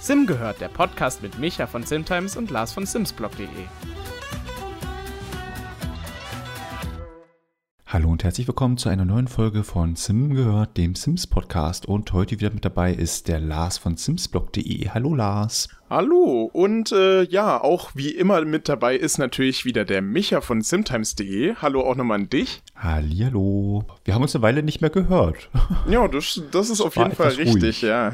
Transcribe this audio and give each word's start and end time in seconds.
Sim 0.00 0.26
gehört, 0.26 0.60
der 0.60 0.68
Podcast 0.68 1.22
mit 1.22 1.38
Micha 1.38 1.66
von 1.66 1.82
Simtimes 1.82 2.36
und 2.36 2.50
Lars 2.50 2.72
von 2.72 2.86
Simsblog.de. 2.86 3.48
Hallo 7.86 8.10
und 8.10 8.24
herzlich 8.24 8.48
willkommen 8.48 8.76
zu 8.76 8.88
einer 8.88 9.04
neuen 9.04 9.28
Folge 9.28 9.62
von 9.62 9.94
Sim 9.94 10.34
gehört, 10.34 10.76
dem 10.76 10.96
Sims 10.96 11.28
Podcast. 11.28 11.86
Und 11.86 12.12
heute 12.12 12.40
wieder 12.40 12.50
mit 12.50 12.64
dabei 12.64 12.92
ist 12.92 13.28
der 13.28 13.38
Lars 13.38 13.78
von 13.78 13.96
Simsblog.de. 13.96 14.88
Hallo 14.88 15.14
Lars. 15.14 15.68
Hallo 15.88 16.50
und 16.52 16.90
äh, 16.90 17.22
ja, 17.22 17.62
auch 17.62 17.92
wie 17.94 18.10
immer 18.10 18.44
mit 18.44 18.68
dabei 18.68 18.96
ist 18.96 19.18
natürlich 19.18 19.64
wieder 19.64 19.84
der 19.84 20.02
Micha 20.02 20.40
von 20.40 20.60
simtimes.de. 20.60 21.54
Hallo 21.62 21.82
auch 21.82 21.94
nochmal 21.94 22.18
an 22.18 22.28
dich. 22.28 22.62
Hallihallo. 22.74 23.84
Wir 24.04 24.14
haben 24.14 24.22
uns 24.22 24.34
eine 24.34 24.42
Weile 24.42 24.64
nicht 24.64 24.80
mehr 24.80 24.90
gehört. 24.90 25.48
Ja, 25.88 26.08
das, 26.08 26.42
das 26.50 26.70
ist 26.70 26.80
auf 26.80 26.96
jeden 26.96 27.12
Fall 27.12 27.28
richtig, 27.28 27.62
ruhig. 27.62 27.82
ja. 27.82 28.12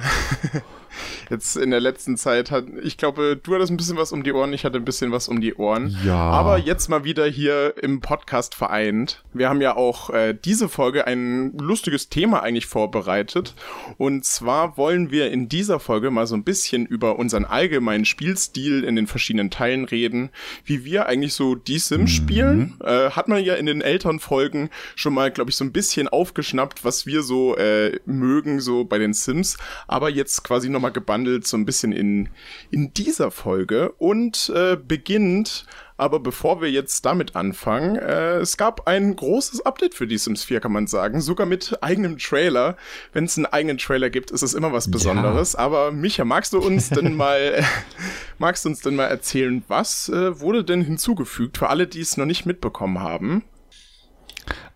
Jetzt 1.29 1.57
in 1.57 1.71
der 1.71 1.81
letzten 1.81 2.17
Zeit 2.17 2.51
hat, 2.51 2.65
ich 2.83 2.97
glaube, 2.97 3.39
du 3.43 3.55
hattest 3.55 3.71
ein 3.71 3.77
bisschen 3.77 3.97
was 3.97 4.13
um 4.13 4.23
die 4.23 4.33
Ohren, 4.33 4.53
ich 4.53 4.65
hatte 4.65 4.79
ein 4.79 4.85
bisschen 4.85 5.13
was 5.13 5.29
um 5.29 5.41
die 5.41 5.55
Ohren. 5.55 5.97
Ja. 6.05 6.17
Aber 6.17 6.59
jetzt 6.59 6.89
mal 6.89 7.05
wieder 7.05 7.27
hier 7.27 7.75
im 7.83 8.01
Podcast 8.01 8.55
vereint. 8.55 9.23
Wir 9.33 9.49
haben 9.49 9.61
ja 9.61 9.77
auch 9.77 10.11
äh, 10.11 10.35
diese 10.35 10.69
Folge 10.69 11.07
ein 11.07 11.57
lustiges 11.59 12.09
Thema 12.09 12.43
eigentlich 12.43 12.67
vorbereitet. 12.67 13.55
Und 13.99 14.25
zwar 14.25 14.77
wollen 14.77 15.11
wir 15.11 15.31
in 15.31 15.49
dieser 15.49 15.81
Folge 15.81 16.11
mal 16.11 16.27
so 16.27 16.35
ein 16.35 16.45
bisschen 16.45 16.87
über 16.87 17.19
unseren 17.19 17.45
allgemeinen 17.45 18.05
Spielstil 18.05 18.85
in 18.85 18.97
den 18.97 19.07
verschiedenen 19.07 19.51
Teilen 19.51 19.85
reden, 19.85 20.31
wie 20.65 20.85
wir 20.85 21.07
eigentlich 21.07 21.35
so 21.35 21.55
die 21.55 21.79
Sims 21.79 22.11
mhm. 22.11 22.15
spielen. 22.15 22.77
Äh, 22.83 23.11
hat 23.11 23.29
man 23.29 23.43
ja 23.45 23.55
in 23.55 23.67
den 23.67 23.81
älteren 23.81 24.21
Folgen 24.21 24.71
schon 24.95 25.15
mal, 25.15 25.31
glaube 25.31 25.51
ich, 25.51 25.57
so 25.57 25.65
ein 25.65 25.73
bisschen 25.73 26.09
aufgeschnappt, 26.09 26.85
was 26.85 27.07
wir 27.07 27.23
so 27.23 27.57
äh, 27.57 27.99
mögen, 28.07 28.61
so 28.61 28.85
bei 28.85 28.99
den 28.99 29.13
Sims. 29.13 29.57
Aber 29.87 30.11
jetzt 30.11 30.45
quasi 30.45 30.69
nochmal 30.81 30.93
gebundelt 30.93 31.47
so 31.47 31.57
ein 31.57 31.67
bisschen 31.67 31.93
in, 31.93 32.31
in 32.71 32.95
dieser 32.95 33.31
Folge 33.31 33.93
und 33.99 34.51
äh, 34.55 34.77
beginnt 34.77 35.67
aber 35.99 36.19
bevor 36.19 36.63
wir 36.63 36.71
jetzt 36.71 37.05
damit 37.05 37.37
anfangen, 37.37 37.97
äh, 37.97 38.39
es 38.39 38.57
gab 38.57 38.89
ein 38.89 39.15
großes 39.15 39.67
Update 39.67 39.95
für 39.95 40.07
die 40.07 40.17
Sims 40.17 40.45
4, 40.45 40.61
kann 40.61 40.73
man 40.73 40.87
sagen. 40.87 41.21
Sogar 41.21 41.47
mit 41.47 41.77
eigenem 41.83 42.17
Trailer. 42.17 42.79
Wenn 43.13 43.27
es 43.27 43.37
einen 43.37 43.45
eigenen 43.45 43.77
Trailer 43.77 44.09
gibt, 44.09 44.31
ist 44.31 44.41
es 44.41 44.55
immer 44.55 44.73
was 44.73 44.91
Besonderes. 44.91 45.53
Ja. 45.53 45.59
Aber 45.59 45.93
Micha, 45.93 46.25
magst 46.25 46.55
du 46.55 46.59
uns 46.59 46.89
denn 46.89 47.15
mal, 47.19 47.63
magst 48.39 48.65
du 48.65 48.71
uns 48.71 48.81
denn 48.81 48.97
mal 48.97 49.09
erzählen, 49.09 49.63
was 49.69 50.09
äh, 50.09 50.41
wurde 50.41 50.65
denn 50.65 50.81
hinzugefügt 50.81 51.59
für 51.59 51.69
alle, 51.69 51.87
die 51.87 52.01
es 52.01 52.17
noch 52.17 52.25
nicht 52.25 52.47
mitbekommen 52.47 53.01
haben? 53.01 53.45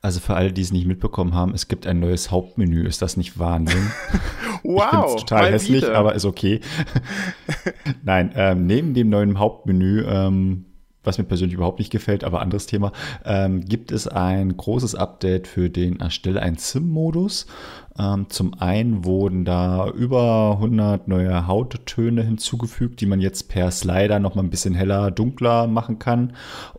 Also 0.05 0.20
für 0.20 0.34
alle, 0.34 0.52
die 0.52 0.60
es 0.60 0.70
nicht 0.70 0.86
mitbekommen 0.86 1.33
haben, 1.33 1.55
es 1.55 1.66
gibt 1.66 1.86
ein 1.86 1.98
neues 1.98 2.30
Hauptmenü. 2.30 2.86
Ist 2.86 3.00
das 3.00 3.16
nicht 3.16 3.38
Wahnsinn? 3.38 3.91
wow. 4.62 5.14
Ich 5.16 5.24
total 5.24 5.50
hässlich, 5.50 5.80
wieder. 5.80 5.96
aber 5.96 6.14
ist 6.14 6.27
okay. 6.27 6.61
Nein, 8.02 8.30
ähm, 8.36 8.66
neben 8.66 8.92
dem 8.92 9.08
neuen 9.08 9.38
Hauptmenü 9.38 10.05
ähm, 10.06 10.66
was 11.05 11.19
mir 11.19 11.24
persönlich 11.24 11.55
überhaupt 11.55 11.78
nicht 11.78 11.91
gefällt, 11.91 12.24
aber 12.24 12.41
anderes 12.41 12.66
Thema, 12.66 12.92
ähm, 13.24 13.64
gibt 13.64 13.92
es 13.92 14.08
ein 14.08 14.56
großes 14.56 14.94
Update 14.94 15.46
für 15.46 15.70
den 15.70 16.00
Erstelle 16.00 16.41
ein 16.41 16.56
Sim-Modus. 16.56 17.46
Ähm, 17.98 18.26
zum 18.28 18.54
einen 18.54 19.04
wurden 19.04 19.44
da 19.44 19.88
über 19.88 20.52
100 20.52 21.06
neue 21.06 21.46
Hauttöne 21.46 22.22
hinzugefügt, 22.22 23.00
die 23.00 23.06
man 23.06 23.20
jetzt 23.20 23.48
per 23.48 23.70
Slider 23.70 24.18
noch 24.18 24.34
mal 24.34 24.42
ein 24.42 24.50
bisschen 24.50 24.74
heller, 24.74 25.10
dunkler 25.10 25.66
machen 25.66 25.98
kann. 25.98 26.32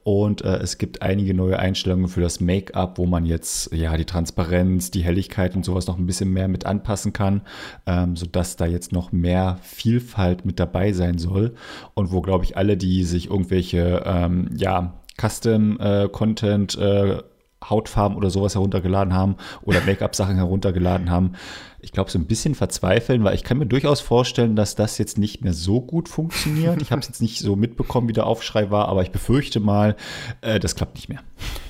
Und 0.03 0.43
äh, 0.43 0.58
es 0.58 0.77
gibt 0.77 1.02
einige 1.02 1.33
neue 1.33 1.58
Einstellungen 1.58 2.09
für 2.09 2.21
das 2.21 2.41
Make-up, 2.41 2.97
wo 2.97 3.05
man 3.05 3.25
jetzt 3.25 3.73
ja 3.73 3.95
die 3.95 4.05
Transparenz, 4.05 4.91
die 4.91 5.03
Helligkeit 5.03 5.55
und 5.55 5.63
sowas 5.63 5.88
noch 5.88 5.97
ein 5.97 6.05
bisschen 6.05 6.33
mehr 6.33 6.47
mit 6.47 6.66
anpassen 6.66 7.13
kann, 7.13 7.41
ähm, 7.86 8.16
sodass 8.17 8.58
da 8.58 8.66
jetzt 8.66 8.91
noch 8.91 9.11
mehr 9.11 9.58
Vielfalt 9.61 10.45
mit 10.45 10.59
dabei 10.59 10.91
sein 10.91 11.17
soll. 11.17 11.55
Und 11.93 12.11
wo, 12.11 12.21
glaube 12.21 12.43
ich, 12.43 12.58
alle, 12.58 12.75
die 12.75 13.05
sich 13.05 13.30
irgendwelche 13.30 14.04
ähm, 14.05 14.49
ja, 14.58 14.93
Custom-Content 15.17 16.77
äh, 16.77 17.23
Hautfarben 17.70 18.17
oder 18.17 18.30
sowas 18.30 18.55
heruntergeladen 18.55 19.14
haben 19.14 19.36
oder 19.64 19.81
Make-up-Sachen 19.81 20.36
heruntergeladen 20.36 21.09
haben. 21.09 21.33
Ich 21.80 21.92
glaube, 21.92 22.09
so 22.09 22.17
ein 22.17 22.26
bisschen 22.26 22.55
verzweifeln, 22.55 23.23
weil 23.23 23.36
ich 23.36 23.43
kann 23.43 23.58
mir 23.58 23.67
durchaus 23.67 24.02
vorstellen, 24.02 24.55
dass 24.55 24.76
das 24.76 24.98
jetzt 24.98 25.17
nicht 25.17 25.43
mehr 25.43 25.53
so 25.53 25.81
gut 25.81 26.09
funktioniert. 26.09 26.81
Ich 26.81 26.92
habe 26.92 27.02
es 27.02 27.08
jetzt 27.08 27.21
nicht 27.21 27.39
so 27.39 27.55
mitbekommen, 27.55 28.08
wie 28.08 28.14
der 28.14 28.25
Aufschrei 28.25 28.71
war, 28.71 28.87
aber 28.87 29.04
ich 29.04 29.11
befürchte 29.11 29.59
mal, 29.59 29.95
äh, 30.42 30.59
das 30.59 30.75
klappt 30.75 30.95
nicht 30.95 31.09
mehr. 31.09 31.20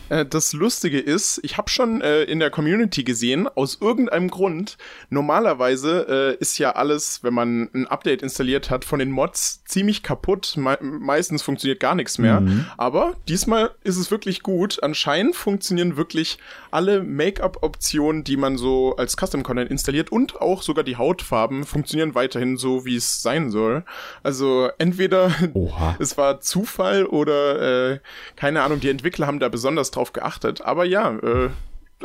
Äh, 0.10 0.26
das 0.26 0.54
Lustige 0.54 1.00
ist, 1.00 1.40
ich 1.44 1.58
habe 1.58 1.70
schon 1.70 2.02
äh, 2.02 2.24
in 2.24 2.40
der 2.40 2.50
Community 2.50 3.04
gesehen, 3.04 3.48
aus 3.48 3.80
irgendeinem 3.82 4.30
Grund, 4.30 4.78
normalerweise 5.10 6.36
äh, 6.38 6.42
ist 6.42 6.58
ja 6.58 6.72
alles, 6.72 7.24
wenn 7.24 7.34
man 7.34 7.70
ein 7.74 7.88
Update 7.88 8.22
installiert 8.22 8.70
hat, 8.70 8.86
von 8.86 9.00
den 9.00 9.12
Mods 9.12 9.64
ziemlich 9.66 10.04
kaputt. 10.04 10.56
Me 10.58 10.78
meistens 10.82 11.42
funktioniert 11.42 11.80
gar 11.80 11.96
nichts 11.96 12.18
mehr. 12.18 12.42
Mhm. 12.42 12.66
Aber 12.78 13.16
diesmal 13.28 13.72
ist 13.84 13.98
es 13.98 14.12
wirklich 14.12 14.44
gut. 14.44 14.82
Anscheinend 14.84 15.36
funktionieren 15.36 15.98
wirklich 15.98 16.38
alle 16.72 17.02
Make-up-Optionen, 17.02 18.24
die 18.24 18.38
man 18.38 18.58
so 18.58 18.96
als 18.98 19.16
Custom-Content 19.16 19.72
installiert 19.72 20.12
und 20.12 20.42
auch 20.42 20.62
sogar 20.62 20.84
die 20.84 20.98
Hautfarben 20.98 21.64
funktionieren 21.64 22.16
weiterhin 22.16 22.58
so, 22.58 22.86
wie 22.86 22.96
es 22.96 23.22
sein 23.22 23.50
soll. 23.52 23.84
Also 24.24 24.70
entweder 24.78 25.32
es 26.00 26.18
war 26.18 26.42
Zufall 26.42 27.06
oder 27.06 27.92
äh, 27.92 28.00
keine 28.36 28.62
Ahnung, 28.62 28.80
die 28.80 28.90
Entwickler 28.90 29.28
haben 29.28 29.40
da 29.40 29.50
besonders 29.50 29.92
drauf 29.96 30.14
geachtet. 30.14 30.62
Aber 30.62 30.86
ja, 30.86 31.12
äh, 31.12 31.50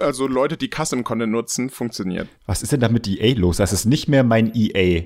also 0.01 0.27
Leute, 0.27 0.57
die 0.57 0.69
Custom 0.69 1.05
Content 1.05 1.33
nutzen, 1.33 1.71
funktioniert. 1.71 2.29
Was 2.47 2.63
ist 2.63 2.73
denn 2.73 2.81
da 2.81 2.89
mit 2.89 3.07
EA 3.07 3.35
los? 3.37 3.59
Das 3.59 3.73
ist 3.73 3.85
nicht 3.85 4.09
mehr 4.09 4.25
mein 4.25 4.53
EA. 4.55 5.05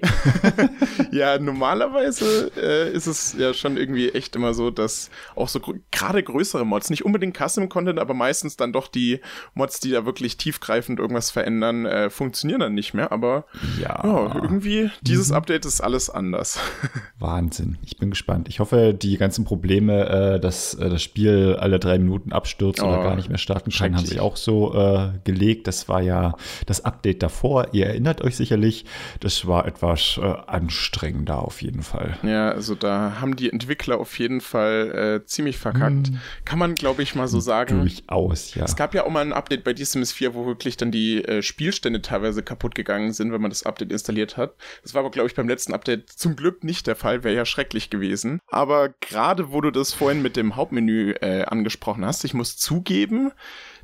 ja, 1.11 1.39
normalerweise 1.39 2.51
äh, 2.57 2.93
ist 2.93 3.07
es 3.07 3.35
ja 3.39 3.55
schon 3.55 3.77
irgendwie 3.77 4.11
echt 4.11 4.37
immer 4.37 4.55
so, 4.55 4.71
dass 4.71 5.11
auch 5.37 5.49
so 5.49 5.61
gr 5.61 5.75
gerade 5.91 6.23
größere 6.23 6.65
Mods, 6.65 6.91
nicht 6.91 7.05
unbedingt 7.05 7.37
Custom 7.37 7.69
Content, 7.69 7.99
aber 7.99 8.15
meistens 8.15 8.57
dann 8.57 8.73
doch 8.73 8.89
die 8.89 9.21
Mods, 9.55 9.81
die 9.81 9.91
da 9.91 10.07
wirklich 10.07 10.37
tiefgreifend 10.37 10.99
irgendwas 10.99 11.31
verändern, 11.31 11.87
äh, 11.87 12.11
funktionieren 12.11 12.61
dann 12.61 12.75
nicht 12.75 12.95
mehr. 12.95 13.13
Aber 13.13 13.45
ja, 13.81 14.01
ja 14.05 14.35
irgendwie 14.35 14.91
dieses 15.03 15.29
mhm. 15.31 15.37
Update 15.37 15.65
ist 15.65 15.81
alles 15.81 16.11
anders. 16.11 16.59
Wahnsinn. 17.19 17.79
Ich 17.83 17.97
bin 17.97 18.11
gespannt. 18.11 18.49
Ich 18.49 18.61
hoffe, 18.61 18.95
die 18.95 19.17
ganzen 19.17 19.45
Probleme, 19.45 20.09
äh, 20.09 20.41
dass 20.41 20.75
äh, 20.75 20.89
das 20.89 21.03
Spiel 21.03 21.57
alle 21.59 21.79
drei 21.79 21.99
Minuten 21.99 22.33
abstürzt 22.33 22.83
oh, 22.83 22.87
oder 22.87 23.03
gar 23.03 23.17
nicht 23.17 23.29
mehr 23.29 23.39
starten 23.39 23.71
kann, 23.71 23.97
haben 23.97 24.07
sich 24.07 24.21
auch 24.21 24.37
so 24.37 24.75
äh, 24.85 25.19
gelegt. 25.25 25.67
Das 25.67 25.89
war 25.89 26.03
ja 26.03 26.35
das 26.67 26.85
Update 26.85 27.23
davor. 27.23 27.69
Ihr 27.73 27.87
erinnert 27.87 28.23
euch 28.23 28.37
sicherlich, 28.37 28.85
das 29.21 29.47
war 29.47 29.67
etwas 29.67 30.19
äh, 30.21 30.23
anstrengender 30.23 31.39
auf 31.43 31.63
jeden 31.63 31.83
Fall. 31.83 32.17
Ja, 32.23 32.51
also 32.51 32.75
da 32.75 33.21
haben 33.21 33.37
die 33.37 33.51
Entwickler 33.51 33.99
auf 33.99 34.19
jeden 34.19 34.41
Fall 34.41 35.21
äh, 35.23 35.27
ziemlich 35.27 35.59
verkackt. 35.59 36.09
Hm. 36.09 36.21
Kann 36.45 36.59
man, 36.59 36.75
glaube 36.75 37.03
ich, 37.03 37.15
mal 37.15 37.29
so 37.29 37.41
sagen. 37.41 37.81
Durchaus, 37.81 38.55
ja. 38.55 38.65
Es 38.65 38.77
gab 38.77 38.95
ja 38.95 39.05
auch 39.05 39.11
mal 39.11 39.21
ein 39.21 39.33
Update 39.33 39.65
bei 39.65 39.75
The 39.75 39.85
Sims 39.85 40.13
4, 40.13 40.35
wo 40.35 40.47
wirklich 40.47 40.77
dann 40.77 40.91
die 40.91 41.25
äh, 41.25 41.43
Spielstände 41.43 42.03
teilweise 42.03 42.43
kaputt 42.43 42.75
gegangen 42.75 43.13
sind, 43.13 43.33
wenn 43.33 43.41
man 43.41 43.51
das 43.51 43.65
Update 43.65 43.93
installiert 43.93 44.37
hat. 44.37 44.55
Das 44.83 44.95
war 44.95 45.01
aber, 45.01 45.11
glaube 45.11 45.29
ich, 45.29 45.35
beim 45.35 45.49
letzten 45.49 45.73
Update 45.73 46.11
zum 46.11 46.37
Glück 46.37 46.65
nicht 46.65 46.87
der 46.87 46.97
Fall. 46.97 47.25
Wäre 47.25 47.35
ja 47.35 47.45
schrecklich 47.45 47.91
gewesen. 47.91 48.41
Aber 48.51 48.91
gerade, 49.01 49.53
wo 49.53 49.61
du 49.61 49.71
das 49.71 49.93
vorhin 49.93 50.23
mit 50.23 50.37
dem 50.37 50.57
Hauptmenü 50.57 51.13
äh, 51.21 51.45
angesprochen 51.45 52.05
hast, 52.05 52.25
ich 52.25 52.35
muss 52.35 52.57
zugeben, 52.57 53.33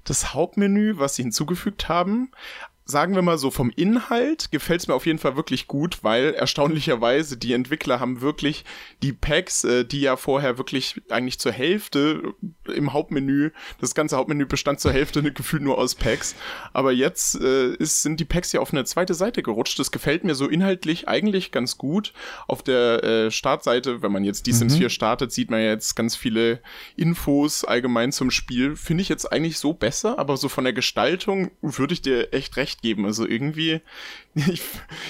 das 0.05 0.35
Hauptmenü, 0.35 0.99
was 0.99 1.17
sie 1.17 1.23
hinzugefügt 1.23 1.89
haben, 1.89 2.31
sagen 2.91 3.15
wir 3.15 3.23
mal 3.23 3.39
so, 3.39 3.51
vom 3.51 3.71
Inhalt 3.71 4.51
gefällt 4.51 4.81
es 4.81 4.89
mir 4.89 4.95
auf 4.95 5.07
jeden 5.07 5.19
Fall 5.19 5.37
wirklich 5.37 5.67
gut, 5.67 5.99
weil 6.03 6.35
erstaunlicherweise 6.35 7.37
die 7.37 7.53
Entwickler 7.53 8.01
haben 8.01 8.21
wirklich 8.21 8.65
die 9.03 9.13
Packs, 9.13 9.65
äh, 9.65 9.85
die 9.85 10.01
ja 10.01 10.17
vorher 10.17 10.59
wirklich 10.59 11.01
eigentlich 11.09 11.39
zur 11.39 11.53
Hälfte 11.53 12.35
im 12.67 12.93
Hauptmenü, 12.93 13.51
das 13.81 13.95
ganze 13.95 14.17
Hauptmenü 14.17 14.47
bestand 14.47 14.81
zur 14.81 14.93
Hälfte 14.93 15.23
gefühlt 15.33 15.63
nur 15.63 15.79
aus 15.79 15.95
Packs, 15.95 16.35
aber 16.73 16.93
jetzt 16.93 17.41
äh, 17.41 17.75
ist, 17.75 18.03
sind 18.03 18.21
die 18.21 18.25
Packs 18.25 18.53
ja 18.53 18.61
auf 18.61 18.73
eine 18.73 18.85
zweite 18.85 19.15
Seite 19.15 19.43
gerutscht. 19.43 19.79
Das 19.79 19.91
gefällt 19.91 20.25
mir 20.25 20.35
so 20.35 20.49
inhaltlich 20.49 21.09
eigentlich 21.09 21.53
ganz 21.53 21.79
gut. 21.79 22.13
Auf 22.47 22.63
der 22.63 23.05
äh, 23.05 23.31
Startseite, 23.31 24.03
wenn 24.03 24.13
man 24.13 24.25
jetzt 24.25 24.47
die 24.47 24.53
Sims 24.53 24.75
mhm. 24.75 24.79
4 24.79 24.91
startet, 24.91 25.33
sieht 25.33 25.51
man 25.51 25.61
ja 25.61 25.67
jetzt 25.67 25.95
ganz 25.95 26.17
viele 26.17 26.61
Infos 26.97 27.65
allgemein 27.65 28.13
zum 28.13 28.31
Spiel. 28.31 28.77
Finde 28.77 29.03
ich 29.03 29.09
jetzt 29.09 29.31
eigentlich 29.33 29.59
so 29.59 29.73
besser, 29.73 30.19
aber 30.19 30.37
so 30.37 30.49
von 30.49 30.65
der 30.65 30.73
Gestaltung 30.73 31.51
würde 31.63 31.95
ich 31.95 32.03
dir 32.03 32.33
echt 32.33 32.57
recht 32.57 32.80
geben. 32.81 33.05
Also 33.05 33.27
irgendwie 33.27 33.81
ich, 34.35 34.63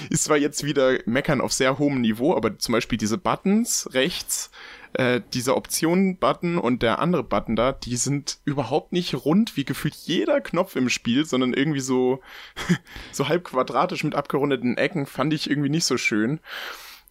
ist 0.09 0.25
zwar 0.25 0.37
jetzt 0.37 0.63
wieder 0.63 0.97
meckern 1.05 1.41
auf 1.41 1.53
sehr 1.53 1.79
hohem 1.79 2.01
Niveau, 2.01 2.35
aber 2.35 2.57
zum 2.59 2.73
Beispiel 2.73 2.97
diese 2.97 3.17
Buttons 3.17 3.89
rechts, 3.93 4.51
äh, 4.93 5.21
dieser 5.33 5.55
Optionen-Button 5.55 6.57
und 6.57 6.81
der 6.81 6.99
andere 6.99 7.23
Button 7.23 7.55
da, 7.55 7.71
die 7.71 7.95
sind 7.95 8.39
überhaupt 8.45 8.91
nicht 8.91 9.13
rund 9.25 9.55
wie 9.55 9.63
gefühlt 9.63 9.95
jeder 9.95 10.41
Knopf 10.41 10.75
im 10.75 10.89
Spiel, 10.89 11.25
sondern 11.25 11.53
irgendwie 11.53 11.79
so, 11.79 12.21
so 13.11 13.27
halb 13.27 13.45
quadratisch 13.45 14.03
mit 14.03 14.15
abgerundeten 14.15 14.77
Ecken, 14.77 15.05
fand 15.05 15.33
ich 15.33 15.49
irgendwie 15.49 15.69
nicht 15.69 15.85
so 15.85 15.97
schön. 15.97 16.39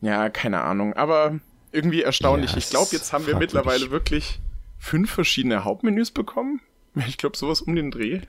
Ja, 0.01 0.29
keine 0.31 0.63
Ahnung, 0.63 0.95
aber 0.95 1.41
irgendwie 1.73 2.03
erstaunlich. 2.03 2.53
Ja, 2.53 2.59
ich 2.59 2.71
glaube, 2.71 2.89
jetzt 2.93 3.13
haben 3.13 3.27
wir 3.27 3.37
mittlerweile 3.37 3.91
wirklich 3.91 4.41
fünf 4.79 5.11
verschiedene 5.11 5.65
Hauptmenüs 5.65 6.11
bekommen. 6.11 6.61
Ich 7.07 7.19
glaube, 7.19 7.37
sowas 7.37 7.61
um 7.61 7.77
den 7.77 7.91
Dreh. 7.91 8.21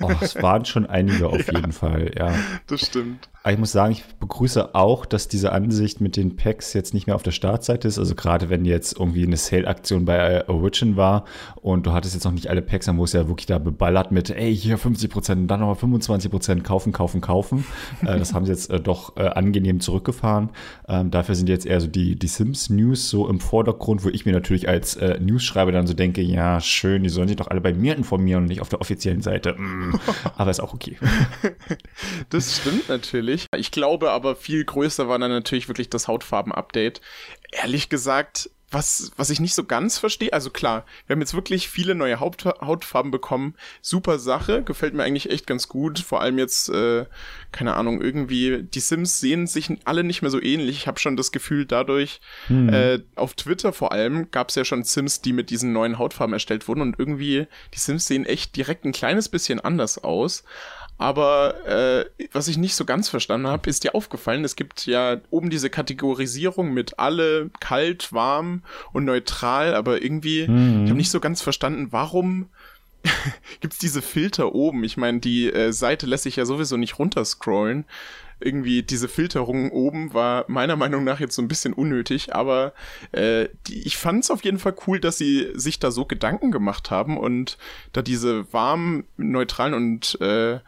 Oh, 0.00 0.10
es 0.20 0.40
waren 0.42 0.64
schon 0.64 0.86
einige 0.86 1.28
auf 1.28 1.46
ja, 1.46 1.54
jeden 1.54 1.72
Fall, 1.72 2.10
ja. 2.16 2.34
Das 2.66 2.86
stimmt. 2.86 3.28
Aber 3.42 3.52
ich 3.52 3.58
muss 3.58 3.72
sagen, 3.72 3.92
ich 3.92 4.04
begrüße 4.20 4.74
auch, 4.74 5.06
dass 5.06 5.28
diese 5.28 5.52
Ansicht 5.52 6.00
mit 6.00 6.16
den 6.16 6.36
Packs 6.36 6.74
jetzt 6.74 6.92
nicht 6.92 7.06
mehr 7.06 7.16
auf 7.16 7.22
der 7.22 7.30
Startseite 7.30 7.86
ist. 7.88 7.98
Also 7.98 8.14
gerade 8.14 8.50
wenn 8.50 8.64
jetzt 8.64 8.98
irgendwie 8.98 9.24
eine 9.24 9.36
Sale-Aktion 9.36 10.04
bei 10.04 10.46
Origin 10.48 10.96
war 10.96 11.24
und 11.54 11.86
du 11.86 11.92
hattest 11.92 12.14
jetzt 12.14 12.24
noch 12.24 12.32
nicht 12.32 12.48
alle 12.48 12.62
Packs, 12.62 12.86
dann 12.86 12.96
muss 12.96 13.12
ja 13.12 13.28
wirklich 13.28 13.46
da 13.46 13.58
beballert 13.58 14.10
mit, 14.10 14.30
ey, 14.30 14.54
hier 14.54 14.76
50 14.76 15.08
Prozent, 15.08 15.50
dann 15.50 15.60
nochmal 15.60 15.76
25 15.76 16.30
Prozent 16.30 16.64
kaufen, 16.64 16.92
kaufen, 16.92 17.20
kaufen. 17.20 17.64
äh, 18.02 18.18
das 18.18 18.34
haben 18.34 18.44
sie 18.44 18.52
jetzt 18.52 18.70
äh, 18.70 18.80
doch 18.80 19.16
äh, 19.16 19.28
angenehm 19.28 19.80
zurückgefahren. 19.80 20.50
Ähm, 20.88 21.10
dafür 21.10 21.34
sind 21.34 21.48
jetzt 21.48 21.64
eher 21.64 21.80
so 21.80 21.86
die, 21.86 22.16
die 22.16 22.28
Sims-News 22.28 23.08
so 23.08 23.28
im 23.28 23.40
Vordergrund, 23.40 24.04
wo 24.04 24.08
ich 24.08 24.26
mir 24.26 24.32
natürlich 24.32 24.68
als 24.68 24.98
News-Schreiber 25.20 25.72
dann 25.72 25.86
so 25.86 25.94
denke, 25.94 26.20
ja, 26.22 26.60
schön, 26.60 27.02
die 27.02 27.08
sollen 27.08 27.28
sich 27.28 27.36
doch 27.36 27.48
alle 27.48 27.60
bei 27.60 27.72
mir 27.72 27.96
informieren 27.98 28.42
und 28.42 28.48
nicht 28.48 28.60
auf 28.60 28.68
der 28.68 28.80
offiziellen 28.80 29.22
Seite. 29.22 29.54
Mm, 29.54 29.98
aber 30.36 30.50
ist 30.50 30.60
auch 30.60 30.74
okay. 30.74 30.96
das 32.30 32.58
stimmt 32.58 32.88
natürlich. 32.88 33.46
Ich 33.56 33.70
glaube 33.70 34.10
aber 34.10 34.36
viel 34.36 34.64
größer 34.64 35.08
war 35.08 35.18
dann 35.18 35.30
natürlich 35.30 35.68
wirklich 35.68 35.90
das 35.90 36.08
Hautfarben-Update. 36.08 37.00
Ehrlich 37.52 37.88
gesagt, 37.88 38.50
was, 38.70 39.12
was 39.16 39.30
ich 39.30 39.40
nicht 39.40 39.54
so 39.54 39.64
ganz 39.64 39.98
verstehe, 39.98 40.32
also 40.32 40.50
klar, 40.50 40.84
wir 41.06 41.14
haben 41.14 41.20
jetzt 41.20 41.34
wirklich 41.34 41.68
viele 41.68 41.94
neue 41.94 42.20
Haut, 42.20 42.44
Hautfarben 42.44 43.10
bekommen. 43.10 43.54
Super 43.80 44.18
Sache, 44.18 44.62
gefällt 44.62 44.92
mir 44.92 45.04
eigentlich 45.04 45.30
echt 45.30 45.46
ganz 45.46 45.68
gut. 45.68 45.98
Vor 45.98 46.20
allem 46.20 46.38
jetzt, 46.38 46.68
äh, 46.68 47.06
keine 47.50 47.74
Ahnung, 47.74 48.02
irgendwie, 48.02 48.62
die 48.62 48.80
Sims 48.80 49.20
sehen 49.20 49.46
sich 49.46 49.70
alle 49.84 50.04
nicht 50.04 50.20
mehr 50.20 50.30
so 50.30 50.40
ähnlich. 50.40 50.76
Ich 50.76 50.86
habe 50.86 51.00
schon 51.00 51.16
das 51.16 51.32
Gefühl, 51.32 51.64
dadurch, 51.64 52.20
hm. 52.48 52.68
äh, 52.68 53.00
auf 53.14 53.34
Twitter 53.34 53.72
vor 53.72 53.92
allem, 53.92 54.30
gab 54.30 54.50
es 54.50 54.54
ja 54.54 54.64
schon 54.64 54.84
Sims, 54.84 55.22
die 55.22 55.32
mit 55.32 55.48
diesen 55.48 55.72
neuen 55.72 55.98
Hautfarben 55.98 56.34
erstellt 56.34 56.68
wurden 56.68 56.82
und 56.82 56.98
irgendwie, 56.98 57.46
die 57.74 57.78
Sims 57.78 58.06
sehen 58.06 58.26
echt 58.26 58.54
direkt 58.54 58.84
ein 58.84 58.92
kleines 58.92 59.30
bisschen 59.30 59.60
anders 59.60 59.96
aus. 60.04 60.44
Aber 60.98 61.64
äh, 61.64 62.04
was 62.32 62.48
ich 62.48 62.58
nicht 62.58 62.74
so 62.74 62.84
ganz 62.84 63.08
verstanden 63.08 63.46
habe, 63.46 63.70
ist 63.70 63.84
dir 63.84 63.94
aufgefallen, 63.94 64.44
es 64.44 64.56
gibt 64.56 64.84
ja 64.86 65.20
oben 65.30 65.48
diese 65.48 65.70
Kategorisierung 65.70 66.74
mit 66.74 66.98
alle, 66.98 67.50
kalt, 67.60 68.12
warm 68.12 68.62
und 68.92 69.04
neutral, 69.04 69.74
aber 69.74 70.02
irgendwie, 70.02 70.48
mhm. 70.48 70.84
ich 70.84 70.90
habe 70.90 70.98
nicht 70.98 71.12
so 71.12 71.20
ganz 71.20 71.40
verstanden, 71.40 71.88
warum 71.92 72.48
gibt's 73.60 73.78
diese 73.78 74.02
Filter 74.02 74.54
oben? 74.54 74.82
Ich 74.82 74.96
meine, 74.96 75.20
die 75.20 75.52
äh, 75.52 75.72
Seite 75.72 76.06
lässt 76.06 76.24
sich 76.24 76.34
ja 76.34 76.44
sowieso 76.44 76.76
nicht 76.76 76.98
runterscrollen. 76.98 77.84
Irgendwie 78.40 78.82
diese 78.82 79.08
Filterung 79.08 79.70
oben 79.70 80.14
war 80.14 80.44
meiner 80.48 80.76
Meinung 80.76 81.04
nach 81.04 81.20
jetzt 81.20 81.34
so 81.34 81.42
ein 81.42 81.48
bisschen 81.48 81.72
unnötig, 81.72 82.34
aber 82.34 82.72
äh, 83.12 83.48
die, 83.66 83.86
ich 83.86 83.96
fand 83.96 84.24
es 84.24 84.30
auf 84.30 84.44
jeden 84.44 84.58
Fall 84.58 84.74
cool, 84.86 85.00
dass 85.00 85.18
sie 85.18 85.48
sich 85.54 85.78
da 85.78 85.90
so 85.90 86.04
Gedanken 86.04 86.50
gemacht 86.50 86.90
haben 86.90 87.18
und 87.18 87.58
da 87.92 88.02
diese 88.02 88.52
warmen, 88.52 89.04
neutralen 89.16 89.74
und 89.74 90.20
äh, 90.20 90.60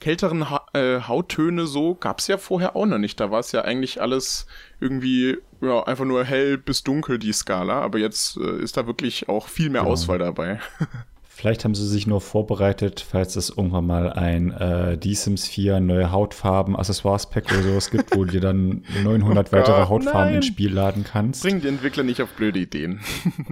kälteren 0.00 0.48
ha 0.48 0.64
äh, 0.74 1.00
Hauttöne 1.00 1.66
so 1.66 1.94
gab 1.94 2.20
es 2.20 2.28
ja 2.28 2.38
vorher 2.38 2.76
auch 2.76 2.86
noch 2.86 2.98
nicht. 2.98 3.18
Da 3.20 3.30
war 3.30 3.40
es 3.40 3.52
ja 3.52 3.62
eigentlich 3.62 4.00
alles 4.00 4.46
irgendwie 4.80 5.38
ja, 5.60 5.82
einfach 5.84 6.04
nur 6.04 6.24
hell 6.24 6.58
bis 6.58 6.82
dunkel, 6.84 7.18
die 7.18 7.32
Skala. 7.32 7.80
Aber 7.80 7.98
jetzt 7.98 8.36
äh, 8.36 8.62
ist 8.62 8.76
da 8.76 8.86
wirklich 8.86 9.28
auch 9.28 9.48
viel 9.48 9.70
mehr 9.70 9.82
genau. 9.82 9.92
Auswahl 9.92 10.18
dabei. 10.18 10.60
Vielleicht 11.38 11.64
haben 11.64 11.76
sie 11.76 11.86
sich 11.86 12.08
nur 12.08 12.20
vorbereitet, 12.20 13.06
falls 13.08 13.36
es 13.36 13.48
irgendwann 13.48 13.86
mal 13.86 14.12
ein 14.12 14.50
äh, 14.50 14.98
D-Sims 14.98 15.46
4 15.46 15.78
neue 15.78 16.10
Hautfarben, 16.10 16.74
Accessoires-Pack 16.74 17.52
oder 17.52 17.62
sowas 17.62 17.92
gibt, 17.92 18.16
wo 18.16 18.24
du 18.24 18.32
dir 18.32 18.40
dann 18.40 18.82
900 19.04 19.46
oh 19.46 19.52
weitere 19.56 19.88
Hautfarben 19.88 20.24
nein. 20.24 20.34
ins 20.34 20.46
Spiel 20.46 20.72
laden 20.72 21.04
kannst. 21.04 21.44
Bringen 21.44 21.60
die 21.60 21.68
Entwickler 21.68 22.02
nicht 22.02 22.20
auf 22.20 22.30
blöde 22.30 22.58
Ideen. 22.58 22.98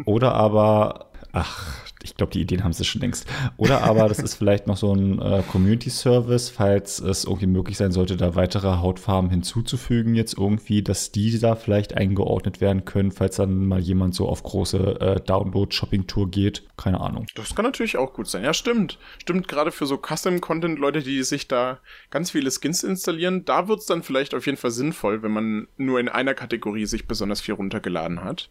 oder 0.05 0.35
aber, 0.35 1.13
ach, 1.31 1.86
ich 2.07 2.17
glaube, 2.17 2.33
die 2.33 2.41
Ideen 2.41 2.65
haben 2.65 2.73
sie 2.73 2.85
schon 2.85 3.01
längst. 3.01 3.27
Oder 3.57 3.83
aber 3.83 4.09
das 4.09 4.19
ist 4.19 4.35
vielleicht 4.35 4.67
noch 4.67 4.77
so 4.77 4.95
ein 4.95 5.21
äh, 5.21 5.43
Community-Service, 5.51 6.51
falls 6.51 7.01
es 7.01 7.25
irgendwie 7.25 7.47
möglich 7.47 7.77
sein 7.77 7.93
sollte, 7.93 8.17
da 8.17 8.35
weitere 8.35 8.79
Hautfarben 8.79 9.31
hinzuzufügen, 9.31 10.15
jetzt 10.15 10.39
irgendwie, 10.39 10.83
dass 10.83 11.13
die 11.13 11.39
da 11.39 11.57
vielleicht 11.57 11.97
eingeordnet 11.97 12.61
werden 12.61 12.85
können, 12.85 13.11
falls 13.11 13.37
dann 13.37 13.67
mal 13.67 13.81
jemand 13.81 14.15
so 14.15 14.29
auf 14.29 14.43
große 14.43 15.01
äh, 15.01 15.21
Download-Shopping-Tour 15.21 16.31
geht. 16.31 16.63
Keine 16.77 17.01
Ahnung. 17.01 17.27
Das 17.35 17.55
kann 17.55 17.65
natürlich 17.65 17.97
auch 17.97 18.13
gut 18.13 18.29
sein. 18.29 18.45
Ja, 18.45 18.55
stimmt. 18.55 18.99
Stimmt, 19.21 19.49
gerade 19.49 19.73
für 19.73 19.87
so 19.87 19.99
Custom-Content, 19.99 20.79
Leute, 20.79 21.03
die 21.03 21.23
sich 21.23 21.49
da 21.49 21.79
ganz 22.11 22.31
viele 22.31 22.51
Skins 22.51 22.85
installieren, 22.85 23.45
da 23.45 23.69
wird 23.69 23.81
es 23.81 23.87
dann 23.87 24.03
vielleicht 24.03 24.35
auf 24.35 24.47
jeden 24.47 24.59
Fall 24.59 24.71
sinnvoll, 24.71 25.23
wenn 25.23 25.33
man 25.33 25.69
nur 25.77 25.99
in 25.99 26.09
einer 26.09 26.35
Kategorie 26.35 26.87
sich 26.87 27.07
besonders 27.07 27.41
viel 27.41 27.55
runtergeladen 27.55 28.23
hat. 28.23 28.51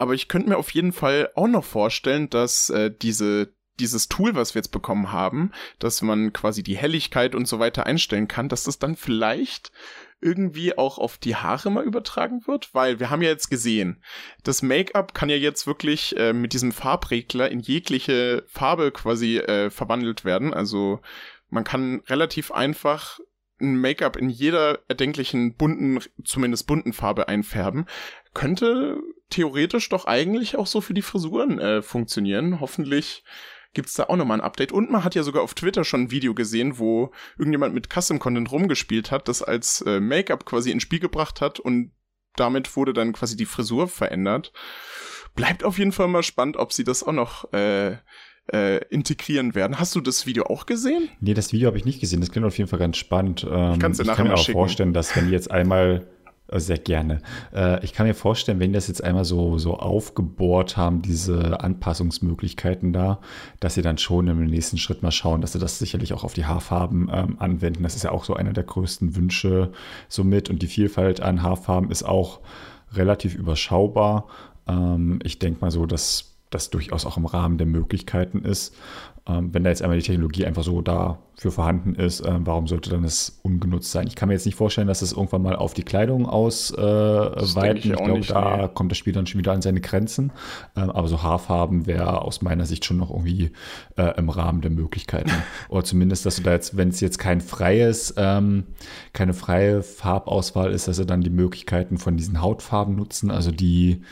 Aber 0.00 0.14
ich 0.14 0.28
könnte 0.28 0.48
mir 0.48 0.56
auf 0.56 0.70
jeden 0.70 0.92
Fall 0.92 1.30
auch 1.34 1.46
noch 1.46 1.62
vorstellen, 1.62 2.30
dass 2.30 2.70
äh, 2.70 2.90
diese 2.90 3.52
dieses 3.78 4.08
Tool, 4.08 4.34
was 4.34 4.54
wir 4.54 4.60
jetzt 4.60 4.72
bekommen 4.72 5.12
haben, 5.12 5.52
dass 5.78 6.02
man 6.02 6.32
quasi 6.32 6.62
die 6.62 6.76
Helligkeit 6.76 7.34
und 7.34 7.46
so 7.46 7.58
weiter 7.58 7.86
einstellen 7.86 8.28
kann, 8.28 8.48
dass 8.48 8.64
das 8.64 8.78
dann 8.78 8.96
vielleicht 8.96 9.72
irgendwie 10.20 10.76
auch 10.76 10.98
auf 10.98 11.18
die 11.18 11.36
Haare 11.36 11.70
mal 11.70 11.84
übertragen 11.84 12.46
wird, 12.46 12.74
weil 12.74 12.98
wir 12.98 13.08
haben 13.08 13.22
ja 13.22 13.28
jetzt 13.28 13.48
gesehen, 13.48 14.02
das 14.42 14.62
Make-up 14.62 15.14
kann 15.14 15.30
ja 15.30 15.36
jetzt 15.36 15.66
wirklich 15.66 16.16
äh, 16.16 16.32
mit 16.32 16.54
diesem 16.54 16.72
Farbregler 16.72 17.50
in 17.50 17.60
jegliche 17.60 18.44
Farbe 18.48 18.92
quasi 18.92 19.38
äh, 19.38 19.70
verwandelt 19.70 20.24
werden. 20.24 20.52
Also 20.52 21.00
man 21.48 21.64
kann 21.64 22.00
relativ 22.06 22.52
einfach 22.52 23.18
ein 23.60 23.78
Make-up 23.78 24.16
in 24.16 24.30
jeder 24.30 24.80
erdenklichen 24.88 25.56
bunten, 25.56 26.00
zumindest 26.24 26.66
bunten 26.66 26.94
Farbe 26.94 27.28
einfärben. 27.28 27.86
Könnte 28.32 28.98
theoretisch 29.30 29.88
doch 29.88 30.06
eigentlich 30.06 30.56
auch 30.56 30.66
so 30.66 30.80
für 30.80 30.94
die 30.94 31.02
Frisuren 31.02 31.58
äh, 31.58 31.82
funktionieren. 31.82 32.60
Hoffentlich 32.60 33.24
gibt's 33.72 33.94
da 33.94 34.04
auch 34.04 34.16
nochmal 34.16 34.38
ein 34.38 34.44
Update. 34.44 34.72
Und 34.72 34.90
man 34.90 35.04
hat 35.04 35.14
ja 35.14 35.22
sogar 35.22 35.42
auf 35.42 35.54
Twitter 35.54 35.84
schon 35.84 36.02
ein 36.02 36.10
Video 36.10 36.34
gesehen, 36.34 36.78
wo 36.78 37.12
irgendjemand 37.38 37.74
mit 37.74 37.88
Custom 37.92 38.18
Content 38.18 38.50
rumgespielt 38.50 39.10
hat, 39.10 39.28
das 39.28 39.42
als 39.42 39.82
äh, 39.82 40.00
Make-up 40.00 40.44
quasi 40.44 40.70
ins 40.70 40.82
Spiel 40.82 41.00
gebracht 41.00 41.40
hat 41.40 41.60
und 41.60 41.92
damit 42.36 42.76
wurde 42.76 42.92
dann 42.92 43.12
quasi 43.12 43.36
die 43.36 43.46
Frisur 43.46 43.88
verändert. 43.88 44.52
Bleibt 45.34 45.64
auf 45.64 45.78
jeden 45.78 45.92
Fall 45.92 46.08
mal 46.08 46.22
spannend, 46.22 46.56
ob 46.56 46.72
sie 46.72 46.84
das 46.84 47.02
auch 47.02 47.12
noch 47.12 47.52
äh, 47.52 47.96
äh, 48.52 48.84
integrieren 48.88 49.54
werden. 49.54 49.78
Hast 49.78 49.94
du 49.94 50.00
das 50.00 50.26
Video 50.26 50.46
auch 50.46 50.66
gesehen? 50.66 51.08
Nee, 51.20 51.34
das 51.34 51.52
Video 51.52 51.68
habe 51.68 51.78
ich 51.78 51.84
nicht 51.84 52.00
gesehen. 52.00 52.20
Das 52.20 52.30
klingt 52.30 52.46
auf 52.46 52.58
jeden 52.58 52.68
Fall 52.68 52.78
ganz 52.78 52.96
spannend. 52.96 53.46
Ähm, 53.48 53.78
ich, 53.80 54.00
ich 54.00 54.06
kann 54.08 54.26
mir 54.26 54.34
auch 54.34 54.38
schicken. 54.38 54.58
vorstellen, 54.58 54.92
dass 54.92 55.14
wenn 55.16 55.26
die 55.26 55.32
jetzt 55.32 55.50
einmal 55.50 56.08
sehr 56.58 56.78
gerne. 56.78 57.20
Äh, 57.54 57.84
ich 57.84 57.92
kann 57.92 58.06
mir 58.06 58.14
vorstellen, 58.14 58.60
wenn 58.60 58.72
das 58.72 58.88
jetzt 58.88 59.04
einmal 59.04 59.24
so, 59.24 59.58
so 59.58 59.78
aufgebohrt 59.78 60.76
haben, 60.76 61.02
diese 61.02 61.60
Anpassungsmöglichkeiten 61.60 62.92
da, 62.92 63.20
dass 63.60 63.74
sie 63.74 63.82
dann 63.82 63.98
schon 63.98 64.28
im 64.28 64.44
nächsten 64.44 64.78
Schritt 64.78 65.02
mal 65.02 65.12
schauen, 65.12 65.40
dass 65.40 65.52
sie 65.52 65.58
das 65.58 65.78
sicherlich 65.78 66.12
auch 66.12 66.24
auf 66.24 66.34
die 66.34 66.46
Haarfarben 66.46 67.10
ähm, 67.12 67.36
anwenden. 67.38 67.82
Das 67.82 67.94
ist 67.94 68.04
ja 68.04 68.10
auch 68.10 68.24
so 68.24 68.34
einer 68.34 68.52
der 68.52 68.64
größten 68.64 69.16
Wünsche 69.16 69.72
somit. 70.08 70.50
Und 70.50 70.62
die 70.62 70.66
Vielfalt 70.66 71.20
an 71.20 71.42
Haarfarben 71.42 71.90
ist 71.90 72.02
auch 72.02 72.40
relativ 72.92 73.34
überschaubar. 73.34 74.26
Ähm, 74.66 75.20
ich 75.22 75.38
denke 75.38 75.60
mal 75.60 75.70
so, 75.70 75.86
dass 75.86 76.30
das 76.50 76.70
durchaus 76.70 77.06
auch 77.06 77.16
im 77.16 77.26
Rahmen 77.26 77.58
der 77.58 77.66
Möglichkeiten 77.66 78.42
ist. 78.44 78.74
Ähm, 79.30 79.54
wenn 79.54 79.64
da 79.64 79.70
jetzt 79.70 79.82
einmal 79.82 79.98
die 79.98 80.04
Technologie 80.04 80.44
einfach 80.44 80.62
so 80.62 80.82
dafür 80.82 81.52
vorhanden 81.52 81.94
ist, 81.94 82.20
äh, 82.20 82.32
warum 82.40 82.66
sollte 82.66 82.90
dann 82.90 83.04
es 83.04 83.40
ungenutzt 83.42 83.92
sein? 83.92 84.06
Ich 84.06 84.16
kann 84.16 84.28
mir 84.28 84.34
jetzt 84.34 84.46
nicht 84.46 84.56
vorstellen, 84.56 84.88
dass 84.88 85.02
es 85.02 85.12
irgendwann 85.12 85.42
mal 85.42 85.56
auf 85.56 85.74
die 85.74 85.82
Kleidung 85.82 86.26
ausweiten. 86.26 87.76
Äh, 87.76 87.78
ich, 87.78 87.86
ich 87.86 87.92
glaube, 87.92 88.20
da 88.20 88.56
nee. 88.56 88.68
kommt 88.74 88.90
das 88.90 88.98
Spiel 88.98 89.12
dann 89.12 89.26
schon 89.26 89.38
wieder 89.38 89.52
an 89.52 89.62
seine 89.62 89.80
Grenzen. 89.80 90.32
Ähm, 90.76 90.90
aber 90.90 91.08
so 91.08 91.22
Haarfarben 91.22 91.86
wäre 91.86 92.22
aus 92.22 92.42
meiner 92.42 92.66
Sicht 92.66 92.84
schon 92.84 92.96
noch 92.96 93.10
irgendwie 93.10 93.52
äh, 93.96 94.18
im 94.18 94.30
Rahmen 94.30 94.62
der 94.62 94.70
Möglichkeiten. 94.70 95.30
Oder 95.68 95.84
zumindest, 95.84 96.26
dass 96.26 96.36
du 96.36 96.42
da 96.42 96.52
jetzt, 96.52 96.76
wenn 96.76 96.88
es 96.88 97.00
jetzt 97.00 97.18
kein 97.18 97.40
freies, 97.40 98.14
ähm, 98.16 98.64
keine 99.12 99.34
freie 99.34 99.82
Farbauswahl 99.82 100.72
ist, 100.72 100.88
dass 100.88 100.96
sie 100.96 101.06
dann 101.06 101.20
die 101.20 101.30
Möglichkeiten 101.30 101.98
von 101.98 102.16
diesen 102.16 102.40
Hautfarben 102.40 102.96
nutzen, 102.96 103.30
also 103.30 103.52
die 103.52 104.02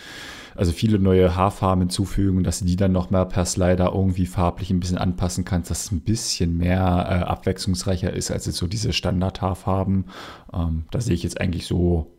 also 0.58 0.72
viele 0.72 0.98
neue 0.98 1.36
Haarfarben 1.36 1.82
hinzufügen 1.82 2.38
und 2.38 2.44
dass 2.44 2.58
du 2.58 2.64
die 2.64 2.74
dann 2.74 2.90
noch 2.90 3.10
mal 3.10 3.24
per 3.26 3.44
Slider 3.44 3.92
irgendwie 3.94 4.26
farblich 4.26 4.70
ein 4.70 4.80
bisschen 4.80 4.98
anpassen 5.08 5.44
kannst, 5.44 5.70
dass 5.70 5.84
es 5.84 5.92
ein 5.92 6.00
bisschen 6.00 6.56
mehr 6.56 6.80
äh, 6.80 7.24
abwechslungsreicher 7.24 8.12
ist 8.12 8.30
als 8.30 8.46
jetzt 8.46 8.56
so 8.56 8.66
diese 8.66 8.92
Standard-Haarfarben. 8.92 10.06
Ähm, 10.52 10.84
da 10.90 11.00
sehe 11.00 11.14
ich 11.14 11.22
jetzt 11.22 11.40
eigentlich 11.40 11.66
so 11.66 12.17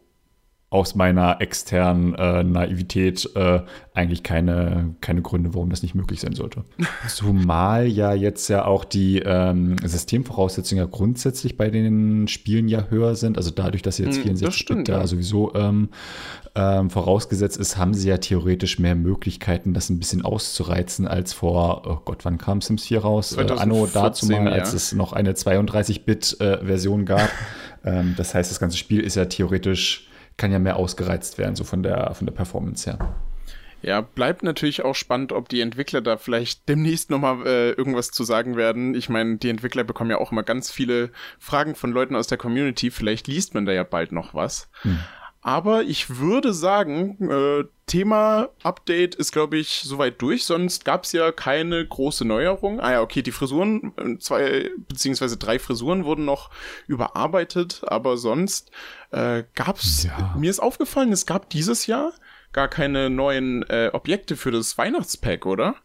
aus 0.71 0.93
meiner 0.93 1.41
externen 1.41 2.13
äh, 2.13 2.43
Naivität 2.43 3.27
äh, 3.35 3.61
eigentlich 3.95 4.21
keine, 4.21 4.93
keine 5.01 5.23
Gründe, 5.23 5.55
warum 5.55 5.71
das 5.71 5.81
nicht 5.81 5.95
möglich 5.95 6.21
sein 6.21 6.33
sollte. 6.33 6.63
Zumal 7.07 7.87
ja 7.87 8.13
jetzt 8.13 8.47
ja 8.49 8.65
auch 8.65 8.85
die 8.85 9.19
ähm, 9.19 9.77
Systemvoraussetzungen 9.83 10.83
ja 10.83 10.89
grundsätzlich 10.89 11.57
bei 11.57 11.71
den 11.71 12.27
Spielen 12.27 12.67
ja 12.67 12.85
höher 12.89 13.15
sind. 13.15 13.37
Also 13.37 13.49
dadurch, 13.49 13.81
dass 13.81 13.95
sie 13.95 14.03
jetzt 14.03 14.19
64 14.19 14.69
hm, 14.69 14.77
Bit 14.77 14.89
da 14.89 14.99
ja. 14.99 15.07
sowieso 15.07 15.55
ähm, 15.55 15.89
ähm, 16.53 16.91
vorausgesetzt 16.91 17.57
ist, 17.57 17.77
haben 17.77 17.95
sie 17.95 18.09
ja 18.09 18.19
theoretisch 18.19 18.77
mehr 18.77 18.95
Möglichkeiten, 18.95 19.73
das 19.73 19.89
ein 19.89 19.97
bisschen 19.97 20.23
auszureizen 20.23 21.07
als 21.07 21.33
vor, 21.33 21.81
oh 21.87 21.97
Gott, 22.05 22.25
wann 22.25 22.37
kam 22.37 22.61
Sims 22.61 22.83
4 22.83 22.99
raus? 22.99 23.29
2014, 23.29 23.57
äh, 23.57 23.61
Anno 23.61 23.87
dazu 23.91 24.25
mal, 24.27 24.45
ja. 24.45 24.51
als 24.51 24.73
es 24.73 24.93
noch 24.93 25.13
eine 25.13 25.33
32-Bit-Version 25.33 27.01
äh, 27.01 27.05
gab. 27.05 27.29
Ähm, 27.85 28.13
das 28.17 28.35
heißt, 28.35 28.51
das 28.51 28.59
ganze 28.59 28.75
Spiel 28.75 28.99
ist 28.99 29.15
ja 29.15 29.23
theoretisch 29.23 30.08
kann 30.39 30.51
ja 30.51 30.57
mehr 30.57 30.77
ausgereizt 30.77 31.37
werden, 31.37 31.55
so 31.55 31.63
von 31.63 31.83
der, 31.83 32.15
von 32.15 32.25
der 32.25 32.33
Performance 32.33 32.89
her. 32.89 32.97
Ja, 33.81 34.01
bleibt 34.01 34.43
natürlich 34.43 34.83
auch 34.83 34.95
spannend, 34.95 35.31
ob 35.31 35.47
die 35.47 35.61
Entwickler 35.61 36.01
da 36.01 36.17
vielleicht 36.17 36.67
demnächst 36.67 37.09
nochmal 37.09 37.45
äh, 37.45 37.71
irgendwas 37.71 38.11
zu 38.11 38.23
sagen 38.23 38.57
werden. 38.57 38.93
Ich 38.93 39.07
meine, 39.07 39.37
die 39.37 39.49
Entwickler 39.49 39.85
bekommen 39.85 40.09
ja 40.09 40.17
auch 40.17 40.31
immer 40.33 40.43
ganz 40.43 40.69
viele 40.69 41.11
Fragen 41.37 41.75
von 41.75 41.91
Leuten 41.91 42.15
aus 42.15 42.27
der 42.27 42.37
Community. 42.37 42.91
Vielleicht 42.91 43.27
liest 43.27 43.53
man 43.53 43.65
da 43.65 43.71
ja 43.71 43.83
bald 43.83 44.11
noch 44.11 44.33
was. 44.33 44.69
Hm. 44.81 44.99
Aber 45.41 45.83
ich 45.83 46.17
würde 46.17 46.53
sagen, 46.53 47.29
äh, 47.29 47.63
Thema 47.85 48.49
Update 48.61 49.15
ist, 49.15 49.31
glaube 49.31 49.57
ich, 49.57 49.81
soweit 49.85 50.21
durch. 50.21 50.43
Sonst 50.43 50.83
gab 50.83 51.05
es 51.05 51.13
ja 51.13 51.31
keine 51.31 51.85
große 51.87 52.25
Neuerung. 52.25 52.79
Ah 52.81 52.91
ja, 52.91 53.01
okay, 53.01 53.21
die 53.21 53.31
Frisuren, 53.31 53.93
äh, 53.97 54.17
zwei 54.19 54.69
beziehungsweise 54.87 55.37
drei 55.37 55.57
Frisuren 55.57 56.03
wurden 56.03 56.25
noch 56.25 56.51
überarbeitet, 56.87 57.81
aber 57.87 58.17
sonst 58.17 58.71
äh, 59.11 59.43
gab 59.55 59.77
es, 59.77 60.03
ja. 60.03 60.35
mir 60.37 60.49
ist 60.49 60.59
aufgefallen, 60.59 61.11
es 61.11 61.25
gab 61.25 61.49
dieses 61.49 61.87
Jahr 61.87 62.11
gar 62.51 62.67
keine 62.67 63.09
neuen 63.09 63.63
äh, 63.69 63.91
Objekte 63.93 64.35
für 64.35 64.51
das 64.51 64.77
Weihnachtspack, 64.77 65.45
oder? 65.45 65.75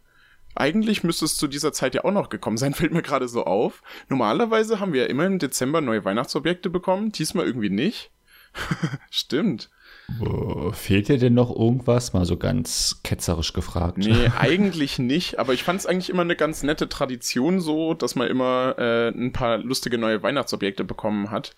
Eigentlich 0.56 1.02
müsste 1.02 1.24
es 1.24 1.36
zu 1.36 1.48
dieser 1.48 1.72
Zeit 1.72 1.94
ja 1.94 2.04
auch 2.04 2.12
noch 2.12 2.28
gekommen 2.28 2.56
sein, 2.56 2.74
fällt 2.74 2.92
mir 2.92 3.02
gerade 3.02 3.28
so 3.28 3.44
auf. 3.44 3.82
Normalerweise 4.08 4.80
haben 4.80 4.92
wir 4.92 5.02
ja 5.02 5.08
immer 5.08 5.26
im 5.26 5.38
Dezember 5.38 5.80
neue 5.80 6.04
Weihnachtsobjekte 6.04 6.70
bekommen, 6.70 7.12
diesmal 7.12 7.46
irgendwie 7.46 7.70
nicht. 7.70 8.10
Stimmt. 9.10 9.70
Fehlt 10.72 11.08
dir 11.08 11.18
denn 11.18 11.34
noch 11.34 11.54
irgendwas? 11.54 12.12
Mal 12.12 12.26
so 12.26 12.36
ganz 12.36 13.00
ketzerisch 13.02 13.52
gefragt. 13.52 13.98
Nee, 13.98 14.30
eigentlich 14.38 14.98
nicht, 14.98 15.38
aber 15.38 15.54
ich 15.54 15.62
fand 15.62 15.80
es 15.80 15.86
eigentlich 15.86 16.10
immer 16.10 16.22
eine 16.22 16.36
ganz 16.36 16.62
nette 16.62 16.88
Tradition 16.88 17.60
so, 17.60 17.94
dass 17.94 18.14
man 18.14 18.28
immer 18.28 18.74
äh, 18.78 19.08
ein 19.08 19.32
paar 19.32 19.58
lustige 19.58 19.96
neue 19.96 20.22
Weihnachtsobjekte 20.22 20.84
bekommen 20.84 21.30
hat. 21.30 21.54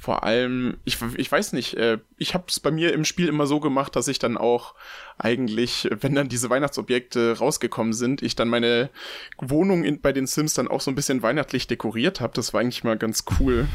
Vor 0.00 0.22
allem, 0.22 0.78
ich, 0.84 0.96
ich 1.16 1.30
weiß 1.30 1.52
nicht, 1.54 1.74
äh, 1.74 1.98
ich 2.18 2.34
habe 2.34 2.44
es 2.46 2.60
bei 2.60 2.70
mir 2.70 2.92
im 2.94 3.04
Spiel 3.04 3.26
immer 3.26 3.48
so 3.48 3.58
gemacht, 3.58 3.96
dass 3.96 4.06
ich 4.06 4.20
dann 4.20 4.36
auch 4.36 4.76
eigentlich, 5.18 5.88
wenn 5.90 6.14
dann 6.14 6.28
diese 6.28 6.48
Weihnachtsobjekte 6.50 7.38
rausgekommen 7.38 7.92
sind, 7.92 8.22
ich 8.22 8.36
dann 8.36 8.48
meine 8.48 8.90
Wohnung 9.38 9.82
in, 9.82 10.00
bei 10.00 10.12
den 10.12 10.28
Sims 10.28 10.54
dann 10.54 10.68
auch 10.68 10.80
so 10.80 10.92
ein 10.92 10.94
bisschen 10.94 11.22
weihnachtlich 11.22 11.66
dekoriert 11.66 12.20
habe. 12.20 12.32
Das 12.34 12.54
war 12.54 12.60
eigentlich 12.60 12.84
mal 12.84 12.96
ganz 12.96 13.24
cool. 13.40 13.66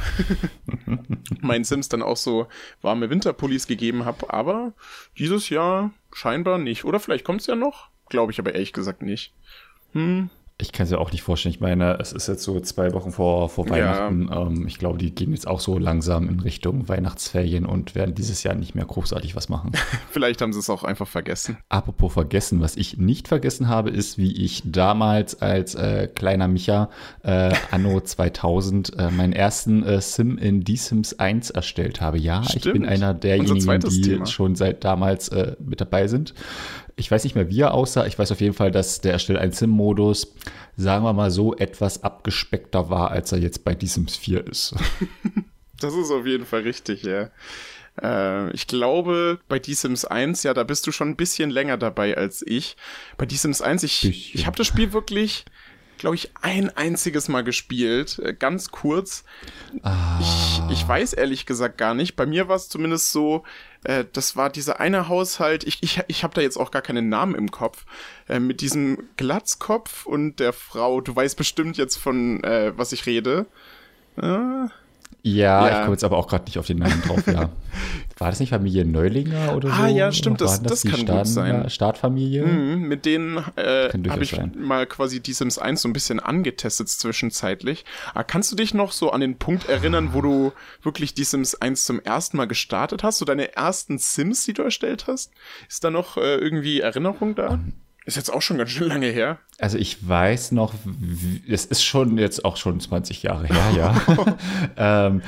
Meinen 1.42 1.66
Sims 1.66 1.90
dann 1.90 2.02
auch 2.02 2.18
so 2.18 2.48
warme 2.82 3.10
Winterpullis 3.10 3.68
gegeben 3.68 4.06
habe, 4.06 4.32
aber 4.32 4.72
dieses 5.18 5.50
Jahr 5.50 5.92
scheinbar 6.14 6.58
nicht. 6.58 6.86
Oder 6.86 7.02
vielleicht 7.02 7.26
kommt 7.26 7.42
es 7.42 7.48
ja 7.48 7.56
noch, 7.56 7.90
glaube 8.08 8.32
ich 8.32 8.40
aber 8.40 8.54
ehrlich 8.54 8.72
gesagt 8.72 9.02
nicht. 9.02 9.34
Hm, 9.92 10.30
ich 10.64 10.72
kann 10.72 10.86
es 10.86 10.92
ja 10.92 10.98
auch 10.98 11.12
nicht 11.12 11.22
vorstellen. 11.22 11.54
Ich 11.54 11.60
meine, 11.60 12.00
es 12.00 12.14
ist 12.14 12.28
jetzt 12.28 12.44
so 12.44 12.60
zwei 12.62 12.94
Wochen 12.94 13.12
vor, 13.12 13.50
vor 13.50 13.70
Weihnachten. 13.70 14.30
Ja. 14.30 14.48
Ähm, 14.48 14.66
ich 14.66 14.80
glaube, 14.80 14.98
die 14.98 15.14
gehen 15.14 15.32
jetzt 15.32 15.46
auch 15.46 15.60
so 15.60 15.78
langsam 15.78 16.30
in 16.30 16.40
Richtung 16.40 16.88
Weihnachtsferien 16.88 17.66
und 17.66 17.96
werden 17.96 18.16
dieses 18.16 18.44
Jahr 18.44 18.56
nicht 18.56 18.74
mehr 18.74 18.86
großartig 18.86 19.36
was 19.36 19.50
machen. 19.50 19.74
Vielleicht 20.10 20.42
haben 20.42 20.54
sie 20.54 20.60
es 20.60 20.70
auch 20.70 20.84
einfach 20.84 21.08
vergessen. 21.08 21.58
Apropos 21.68 22.14
vergessen, 22.14 22.62
was 22.62 22.78
ich 22.78 22.98
nicht 22.98 23.28
vergessen 23.28 23.68
habe, 23.68 23.90
ist, 23.90 24.18
wie 24.18 24.32
ich 24.32 24.64
damals 24.66 25.42
als 25.42 25.76
äh, 25.76 26.08
kleiner 26.08 26.48
Micha 26.48 26.90
äh, 27.24 27.54
anno 27.72 28.00
2000 28.04 28.98
äh, 28.98 29.12
meinen 29.12 29.34
ersten 29.34 29.84
äh, 29.84 30.00
Sim 30.00 30.38
in 30.38 30.66
The 30.66 30.78
Sims 30.78 31.20
1 31.20 31.50
erstellt 31.50 32.00
habe. 32.00 32.18
Ja, 32.18 32.44
Stimmt. 32.44 32.66
ich 32.66 32.72
bin 32.72 32.86
einer 32.86 33.14
derjenigen, 33.14 33.82
die 33.82 34.02
Thema. 34.02 34.26
schon 34.26 34.56
seit 34.56 34.86
damals 34.86 35.28
äh, 35.28 35.58
mit 35.60 35.82
dabei 35.82 36.08
sind. 36.08 36.34
Ich 36.96 37.10
weiß 37.10 37.24
nicht 37.24 37.36
mehr, 37.36 37.50
wie 37.50 37.62
er 37.62 37.74
aussah. 37.74 38.06
Ich 38.06 38.18
weiß 38.18 38.32
auf 38.32 38.42
jeden 38.42 38.54
Fall, 38.54 38.72
dass 38.72 39.02
der 39.02 39.14
Erstell 39.14 39.38
ein 39.38 39.52
Sim-Modus, 39.52 40.34
sagen 40.78 41.04
wir 41.04 41.14
mal 41.14 41.32
so, 41.32 41.56
etwas 41.56 42.04
abgespeckter 42.04 42.90
war, 42.90 43.12
als 43.12 43.32
er 43.32 43.40
jetzt 43.40 43.64
bei 43.64 43.76
Sims 43.80 44.16
4 44.16 44.48
ist. 44.48 44.76
das 45.80 45.94
ist 45.96 46.12
auf 46.12 46.26
jeden 46.26 46.46
Fall 46.46 46.62
richtig, 46.62 47.04
ja. 47.04 47.30
Äh, 48.02 48.52
ich 48.52 48.68
glaube, 48.68 49.40
bei 49.48 49.62
The 49.64 49.74
Sims 49.74 50.06
1, 50.06 50.44
ja, 50.44 50.54
da 50.54 50.64
bist 50.64 50.88
du 50.88 50.92
schon 50.92 51.10
ein 51.10 51.16
bisschen 51.16 51.50
länger 51.50 51.78
dabei 51.78 52.18
als 52.18 52.44
ich. 52.46 52.76
Bei 53.18 53.28
The 53.28 53.38
Sims 53.38 53.62
1, 53.62 53.84
ich, 53.84 54.36
ich 54.36 54.46
habe 54.46 54.58
das 54.58 54.68
Spiel 54.68 54.94
wirklich 54.94 55.46
glaube 55.98 56.16
ich, 56.16 56.32
ein 56.42 56.70
einziges 56.76 57.30
Mal 57.30 57.44
gespielt, 57.44 58.20
äh, 58.20 58.34
ganz 58.34 58.72
kurz. 58.72 59.24
Ah. 59.82 60.20
Ich, 60.20 60.62
ich 60.70 60.88
weiß 60.88 61.14
ehrlich 61.14 61.46
gesagt 61.46 61.78
gar 61.78 61.94
nicht. 61.94 62.16
Bei 62.16 62.26
mir 62.26 62.48
war 62.48 62.56
es 62.56 62.70
zumindest 62.70 63.12
so, 63.12 63.44
äh, 63.84 64.06
das 64.14 64.36
war 64.36 64.50
dieser 64.50 64.80
eine 64.80 65.08
Haushalt, 65.08 65.64
ich, 65.64 65.82
ich, 65.82 66.02
ich 66.08 66.24
habe 66.24 66.34
da 66.34 66.42
jetzt 66.42 66.58
auch 66.58 66.72
gar 66.72 66.82
keinen 66.82 67.10
Namen 67.10 67.36
im 67.36 67.52
Kopf, 67.52 67.86
äh, 68.28 68.40
mit 68.40 68.62
diesem 68.62 69.10
Glatzkopf 69.18 70.06
und 70.06 70.40
der 70.40 70.54
Frau. 70.54 71.02
Du 71.02 71.16
weißt 71.16 71.38
bestimmt 71.38 71.78
jetzt 71.78 71.98
von, 71.98 72.44
äh, 72.44 72.74
was 72.76 72.92
ich 72.92 73.06
rede. 73.06 73.46
Äh, 74.18 74.68
ja, 75.24 75.68
ja, 75.68 75.70
ich 75.70 75.82
komme 75.82 75.94
jetzt 75.94 76.04
aber 76.04 76.18
auch 76.18 76.28
gerade 76.28 76.46
nicht 76.46 76.58
auf 76.58 76.68
den 76.68 76.80
Namen 76.80 77.02
drauf, 77.02 77.26
ja. 77.28 77.50
War 78.20 78.30
das 78.30 78.40
nicht 78.40 78.50
Familie 78.50 78.86
Neulinger 78.86 79.56
oder 79.56 79.70
ah, 79.70 79.76
so? 79.76 79.84
Ah 79.84 79.88
ja, 79.88 80.12
stimmt, 80.12 80.40
das, 80.40 80.62
das, 80.62 80.82
das 80.82 80.92
kann 80.92 81.00
Staat, 81.02 81.18
gut 81.26 81.28
sein. 81.28 81.70
Startfamilie? 81.70 82.46
Mhm, 82.46 82.88
mit 82.88 83.06
denen 83.06 83.38
äh, 83.56 83.90
habe 83.90 84.24
ich 84.24 84.32
sein. 84.32 84.54
mal 84.58 84.86
quasi 84.86 85.20
die 85.20 85.34
Sims 85.34 85.58
1 85.58 85.82
so 85.82 85.90
ein 85.90 85.94
bisschen 85.94 86.20
angetestet 86.20 86.90
zwischenzeitlich. 86.90 87.86
Aber 88.12 88.20
ah, 88.20 88.24
kannst 88.24 88.52
du 88.52 88.56
dich 88.56 88.74
noch 88.74 88.92
so 88.92 89.12
an 89.12 89.22
den 89.22 89.38
Punkt 89.38 89.68
erinnern, 89.68 90.10
wo 90.14 90.22
du 90.22 90.52
wirklich 90.84 91.14
die 91.16 91.24
Sims 91.24 91.56
1 91.56 91.86
zum 91.86 92.00
ersten 92.00 92.38
Mal 92.38 92.48
gestartet 92.48 93.02
hast? 93.02 93.18
So 93.18 93.26
deine 93.26 93.56
ersten 93.56 93.98
Sims, 93.98 94.44
die 94.44 94.54
du 94.54 94.62
erstellt 94.62 95.08
hast? 95.08 95.32
Ist 95.68 95.84
da 95.84 95.90
noch 95.90 96.18
äh, 96.18 96.36
irgendwie 96.36 96.82
Erinnerung 96.82 97.34
da? 97.34 97.48
Um, 97.50 97.74
ist 98.06 98.18
jetzt 98.18 98.32
auch 98.32 98.42
schon 98.42 98.58
ganz 98.58 98.72
schön 98.72 98.88
lange 98.88 99.08
her. 99.08 99.40
Also 99.60 99.78
ich 99.78 100.08
weiß 100.08 100.52
noch, 100.52 100.74
es 101.48 101.66
ist 101.66 101.84
schon 101.84 102.18
jetzt 102.18 102.44
auch 102.44 102.58
schon 102.58 102.80
20 102.80 103.24
Jahre 103.24 103.48
her, 103.48 103.72
ja. 103.76 104.38
ähm, 105.08 105.22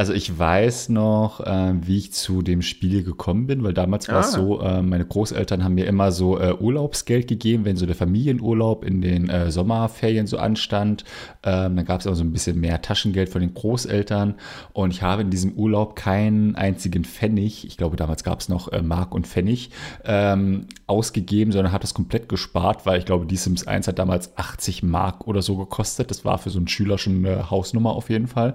also 0.00 0.14
ich 0.14 0.38
weiß 0.38 0.88
noch, 0.88 1.40
äh, 1.40 1.74
wie 1.82 1.98
ich 1.98 2.14
zu 2.14 2.40
dem 2.40 2.62
Spiel 2.62 3.04
gekommen 3.04 3.46
bin, 3.46 3.62
weil 3.62 3.74
damals 3.74 4.08
war 4.08 4.20
es 4.20 4.28
ah. 4.28 4.38
so, 4.38 4.60
äh, 4.62 4.80
meine 4.80 5.04
Großeltern 5.04 5.62
haben 5.62 5.74
mir 5.74 5.84
immer 5.84 6.10
so 6.10 6.40
äh, 6.40 6.54
Urlaubsgeld 6.58 7.28
gegeben, 7.28 7.66
wenn 7.66 7.76
so 7.76 7.84
der 7.84 7.94
Familienurlaub 7.94 8.82
in 8.82 9.02
den 9.02 9.28
äh, 9.28 9.50
Sommerferien 9.50 10.26
so 10.26 10.38
anstand. 10.38 11.04
Ähm, 11.42 11.76
dann 11.76 11.84
gab 11.84 12.00
es 12.00 12.06
auch 12.06 12.14
so 12.14 12.24
ein 12.24 12.32
bisschen 12.32 12.58
mehr 12.58 12.80
Taschengeld 12.80 13.28
von 13.28 13.42
den 13.42 13.52
Großeltern 13.52 14.36
und 14.72 14.90
ich 14.94 15.02
habe 15.02 15.20
in 15.20 15.28
diesem 15.28 15.52
Urlaub 15.52 15.96
keinen 15.96 16.54
einzigen 16.54 17.04
Pfennig, 17.04 17.66
ich 17.66 17.76
glaube 17.76 17.96
damals 17.96 18.24
gab 18.24 18.40
es 18.40 18.48
noch 18.48 18.72
äh, 18.72 18.80
Mark 18.80 19.14
und 19.14 19.26
Pfennig, 19.26 19.68
ähm, 20.06 20.64
ausgegeben, 20.86 21.52
sondern 21.52 21.72
habe 21.72 21.82
das 21.82 21.92
komplett 21.92 22.26
gespart, 22.30 22.86
weil 22.86 23.00
ich 23.00 23.04
glaube, 23.04 23.26
die 23.26 23.36
Sims 23.36 23.66
1 23.66 23.86
hat 23.86 23.98
damals 23.98 24.34
80 24.38 24.82
Mark 24.82 25.26
oder 25.26 25.42
so 25.42 25.58
gekostet. 25.58 26.10
Das 26.10 26.24
war 26.24 26.38
für 26.38 26.48
so 26.48 26.58
einen 26.58 26.68
Schüler 26.68 26.96
schon 26.96 27.26
eine 27.26 27.50
Hausnummer 27.50 27.90
auf 27.90 28.08
jeden 28.08 28.28
Fall. 28.28 28.54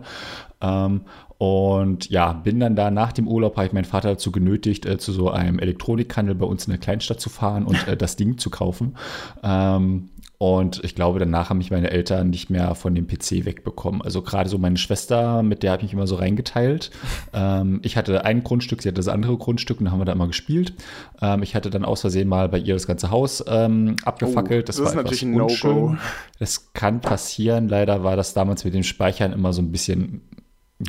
Ähm, 0.61 1.01
und 1.37 2.09
ja, 2.09 2.31
bin 2.31 2.59
dann 2.59 2.75
da 2.75 2.91
nach 2.91 3.11
dem 3.11 3.27
Urlaub, 3.27 3.57
habe 3.57 3.67
ich 3.67 3.73
meinen 3.73 3.85
Vater 3.85 4.09
dazu 4.09 4.31
genötigt, 4.31 4.85
äh, 4.85 4.97
zu 4.97 5.11
so 5.11 5.29
einem 5.29 5.59
Elektronikhandel 5.59 6.35
bei 6.35 6.45
uns 6.45 6.65
in 6.65 6.71
der 6.71 6.79
Kleinstadt 6.79 7.19
zu 7.19 7.29
fahren 7.29 7.65
und 7.65 7.87
äh, 7.87 7.97
das 7.97 8.15
Ding 8.15 8.37
zu 8.37 8.49
kaufen. 8.49 8.95
Ähm, 9.43 10.09
und 10.37 10.83
ich 10.83 10.95
glaube, 10.95 11.19
danach 11.19 11.49
haben 11.49 11.59
mich 11.59 11.71
meine 11.71 11.91
Eltern 11.91 12.29
nicht 12.29 12.49
mehr 12.49 12.75
von 12.75 12.93
dem 12.93 13.07
PC 13.07 13.45
wegbekommen. 13.45 14.01
Also 14.01 14.21
gerade 14.21 14.49
so 14.49 14.57
meine 14.57 14.77
Schwester, 14.77 15.43
mit 15.43 15.63
der 15.63 15.71
habe 15.71 15.81
ich 15.81 15.87
mich 15.87 15.93
immer 15.93 16.07
so 16.07 16.15
reingeteilt. 16.15 16.91
Ähm, 17.33 17.79
ich 17.83 17.95
hatte 17.95 18.25
ein 18.25 18.43
Grundstück, 18.43 18.81
sie 18.81 18.89
hatte 18.89 18.95
das 18.95 19.07
andere 19.07 19.37
Grundstück 19.37 19.79
und 19.79 19.85
dann 19.85 19.93
haben 19.93 20.01
wir 20.01 20.05
da 20.05 20.11
immer 20.11 20.27
gespielt. 20.27 20.73
Ähm, 21.21 21.41
ich 21.41 21.55
hatte 21.55 21.69
dann 21.69 21.85
aus 21.85 22.01
Versehen 22.01 22.27
mal 22.27 22.49
bei 22.49 22.59
ihr 22.59 22.73
das 22.73 22.85
ganze 22.85 23.11
Haus 23.11 23.43
ähm, 23.47 23.95
abgefackelt. 24.03 24.65
Oh, 24.65 24.67
das, 24.67 24.75
das 24.77 24.89
ist 24.89 24.95
natürlich 24.95 25.23
ein 25.23 25.31
No-Go. 25.31 25.95
Das 26.39 26.73
kann 26.73 26.99
passieren. 26.99 27.69
Leider 27.69 28.03
war 28.03 28.17
das 28.17 28.33
damals 28.33 28.65
mit 28.65 28.73
dem 28.73 28.83
Speichern 28.83 29.31
immer 29.31 29.53
so 29.53 29.61
ein 29.61 29.71
bisschen 29.71 30.21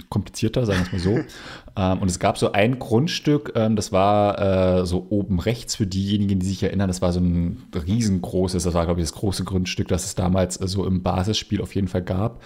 komplizierter, 0.08 0.66
sagen 0.66 0.80
wir 0.80 0.86
es 0.86 0.92
mal 0.92 0.98
so. 0.98 1.20
ähm, 1.76 1.98
und 2.02 2.10
es 2.10 2.18
gab 2.18 2.38
so 2.38 2.52
ein 2.52 2.78
Grundstück, 2.78 3.52
ähm, 3.54 3.76
das 3.76 3.92
war 3.92 4.80
äh, 4.80 4.86
so 4.86 5.06
oben 5.10 5.38
rechts 5.38 5.76
für 5.76 5.86
diejenigen, 5.86 6.40
die 6.40 6.46
sich 6.46 6.62
erinnern, 6.62 6.88
das 6.88 7.02
war 7.02 7.12
so 7.12 7.20
ein 7.20 7.62
riesengroßes, 7.74 8.64
das 8.64 8.74
war, 8.74 8.84
glaube 8.84 9.00
ich, 9.00 9.06
das 9.06 9.14
große 9.14 9.44
Grundstück, 9.44 9.88
das 9.88 10.04
es 10.04 10.14
damals 10.14 10.60
äh, 10.60 10.66
so 10.66 10.84
im 10.86 11.02
Basisspiel 11.02 11.60
auf 11.60 11.74
jeden 11.74 11.88
Fall 11.88 12.02
gab. 12.02 12.42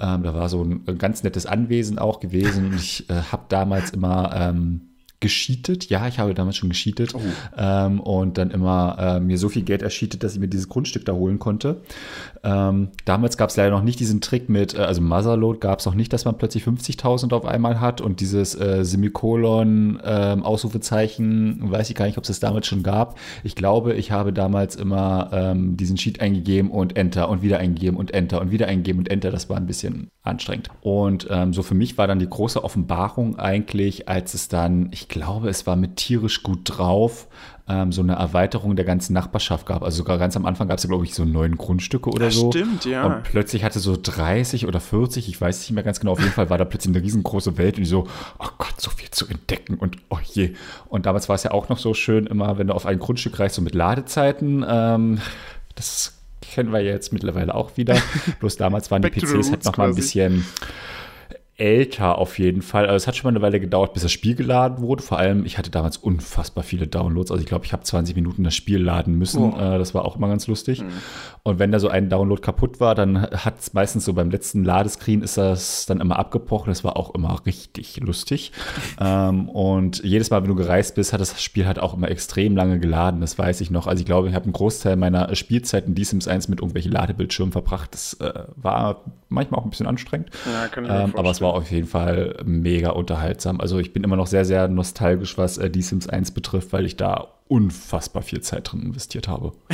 Ähm, 0.00 0.22
da 0.22 0.34
war 0.34 0.48
so 0.48 0.62
ein, 0.62 0.82
ein, 0.86 0.98
ganz 0.98 1.22
nettes 1.22 1.46
Anwesen 1.46 1.98
auch 1.98 2.20
gewesen. 2.20 2.66
Und 2.66 2.74
ich 2.74 3.08
äh, 3.08 3.14
habe 3.14 3.44
damals 3.48 3.90
immer 3.90 4.32
ähm, 4.34 4.93
gescheatet. 5.20 5.88
Ja, 5.88 6.06
ich 6.06 6.18
habe 6.18 6.34
damals 6.34 6.56
schon 6.56 6.68
gescheatet 6.68 7.14
oh. 7.14 7.20
ähm, 7.56 8.00
und 8.00 8.36
dann 8.36 8.50
immer 8.50 8.96
äh, 8.98 9.20
mir 9.20 9.38
so 9.38 9.48
viel 9.48 9.62
Geld 9.62 9.82
erschietet, 9.82 10.22
dass 10.22 10.34
ich 10.34 10.40
mir 10.40 10.48
dieses 10.48 10.68
Grundstück 10.68 11.04
da 11.04 11.12
holen 11.12 11.38
konnte. 11.38 11.80
Ähm, 12.42 12.88
damals 13.04 13.36
gab 13.36 13.50
es 13.50 13.56
leider 13.56 13.70
noch 13.70 13.82
nicht 13.82 14.00
diesen 14.00 14.20
Trick 14.20 14.48
mit, 14.48 14.74
äh, 14.74 14.78
also 14.78 15.00
Motherload 15.00 15.60
gab 15.60 15.78
es 15.78 15.86
noch 15.86 15.94
nicht, 15.94 16.12
dass 16.12 16.24
man 16.24 16.36
plötzlich 16.36 16.64
50.000 16.64 17.32
auf 17.32 17.46
einmal 17.46 17.80
hat 17.80 18.00
und 18.00 18.20
dieses 18.20 18.54
äh, 18.58 18.84
Semikolon, 18.84 19.98
äh, 20.02 20.36
Ausrufezeichen, 20.42 21.70
weiß 21.70 21.88
ich 21.90 21.96
gar 21.96 22.06
nicht, 22.06 22.18
ob 22.18 22.24
es 22.24 22.28
das 22.28 22.40
damals 22.40 22.66
schon 22.66 22.82
gab. 22.82 23.18
Ich 23.42 23.54
glaube, 23.54 23.94
ich 23.94 24.10
habe 24.10 24.32
damals 24.32 24.76
immer 24.76 25.30
ähm, 25.32 25.76
diesen 25.76 25.96
Sheet 25.96 26.20
eingegeben 26.20 26.70
und 26.70 26.96
Enter 26.96 27.28
und 27.28 27.42
wieder 27.42 27.58
eingegeben 27.58 27.96
und 27.96 28.12
Enter 28.12 28.40
und 28.40 28.50
wieder 28.50 28.66
eingegeben 28.66 28.98
und 28.98 29.10
Enter. 29.10 29.30
Das 29.30 29.48
war 29.48 29.56
ein 29.56 29.66
bisschen 29.66 30.10
anstrengend. 30.24 30.70
Und 30.80 31.26
ähm, 31.30 31.52
so 31.52 31.62
für 31.62 31.74
mich 31.74 31.98
war 31.98 32.06
dann 32.06 32.18
die 32.18 32.28
große 32.28 32.64
Offenbarung 32.64 33.38
eigentlich, 33.38 34.08
als 34.08 34.32
es 34.32 34.48
dann, 34.48 34.88
ich 34.90 35.08
glaube, 35.08 35.50
es 35.50 35.66
war 35.66 35.76
mit 35.76 35.96
tierisch 35.96 36.42
gut 36.42 36.60
drauf, 36.64 37.28
ähm, 37.68 37.92
so 37.92 38.00
eine 38.00 38.14
Erweiterung 38.14 38.74
der 38.74 38.86
ganzen 38.86 39.12
Nachbarschaft 39.12 39.66
gab. 39.66 39.82
Also 39.82 39.98
sogar 39.98 40.16
ganz 40.16 40.34
am 40.34 40.46
Anfang 40.46 40.66
gab 40.68 40.78
es 40.78 40.84
ja, 40.84 40.88
glaube 40.88 41.04
ich, 41.04 41.14
so 41.14 41.26
neun 41.26 41.56
Grundstücke 41.56 42.08
oder 42.08 42.26
das 42.26 42.34
so. 42.34 42.50
Stimmt, 42.50 42.86
ja. 42.86 43.04
Und 43.04 43.22
plötzlich 43.24 43.64
hatte 43.64 43.80
so 43.80 43.98
30 44.00 44.66
oder 44.66 44.80
40, 44.80 45.28
ich 45.28 45.38
weiß 45.38 45.60
nicht 45.60 45.72
mehr 45.72 45.84
ganz 45.84 46.00
genau, 46.00 46.12
auf 46.12 46.20
jeden 46.20 46.32
Fall 46.32 46.48
war 46.48 46.56
da 46.56 46.64
plötzlich 46.64 46.94
eine 46.94 47.04
riesengroße 47.04 47.58
Welt 47.58 47.76
und 47.76 47.84
so, 47.84 48.06
oh 48.38 48.48
Gott, 48.56 48.80
so 48.80 48.90
viel 48.90 49.10
zu 49.10 49.28
entdecken 49.28 49.74
und 49.74 49.98
oh 50.08 50.18
je. 50.22 50.54
Und 50.88 51.04
damals 51.04 51.28
war 51.28 51.36
es 51.36 51.42
ja 51.42 51.50
auch 51.50 51.68
noch 51.68 51.78
so 51.78 51.92
schön, 51.92 52.26
immer 52.26 52.56
wenn 52.56 52.68
du 52.68 52.74
auf 52.74 52.86
ein 52.86 52.98
Grundstück 52.98 53.38
reist, 53.38 53.56
so 53.56 53.62
mit 53.62 53.74
Ladezeiten. 53.74 54.64
Ähm, 54.66 55.18
das 55.74 56.14
kennen 56.52 56.72
wir 56.72 56.82
jetzt 56.82 57.12
mittlerweile 57.12 57.54
auch 57.54 57.76
wieder. 57.76 57.96
Bloß 58.40 58.56
damals 58.56 58.90
waren 58.90 59.02
die 59.02 59.10
PCs 59.10 59.50
halt 59.50 59.64
noch 59.64 59.76
mal 59.76 59.88
ein 59.88 59.94
bisschen 59.94 60.44
älter 61.56 62.18
auf 62.18 62.38
jeden 62.38 62.62
Fall. 62.62 62.86
Also 62.86 62.96
es 62.96 63.06
hat 63.06 63.16
schon 63.16 63.28
mal 63.28 63.36
eine 63.36 63.42
Weile 63.42 63.60
gedauert, 63.60 63.92
bis 63.92 64.02
das 64.02 64.10
Spiel 64.10 64.34
geladen 64.34 64.82
wurde. 64.82 65.02
Vor 65.02 65.18
allem, 65.18 65.46
ich 65.46 65.56
hatte 65.56 65.70
damals 65.70 65.96
unfassbar 65.96 66.64
viele 66.64 66.86
Downloads. 66.86 67.30
Also 67.30 67.42
ich 67.42 67.48
glaube, 67.48 67.64
ich 67.64 67.72
habe 67.72 67.84
20 67.84 68.16
Minuten 68.16 68.42
das 68.42 68.54
Spiel 68.54 68.82
laden 68.82 69.16
müssen. 69.16 69.52
Oh. 69.52 69.56
Das 69.56 69.94
war 69.94 70.04
auch 70.04 70.16
immer 70.16 70.28
ganz 70.28 70.46
lustig. 70.48 70.82
Mhm. 70.82 70.88
Und 71.44 71.58
wenn 71.58 71.70
da 71.70 71.78
so 71.78 71.88
ein 71.88 72.08
Download 72.08 72.40
kaputt 72.40 72.80
war, 72.80 72.94
dann 72.94 73.22
hat 73.22 73.60
es 73.60 73.72
meistens 73.72 74.04
so 74.04 74.14
beim 74.14 74.30
letzten 74.30 74.64
Ladescreen 74.64 75.22
ist 75.22 75.36
das 75.36 75.86
dann 75.86 76.00
immer 76.00 76.18
abgebrochen. 76.18 76.70
Das 76.70 76.82
war 76.82 76.96
auch 76.96 77.14
immer 77.14 77.40
richtig 77.46 78.00
lustig. 78.00 78.50
ähm, 79.00 79.48
und 79.48 80.02
jedes 80.02 80.30
Mal, 80.30 80.42
wenn 80.42 80.48
du 80.48 80.56
gereist 80.56 80.96
bist, 80.96 81.12
hat 81.12 81.20
das 81.20 81.40
Spiel 81.42 81.66
halt 81.66 81.78
auch 81.78 81.94
immer 81.94 82.10
extrem 82.10 82.56
lange 82.56 82.80
geladen. 82.80 83.20
Das 83.20 83.38
weiß 83.38 83.60
ich 83.60 83.70
noch. 83.70 83.86
Also 83.86 84.00
ich 84.00 84.06
glaube, 84.06 84.28
ich 84.28 84.34
habe 84.34 84.44
einen 84.44 84.54
Großteil 84.54 84.96
meiner 84.96 85.34
Spielzeit 85.36 85.86
in 85.86 85.94
D-Sims 85.94 86.26
1 86.26 86.48
mit 86.48 86.60
irgendwelchen 86.60 86.90
Ladebildschirmen 86.90 87.52
verbracht. 87.52 87.92
Das 87.92 88.14
äh, 88.14 88.32
war 88.56 89.02
manchmal 89.28 89.60
auch 89.60 89.64
ein 89.64 89.70
bisschen 89.70 89.86
anstrengend. 89.86 90.30
Ja, 90.50 90.68
kann 90.68 90.84
ich 90.84 90.90
ähm, 90.90 91.12
aber 91.14 91.30
es 91.30 91.40
war 91.44 91.54
auf 91.54 91.70
jeden 91.70 91.86
Fall 91.86 92.36
mega 92.44 92.90
unterhaltsam. 92.90 93.60
Also 93.60 93.78
ich 93.78 93.92
bin 93.92 94.02
immer 94.02 94.16
noch 94.16 94.26
sehr, 94.26 94.44
sehr 94.44 94.66
nostalgisch, 94.66 95.38
was 95.38 95.58
äh, 95.58 95.70
Die 95.70 95.82
Sims 95.82 96.08
1 96.08 96.32
betrifft, 96.32 96.72
weil 96.72 96.86
ich 96.86 96.96
da 96.96 97.34
unfassbar 97.46 98.22
viel 98.22 98.40
Zeit 98.40 98.72
drin 98.72 98.82
investiert 98.82 99.28
habe. 99.28 99.52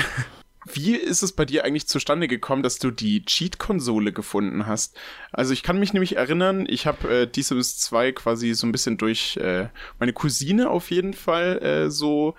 Wie 0.74 0.94
ist 0.94 1.22
es 1.22 1.32
bei 1.32 1.46
dir 1.46 1.64
eigentlich 1.64 1.88
zustande 1.88 2.28
gekommen, 2.28 2.62
dass 2.62 2.78
du 2.78 2.90
die 2.90 3.24
Cheat-Konsole 3.24 4.12
gefunden 4.12 4.66
hast? 4.66 4.94
Also 5.32 5.54
ich 5.54 5.62
kann 5.62 5.78
mich 5.78 5.94
nämlich 5.94 6.16
erinnern, 6.16 6.66
ich 6.68 6.86
habe 6.86 7.22
äh, 7.22 7.26
die 7.26 7.42
Sims 7.42 7.78
2 7.78 8.12
quasi 8.12 8.52
so 8.52 8.66
ein 8.66 8.72
bisschen 8.72 8.98
durch 8.98 9.38
äh, 9.38 9.68
meine 9.98 10.12
Cousine 10.12 10.68
auf 10.68 10.90
jeden 10.90 11.14
Fall 11.14 11.62
äh, 11.62 11.90
so 11.90 12.34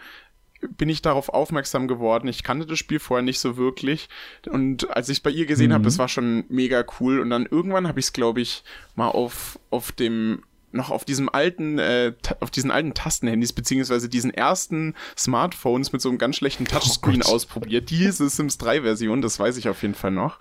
bin 0.69 0.89
ich 0.89 1.01
darauf 1.01 1.29
aufmerksam 1.29 1.87
geworden. 1.87 2.27
Ich 2.27 2.43
kannte 2.43 2.65
das 2.65 2.79
Spiel 2.79 2.99
vorher 2.99 3.23
nicht 3.23 3.39
so 3.39 3.57
wirklich. 3.57 4.09
Und 4.49 4.89
als 4.95 5.09
ich 5.09 5.17
es 5.17 5.23
bei 5.23 5.31
ihr 5.31 5.45
gesehen 5.45 5.69
mhm. 5.69 5.73
habe, 5.73 5.83
das 5.83 5.97
war 5.97 6.07
schon 6.07 6.45
mega 6.49 6.83
cool. 6.99 7.19
Und 7.19 7.29
dann 7.29 7.45
irgendwann 7.45 7.87
habe 7.87 7.99
ich 7.99 8.07
es, 8.07 8.13
glaube 8.13 8.41
ich, 8.41 8.63
mal 8.95 9.09
auf, 9.09 9.59
auf 9.69 9.91
dem 9.91 10.43
noch 10.71 10.89
auf 10.89 11.05
diesem 11.05 11.29
alten, 11.29 11.79
äh, 11.79 12.13
auf 12.39 12.51
diesen 12.51 12.71
alten 12.71 12.93
Tastenhandys, 12.93 13.53
beziehungsweise 13.53 14.09
diesen 14.09 14.33
ersten 14.33 14.95
Smartphones 15.17 15.91
mit 15.91 16.01
so 16.01 16.09
einem 16.09 16.17
ganz 16.17 16.37
schlechten 16.37 16.65
oh 16.67 16.71
Touchscreen 16.71 17.21
oh 17.25 17.33
ausprobiert. 17.33 17.89
Diese 17.89 18.29
Sims 18.29 18.57
3 18.57 18.81
Version, 18.81 19.21
das 19.21 19.39
weiß 19.39 19.57
ich 19.57 19.69
auf 19.69 19.81
jeden 19.81 19.95
Fall 19.95 20.11
noch. 20.11 20.39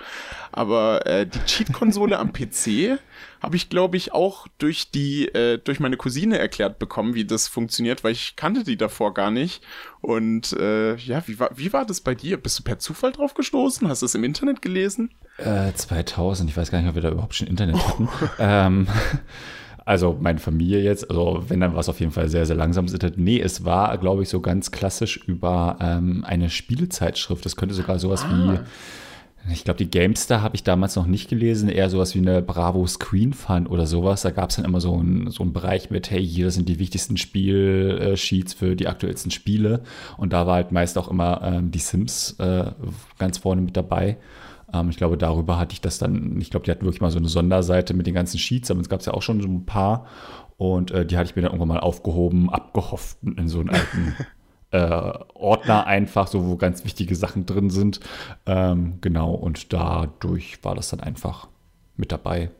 Aber 0.52 1.06
äh, 1.06 1.26
die 1.26 1.40
Cheat-Konsole 1.46 2.18
am 2.18 2.32
PC 2.32 2.98
habe 3.40 3.56
ich, 3.56 3.70
glaube 3.70 3.96
ich, 3.96 4.12
auch 4.12 4.46
durch 4.58 4.90
die, 4.90 5.26
äh, 5.28 5.58
durch 5.58 5.80
meine 5.80 5.96
Cousine 5.96 6.38
erklärt 6.38 6.78
bekommen, 6.78 7.14
wie 7.14 7.24
das 7.24 7.48
funktioniert, 7.48 8.04
weil 8.04 8.12
ich 8.12 8.36
kannte 8.36 8.64
die 8.64 8.76
davor 8.76 9.14
gar 9.14 9.30
nicht. 9.30 9.62
Und 10.00 10.52
äh, 10.52 10.96
ja, 10.96 11.22
wie 11.26 11.38
war, 11.38 11.50
wie 11.54 11.72
war 11.72 11.86
das 11.86 12.00
bei 12.00 12.14
dir? 12.14 12.36
Bist 12.36 12.58
du 12.58 12.62
per 12.62 12.78
Zufall 12.78 13.12
drauf 13.12 13.34
gestoßen? 13.34 13.88
Hast 13.88 14.02
du 14.02 14.06
es 14.06 14.14
im 14.14 14.24
Internet 14.24 14.60
gelesen? 14.62 15.10
Äh, 15.38 15.72
2000, 15.72 16.50
ich 16.50 16.56
weiß 16.56 16.70
gar 16.70 16.80
nicht, 16.80 16.88
ob 16.88 16.94
wir 16.94 17.02
da 17.02 17.10
überhaupt 17.10 17.34
schon 17.34 17.46
Internet 17.46 17.76
hatten. 17.76 18.08
ähm, 18.38 18.88
also 19.90 20.16
meine 20.20 20.38
Familie 20.38 20.80
jetzt, 20.80 21.10
also 21.10 21.42
wenn 21.48 21.58
dann 21.58 21.72
war 21.72 21.80
es 21.80 21.88
auf 21.88 21.98
jeden 21.98 22.12
Fall 22.12 22.28
sehr, 22.28 22.46
sehr 22.46 22.54
langsam. 22.54 22.86
Nee, 23.16 23.40
es 23.40 23.64
war, 23.64 23.98
glaube 23.98 24.22
ich, 24.22 24.28
so 24.28 24.40
ganz 24.40 24.70
klassisch 24.70 25.16
über 25.26 25.78
ähm, 25.80 26.24
eine 26.24 26.48
Spielezeitschrift. 26.48 27.44
Das 27.44 27.56
könnte 27.56 27.74
sogar 27.74 27.98
sowas 27.98 28.24
ah. 28.24 28.30
wie 28.30 28.60
ich 29.50 29.64
glaube, 29.64 29.78
die 29.78 29.90
Gamestar 29.90 30.42
habe 30.42 30.54
ich 30.54 30.62
damals 30.62 30.96
noch 30.96 31.06
nicht 31.06 31.28
gelesen, 31.30 31.70
eher 31.70 31.88
sowas 31.88 32.14
wie 32.14 32.18
eine 32.18 32.42
Bravo 32.42 32.86
Screen 32.86 33.32
Fun 33.32 33.66
oder 33.66 33.86
sowas. 33.86 34.22
Da 34.22 34.30
gab 34.30 34.50
es 34.50 34.56
dann 34.56 34.66
immer 34.66 34.80
so 34.80 34.94
einen 34.94 35.30
so 35.30 35.44
Bereich 35.46 35.90
mit, 35.90 36.10
hey, 36.10 36.24
hier 36.24 36.50
sind 36.50 36.68
die 36.68 36.78
wichtigsten 36.78 37.16
Spielsheets 37.16 38.52
für 38.52 38.76
die 38.76 38.86
aktuellsten 38.86 39.30
Spiele. 39.30 39.82
Und 40.18 40.34
da 40.34 40.46
war 40.46 40.56
halt 40.56 40.72
meist 40.72 40.98
auch 40.98 41.10
immer 41.10 41.40
ähm, 41.42 41.70
die 41.70 41.78
Sims 41.78 42.36
äh, 42.38 42.66
ganz 43.18 43.38
vorne 43.38 43.62
mit 43.62 43.76
dabei. 43.76 44.18
Ähm, 44.72 44.90
ich 44.90 44.96
glaube, 44.96 45.16
darüber 45.16 45.58
hatte 45.58 45.72
ich 45.72 45.80
das 45.80 45.98
dann, 45.98 46.40
ich 46.40 46.50
glaube, 46.50 46.64
die 46.64 46.70
hatten 46.70 46.84
wirklich 46.84 47.00
mal 47.00 47.10
so 47.10 47.18
eine 47.18 47.28
Sonderseite 47.28 47.94
mit 47.94 48.06
den 48.06 48.14
ganzen 48.14 48.38
Sheets, 48.38 48.70
aber 48.70 48.80
es 48.80 48.88
gab 48.88 49.00
es 49.00 49.06
ja 49.06 49.14
auch 49.14 49.22
schon 49.22 49.40
so 49.40 49.48
ein 49.48 49.66
paar. 49.66 50.06
Und 50.56 50.90
äh, 50.90 51.06
die 51.06 51.16
hatte 51.16 51.30
ich 51.30 51.36
mir 51.36 51.42
dann 51.42 51.52
irgendwann 51.52 51.76
mal 51.76 51.80
aufgehoben, 51.80 52.50
abgehofft 52.50 53.16
in 53.22 53.48
so 53.48 53.60
einen 53.60 53.70
alten 53.70 54.14
äh, 54.72 55.12
Ordner 55.34 55.86
einfach, 55.86 56.26
so 56.26 56.46
wo 56.46 56.56
ganz 56.56 56.84
wichtige 56.84 57.14
Sachen 57.16 57.46
drin 57.46 57.70
sind. 57.70 58.00
Ähm, 58.46 58.98
genau, 59.00 59.32
und 59.32 59.72
dadurch 59.72 60.62
war 60.62 60.74
das 60.74 60.90
dann 60.90 61.00
einfach 61.00 61.48
mit 61.96 62.12
dabei. 62.12 62.50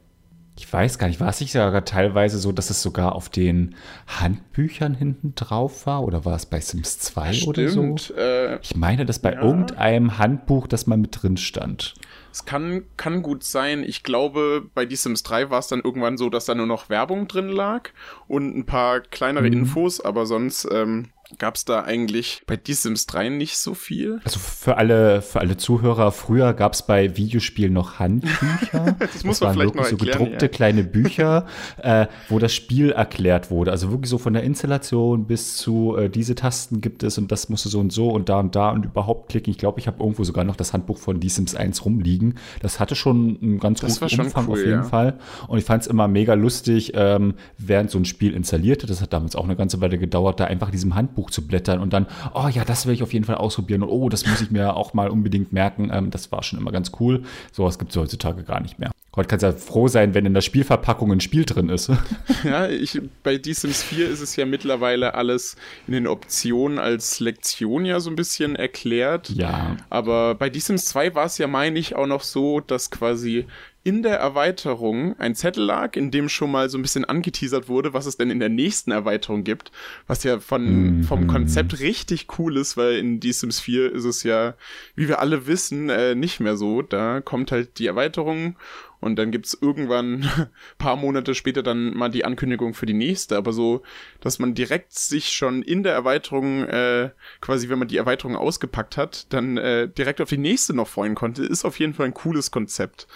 Ich 0.60 0.70
weiß 0.70 0.98
gar 0.98 1.06
nicht, 1.08 1.20
war 1.20 1.28
es 1.30 1.40
nicht 1.40 1.52
sogar 1.52 1.86
teilweise 1.86 2.38
so, 2.38 2.52
dass 2.52 2.68
es 2.68 2.82
sogar 2.82 3.14
auf 3.14 3.30
den 3.30 3.76
Handbüchern 4.06 4.94
hinten 4.94 5.34
drauf 5.34 5.86
war? 5.86 6.04
Oder 6.04 6.26
war 6.26 6.36
es 6.36 6.44
bei 6.44 6.60
Sims 6.60 6.98
2 6.98 7.32
Stimmt, 7.32 7.48
oder 7.48 7.68
so? 7.70 8.14
Äh, 8.14 8.58
ich 8.60 8.76
meine, 8.76 9.06
dass 9.06 9.20
bei 9.20 9.32
ja. 9.32 9.40
irgendeinem 9.40 10.18
Handbuch 10.18 10.66
das 10.66 10.86
mal 10.86 10.98
mit 10.98 11.22
drin 11.22 11.38
stand. 11.38 11.94
Es 12.30 12.44
kann, 12.44 12.82
kann 12.98 13.22
gut 13.22 13.42
sein. 13.42 13.82
Ich 13.82 14.02
glaube, 14.02 14.68
bei 14.74 14.86
The 14.86 14.96
Sims 14.96 15.22
3 15.22 15.48
war 15.48 15.60
es 15.60 15.68
dann 15.68 15.80
irgendwann 15.80 16.18
so, 16.18 16.28
dass 16.28 16.44
da 16.44 16.54
nur 16.54 16.66
noch 16.66 16.90
Werbung 16.90 17.26
drin 17.26 17.48
lag 17.48 17.88
und 18.28 18.54
ein 18.54 18.66
paar 18.66 19.00
kleinere 19.00 19.46
mhm. 19.46 19.54
Infos, 19.54 20.02
aber 20.02 20.26
sonst 20.26 20.68
ähm, 20.70 21.08
gab 21.38 21.56
es 21.56 21.64
da 21.64 21.82
eigentlich 21.82 22.42
bei 22.46 22.58
The 22.64 22.72
Sims 22.72 23.06
3 23.06 23.28
nicht 23.30 23.56
so 23.56 23.74
viel. 23.74 24.20
Also 24.24 24.38
für 24.38 24.76
alle, 24.76 25.22
für 25.22 25.40
alle 25.40 25.56
Zuhörer, 25.56 26.12
früher 26.12 26.52
gab 26.54 26.74
es 26.74 26.82
bei 26.82 27.16
Videospielen 27.16 27.72
noch 27.72 27.98
Handbücher. 27.98 28.96
das 28.98 29.24
muss 29.24 29.38
das 29.38 29.40
man 29.40 29.54
vielleicht 29.54 29.74
noch 29.74 29.84
erklären, 29.84 29.98
so 29.98 30.24
gedruckte 30.24 30.46
ja. 30.46 30.48
kleine 30.48 30.84
Bücher, 30.90 31.46
äh, 31.78 32.06
wo 32.28 32.38
das 32.38 32.52
Spiel 32.52 32.90
erklärt 32.92 33.50
wurde. 33.50 33.70
Also 33.70 33.90
wirklich 33.90 34.10
so 34.10 34.18
von 34.18 34.32
der 34.32 34.42
Installation 34.42 35.26
bis 35.26 35.56
zu 35.56 35.96
äh, 35.96 36.10
diese 36.10 36.34
Tasten 36.34 36.80
gibt 36.80 37.02
es 37.02 37.18
und 37.18 37.30
das 37.30 37.48
musst 37.48 37.64
du 37.64 37.68
so 37.68 37.80
und 37.80 37.92
so 37.92 38.10
und 38.10 38.28
da 38.28 38.40
und 38.40 38.56
da 38.56 38.70
und 38.70 38.84
überhaupt 38.84 39.30
klicken. 39.30 39.50
Ich 39.50 39.58
glaube, 39.58 39.80
ich 39.80 39.86
habe 39.86 40.02
irgendwo 40.02 40.24
sogar 40.24 40.44
noch 40.44 40.56
das 40.56 40.72
Handbuch 40.72 40.98
von 40.98 41.20
The 41.20 41.28
Sims 41.28 41.54
1 41.54 41.84
rumliegen. 41.84 42.34
Das 42.60 42.80
hatte 42.80 42.94
schon 42.94 43.38
einen 43.40 43.60
ganz 43.60 43.80
das 43.80 44.00
guten 44.00 44.20
Umfang 44.22 44.46
cool, 44.48 44.52
auf 44.52 44.58
jeden 44.58 44.70
ja. 44.70 44.82
Fall. 44.82 45.18
Und 45.48 45.58
ich 45.58 45.64
fand 45.64 45.82
es 45.82 45.86
immer 45.88 46.08
mega 46.08 46.34
lustig, 46.34 46.92
ähm, 46.94 47.34
während 47.58 47.90
so 47.90 47.98
ein 47.98 48.04
Spiel 48.04 48.34
installierte, 48.34 48.86
das 48.86 49.00
hat 49.00 49.12
damals 49.12 49.36
auch 49.36 49.44
eine 49.44 49.56
ganze 49.56 49.80
Weile 49.80 49.98
gedauert, 49.98 50.40
da 50.40 50.44
einfach 50.44 50.70
diesem 50.70 50.94
Handbuch 50.94 51.19
Handbuch 51.20 51.30
zu 51.30 51.46
blättern 51.46 51.80
und 51.80 51.92
dann, 51.92 52.06
oh 52.34 52.48
ja, 52.48 52.64
das 52.64 52.86
will 52.86 52.94
ich 52.94 53.02
auf 53.02 53.12
jeden 53.12 53.24
Fall 53.24 53.36
ausprobieren 53.36 53.82
und 53.82 53.88
oh, 53.88 54.08
das 54.08 54.26
muss 54.26 54.40
ich 54.40 54.50
mir 54.50 54.76
auch 54.76 54.94
mal 54.94 55.08
unbedingt 55.10 55.52
merken. 55.52 55.90
Ähm, 55.92 56.10
das 56.10 56.32
war 56.32 56.42
schon 56.42 56.58
immer 56.58 56.72
ganz 56.72 56.92
cool. 57.00 57.22
Sowas 57.52 57.78
gibt 57.78 57.90
es 57.90 57.96
heutzutage 57.96 58.42
gar 58.42 58.60
nicht 58.60 58.78
mehr. 58.78 58.90
Heute 59.16 59.26
kannst 59.26 59.42
du 59.42 59.48
ja 59.48 59.52
froh 59.52 59.88
sein, 59.88 60.14
wenn 60.14 60.24
in 60.24 60.34
der 60.34 60.40
Spielverpackung 60.40 61.10
ein 61.10 61.20
Spiel 61.20 61.44
drin 61.44 61.68
ist. 61.68 61.90
ja, 62.44 62.68
ich, 62.68 63.00
bei 63.24 63.40
The 63.42 63.52
Sims 63.54 63.82
4 63.82 64.08
ist 64.08 64.20
es 64.20 64.36
ja 64.36 64.46
mittlerweile 64.46 65.14
alles 65.14 65.56
in 65.88 65.94
den 65.94 66.06
Optionen 66.06 66.78
als 66.78 67.18
Lektion 67.18 67.84
ja 67.84 67.98
so 67.98 68.08
ein 68.08 68.14
bisschen 68.14 68.54
erklärt. 68.54 69.28
Ja. 69.30 69.76
Aber 69.90 70.36
bei 70.36 70.50
The 70.52 70.60
Sims 70.60 70.86
2 70.86 71.16
war 71.16 71.26
es 71.26 71.38
ja, 71.38 71.48
meine 71.48 71.80
ich, 71.80 71.96
auch 71.96 72.06
noch 72.06 72.22
so, 72.22 72.60
dass 72.60 72.92
quasi 72.92 73.46
in 73.82 74.02
der 74.02 74.18
Erweiterung 74.18 75.18
ein 75.18 75.34
Zettel 75.34 75.64
lag, 75.64 75.96
in 75.96 76.10
dem 76.10 76.28
schon 76.28 76.50
mal 76.50 76.68
so 76.68 76.76
ein 76.76 76.82
bisschen 76.82 77.06
angeteasert 77.06 77.68
wurde, 77.68 77.94
was 77.94 78.04
es 78.04 78.18
denn 78.18 78.30
in 78.30 78.38
der 78.38 78.50
nächsten 78.50 78.90
Erweiterung 78.90 79.42
gibt, 79.42 79.72
was 80.06 80.22
ja 80.22 80.38
von, 80.38 80.98
mhm. 80.98 81.04
vom 81.04 81.26
Konzept 81.26 81.80
richtig 81.80 82.26
cool 82.38 82.58
ist, 82.58 82.76
weil 82.76 82.96
in 82.96 83.22
The 83.22 83.32
Sims 83.32 83.60
4 83.60 83.92
ist 83.92 84.04
es 84.04 84.22
ja, 84.22 84.54
wie 84.96 85.08
wir 85.08 85.20
alle 85.20 85.46
wissen, 85.46 85.88
äh, 85.88 86.14
nicht 86.14 86.40
mehr 86.40 86.56
so. 86.56 86.82
Da 86.82 87.22
kommt 87.22 87.52
halt 87.52 87.78
die 87.78 87.86
Erweiterung 87.86 88.56
und 89.00 89.16
dann 89.16 89.30
gibt's 89.30 89.56
irgendwann 89.58 90.28
paar 90.78 90.96
Monate 90.96 91.34
später 91.34 91.62
dann 91.62 91.94
mal 91.94 92.10
die 92.10 92.26
Ankündigung 92.26 92.74
für 92.74 92.86
die 92.86 92.92
nächste, 92.92 93.38
aber 93.38 93.52
so, 93.52 93.82
dass 94.20 94.38
man 94.38 94.54
direkt 94.54 94.92
sich 94.92 95.30
schon 95.30 95.62
in 95.62 95.82
der 95.82 95.94
Erweiterung, 95.94 96.64
äh, 96.64 97.10
quasi 97.40 97.70
wenn 97.70 97.78
man 97.78 97.88
die 97.88 97.96
Erweiterung 97.96 98.36
ausgepackt 98.36 98.98
hat, 98.98 99.32
dann 99.32 99.56
äh, 99.56 99.88
direkt 99.88 100.20
auf 100.20 100.28
die 100.28 100.36
nächste 100.36 100.74
noch 100.74 100.88
freuen 100.88 101.14
konnte, 101.14 101.44
ist 101.44 101.64
auf 101.64 101.78
jeden 101.78 101.94
Fall 101.94 102.06
ein 102.06 102.14
cooles 102.14 102.50
Konzept. 102.50 103.08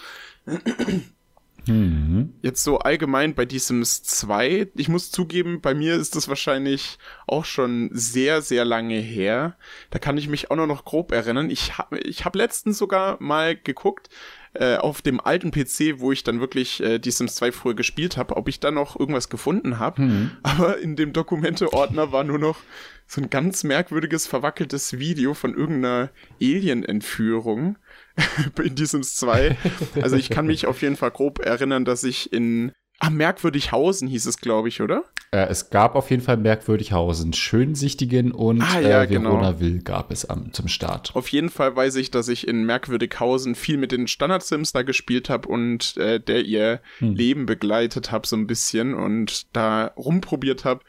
Mhm. 1.67 2.33
Jetzt 2.41 2.63
so 2.63 2.79
allgemein 2.79 3.33
bei 3.33 3.47
The 3.49 3.59
Sims 3.59 4.03
2. 4.03 4.67
Ich 4.75 4.89
muss 4.89 5.11
zugeben, 5.11 5.61
bei 5.61 5.73
mir 5.73 5.95
ist 5.95 6.15
das 6.15 6.27
wahrscheinlich 6.27 6.97
auch 7.27 7.45
schon 7.45 7.89
sehr, 7.91 8.41
sehr 8.41 8.65
lange 8.65 8.97
her. 8.97 9.55
Da 9.89 9.99
kann 9.99 10.17
ich 10.17 10.27
mich 10.27 10.51
auch 10.51 10.55
noch, 10.55 10.67
noch 10.67 10.85
grob 10.85 11.11
erinnern. 11.11 11.49
Ich 11.49 11.77
habe 11.77 11.99
ich 11.99 12.25
hab 12.25 12.35
letztens 12.35 12.77
sogar 12.77 13.17
mal 13.19 13.55
geguckt, 13.55 14.09
äh, 14.53 14.77
auf 14.77 15.01
dem 15.01 15.19
alten 15.19 15.51
PC, 15.51 15.99
wo 15.99 16.11
ich 16.11 16.23
dann 16.23 16.39
wirklich 16.39 16.81
äh, 16.81 16.99
die 16.99 17.11
Sims 17.11 17.35
2 17.35 17.51
früher 17.51 17.73
gespielt 17.73 18.15
habe, 18.15 18.37
ob 18.37 18.47
ich 18.47 18.59
da 18.59 18.71
noch 18.71 18.97
irgendwas 18.97 19.29
gefunden 19.29 19.79
habe. 19.79 20.01
Mhm. 20.01 20.31
Aber 20.43 20.77
in 20.77 20.95
dem 20.95 21.13
Dokumente-Ordner 21.13 22.11
war 22.11 22.23
nur 22.23 22.39
noch 22.39 22.59
so 23.07 23.21
ein 23.21 23.29
ganz 23.29 23.63
merkwürdiges, 23.63 24.27
verwackeltes 24.27 24.97
Video 24.97 25.33
von 25.33 25.53
irgendeiner 25.53 26.09
Alien-Entführung. 26.41 27.77
in 28.63 28.75
die 28.75 28.85
Sims 28.85 29.15
2. 29.15 29.57
Also 30.01 30.15
ich 30.15 30.29
kann 30.29 30.47
mich 30.47 30.65
auf 30.65 30.81
jeden 30.81 30.95
Fall 30.95 31.11
grob 31.11 31.39
erinnern, 31.39 31.85
dass 31.85 32.03
ich 32.03 32.31
in 32.31 32.71
Ah, 32.99 33.09
Merkwürdighausen 33.09 34.07
hieß 34.07 34.25
es, 34.25 34.37
glaube 34.37 34.69
ich, 34.69 34.81
oder? 34.81 35.03
Äh, 35.31 35.47
es 35.49 35.69
gab 35.69 35.95
auf 35.95 36.09
jeden 36.11 36.23
Fall 36.23 36.37
Merkwürdighausen. 36.37 37.33
Schönsichtigen 37.33 38.31
und 38.31 38.61
ah, 38.61 38.79
ja, 38.79 39.03
äh, 39.03 39.09
Verona 39.09 39.51
genau. 39.51 39.59
Will 39.59 39.81
gab 39.81 40.11
es 40.11 40.23
am, 40.25 40.53
zum 40.53 40.69
Start. 40.69 41.11
Auf 41.13 41.27
jeden 41.27 41.49
Fall 41.49 41.75
weiß 41.75 41.95
ich, 41.95 42.09
dass 42.09 42.29
ich 42.29 42.47
in 42.47 42.65
Merkwürdighausen 42.65 43.55
viel 43.55 43.77
mit 43.77 43.91
den 43.91 44.07
Standard-Sims 44.07 44.71
da 44.71 44.83
gespielt 44.83 45.29
habe 45.29 45.49
und 45.49 45.97
äh, 45.97 46.21
der 46.21 46.45
ihr 46.45 46.81
hm. 46.99 47.15
Leben 47.15 47.45
begleitet 47.45 48.11
habe 48.11 48.25
so 48.25 48.37
ein 48.37 48.47
bisschen 48.47 48.93
und 48.93 49.53
da 49.55 49.87
rumprobiert 49.97 50.63
habe, 50.63 50.81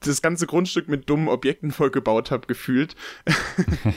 das 0.00 0.22
ganze 0.22 0.46
Grundstück 0.46 0.88
mit 0.88 1.08
dummen 1.08 1.28
Objekten 1.28 1.70
vollgebaut 1.70 2.32
habe, 2.32 2.48
gefühlt. 2.48 2.96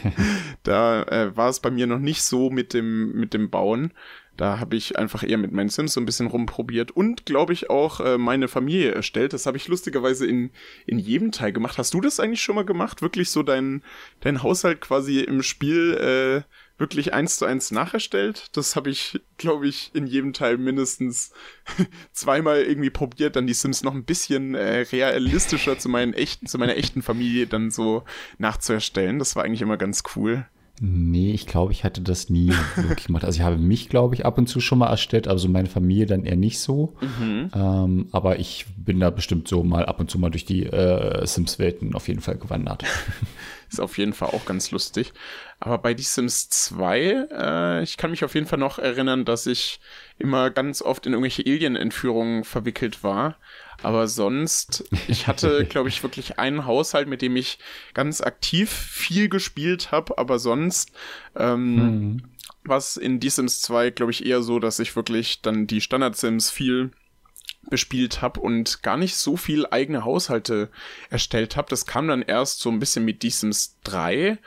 da 0.64 1.04
äh, 1.04 1.36
war 1.36 1.50
es 1.50 1.60
bei 1.60 1.72
mir 1.72 1.88
noch 1.88 2.00
nicht 2.00 2.22
so 2.22 2.52
mit 2.52 2.74
dem, 2.74 3.14
mit 3.14 3.34
dem 3.34 3.50
Bauen. 3.50 3.94
Da 4.38 4.60
habe 4.60 4.76
ich 4.76 4.98
einfach 4.98 5.24
eher 5.24 5.38
mit 5.38 5.52
meinen 5.52 5.70
Sims 5.70 5.94
so 5.94 6.02
ein 6.02 6.06
bisschen 6.06 6.28
rumprobiert 6.28 6.92
und, 6.92 7.26
glaube 7.26 7.54
ich, 7.54 7.70
auch 7.70 8.00
äh, 8.00 8.18
meine 8.18 8.48
Familie 8.48 8.92
erstellt. 8.92 9.34
Das 9.34 9.46
habe 9.46 9.58
ich 9.58 9.68
lustigerweise 9.68 10.26
in, 10.26 10.52
in 10.86 11.00
jedem 11.00 11.32
Teil 11.32 11.52
gemacht. 11.52 11.78
Hast 11.78 11.94
du 11.94 12.02
das 12.02 12.20
eigentlich 12.20 12.42
schon 12.42 12.56
mal 12.56 12.66
gemacht? 12.66 13.02
Wirklich 13.02 13.30
so 13.30 13.44
dein, 13.44 13.84
dein 14.22 14.42
Haushalt 14.42 14.82
quasi 14.82 15.20
im 15.20 15.44
Spiel 15.44 16.46
äh, 16.48 16.52
wirklich 16.82 17.14
eins 17.14 17.38
zu 17.38 17.46
eins 17.46 17.72
nacherstellt? 17.72 18.50
Das 18.54 18.76
habe 18.76 18.90
ich, 18.90 19.22
glaube 19.38 19.68
ich, 19.68 19.92
in 19.94 20.08
jedem 20.08 20.34
Teil 20.34 20.58
mindestens 20.58 21.32
zweimal 22.12 22.64
irgendwie 22.64 22.90
probiert, 22.90 23.36
dann 23.36 23.48
die 23.48 23.54
Sims 23.54 23.84
noch 23.84 23.94
ein 23.94 24.04
bisschen 24.06 24.56
äh, 24.56 24.80
realistischer 24.92 25.78
zu 25.78 25.88
meinen 25.88 26.14
echten, 26.14 26.48
zu 26.48 26.58
meiner 26.58 26.76
echten 26.76 27.02
Familie 27.02 27.48
dann 27.48 27.70
so 27.70 28.04
nachzuerstellen. 28.40 29.20
Das 29.20 29.36
war 29.36 29.44
eigentlich 29.44 29.62
immer 29.62 29.78
ganz 29.78 30.04
cool. 30.16 30.46
Nee, 30.84 31.32
ich 31.32 31.46
glaube, 31.46 31.72
ich 31.72 31.84
hatte 31.84 32.02
das 32.02 32.32
nie 32.32 32.52
wirklich 32.76 33.06
gemacht. 33.06 33.24
Also 33.24 33.38
ich 33.38 33.46
habe 33.46 33.58
mich, 33.58 33.88
glaube 33.88 34.16
ich, 34.16 34.26
ab 34.26 34.40
und 34.40 34.48
zu 34.48 34.60
schon 34.60 34.80
mal 34.80 34.90
erstellt, 34.90 35.28
also 35.28 35.48
meine 35.48 35.70
Familie 35.70 36.08
dann 36.08 36.26
eher 36.26 36.36
nicht 36.36 36.60
so. 36.60 36.98
Mhm. 37.02 37.52
Ähm, 37.54 38.08
aber 38.12 38.40
ich 38.40 38.66
bin 38.78 39.00
da 39.00 39.12
bestimmt 39.12 39.48
so 39.48 39.64
mal 39.64 39.86
ab 39.86 40.00
und 40.00 40.10
zu 40.10 40.18
mal 40.18 40.32
durch 40.32 40.44
die 40.44 40.66
äh, 40.66 41.24
Sims-Welten 41.24 41.94
auf 41.94 42.08
jeden 42.08 42.22
Fall 42.22 42.38
gewandert. 42.38 42.84
Ist 43.70 43.80
auf 43.80 44.00
jeden 44.00 44.14
Fall 44.14 44.30
auch 44.30 44.44
ganz 44.46 44.72
lustig. 44.72 45.14
Aber 45.60 45.78
bei 45.78 45.94
Die 45.94 46.02
Sims 46.02 46.50
2, 46.50 47.28
äh, 47.32 47.84
ich 47.84 47.98
kann 47.98 48.10
mich 48.10 48.24
auf 48.26 48.34
jeden 48.34 48.48
Fall 48.48 48.58
noch 48.58 48.80
erinnern, 48.80 49.24
dass 49.24 49.46
ich 49.46 49.80
immer 50.18 50.50
ganz 50.50 50.82
oft 50.82 51.06
in 51.06 51.14
irgendwelche 51.14 51.44
Alien-Entführungen 51.46 52.44
verwickelt 52.44 53.04
war. 53.04 53.38
Aber 53.84 54.08
sonst, 54.08 54.84
ich 55.08 55.28
hatte, 55.28 55.66
glaube 55.70 55.90
ich, 55.90 56.04
wirklich 56.04 56.40
einen 56.40 56.66
Haushalt, 56.66 57.08
mit 57.08 57.22
dem 57.22 57.36
ich 57.36 57.60
ganz 57.94 58.22
aktiv 58.22 58.70
viel 58.70 59.30
gespielt 59.30 59.92
habe, 59.92 60.18
aber 60.18 60.40
sonst 60.40 60.92
ähm, 61.36 61.76
mhm. 61.76 62.24
was 62.64 62.98
in 62.98 63.20
Die 63.20 63.30
Sims 63.30 63.62
2, 63.62 63.92
glaube 63.92 64.12
ich, 64.12 64.26
eher 64.26 64.42
so, 64.42 64.60
dass 64.60 64.80
ich 64.80 64.96
wirklich 64.96 65.42
dann 65.42 65.68
die 65.68 65.82
Standard-Sims 65.82 66.52
viel 66.52 66.92
bespielt 67.70 68.22
habe 68.22 68.40
und 68.40 68.82
gar 68.82 68.98
nicht 68.98 69.16
so 69.16 69.38
viel 69.38 69.68
eigene 69.70 70.04
Haushalte 70.04 70.70
erstellt 71.10 71.56
habe. 71.56 71.70
Das 71.70 71.86
kam 71.86 72.08
dann 72.08 72.22
erst 72.22 72.60
so 72.60 72.70
ein 72.70 72.80
bisschen 72.80 73.06
mit 73.06 73.24
Die 73.24 73.30
Sims 73.30 73.78
3 73.84 74.40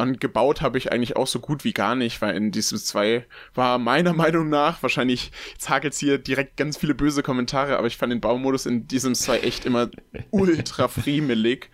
und 0.00 0.20
gebaut 0.20 0.60
habe 0.60 0.78
ich 0.78 0.92
eigentlich 0.92 1.16
auch 1.16 1.26
so 1.26 1.40
gut 1.40 1.64
wie 1.64 1.72
gar 1.72 1.94
nicht, 1.94 2.20
weil 2.22 2.36
in 2.36 2.50
diesem 2.50 2.78
2 2.78 3.24
war 3.54 3.78
meiner 3.78 4.12
Meinung 4.14 4.48
nach, 4.48 4.82
wahrscheinlich, 4.82 5.30
jetzt 5.52 5.68
hakelt's 5.68 5.98
hier 5.98 6.18
direkt 6.18 6.56
ganz 6.56 6.76
viele 6.76 6.94
böse 6.94 7.22
Kommentare, 7.22 7.78
aber 7.78 7.86
ich 7.86 7.96
fand 7.96 8.12
den 8.12 8.20
Baumodus 8.20 8.66
in 8.66 8.86
diesem 8.86 9.14
2 9.14 9.40
echt 9.40 9.66
immer 9.66 9.90
ultra 10.30 10.88
friemelig. 10.88 11.70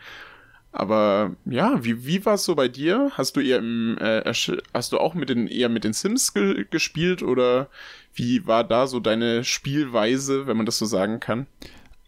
Aber 0.75 1.37
ja, 1.45 1.85
wie, 1.85 2.07
wie 2.07 2.25
war 2.25 2.35
es 2.35 2.45
so 2.45 2.55
bei 2.55 2.67
dir? 2.67 3.11
Hast 3.13 3.37
du 3.37 3.41
eher 3.41 3.59
im, 3.59 3.99
äh, 3.99 4.23
hast 4.25 4.93
du 4.93 4.99
auch 4.99 5.13
mit 5.13 5.29
den, 5.29 5.47
eher 5.47 5.69
mit 5.69 5.85
den 5.85 5.93
Sims 5.93 6.33
ge 6.33 6.65
gespielt 6.71 7.23
oder 7.23 7.69
wie 8.15 8.47
war 8.47 8.65
da 8.65 8.87
so 8.87 8.99
deine 8.99 9.45
Spielweise, 9.45 10.47
wenn 10.47 10.57
man 10.57 10.65
das 10.65 10.79
so 10.79 10.87
sagen 10.87 11.21
kann? 11.21 11.47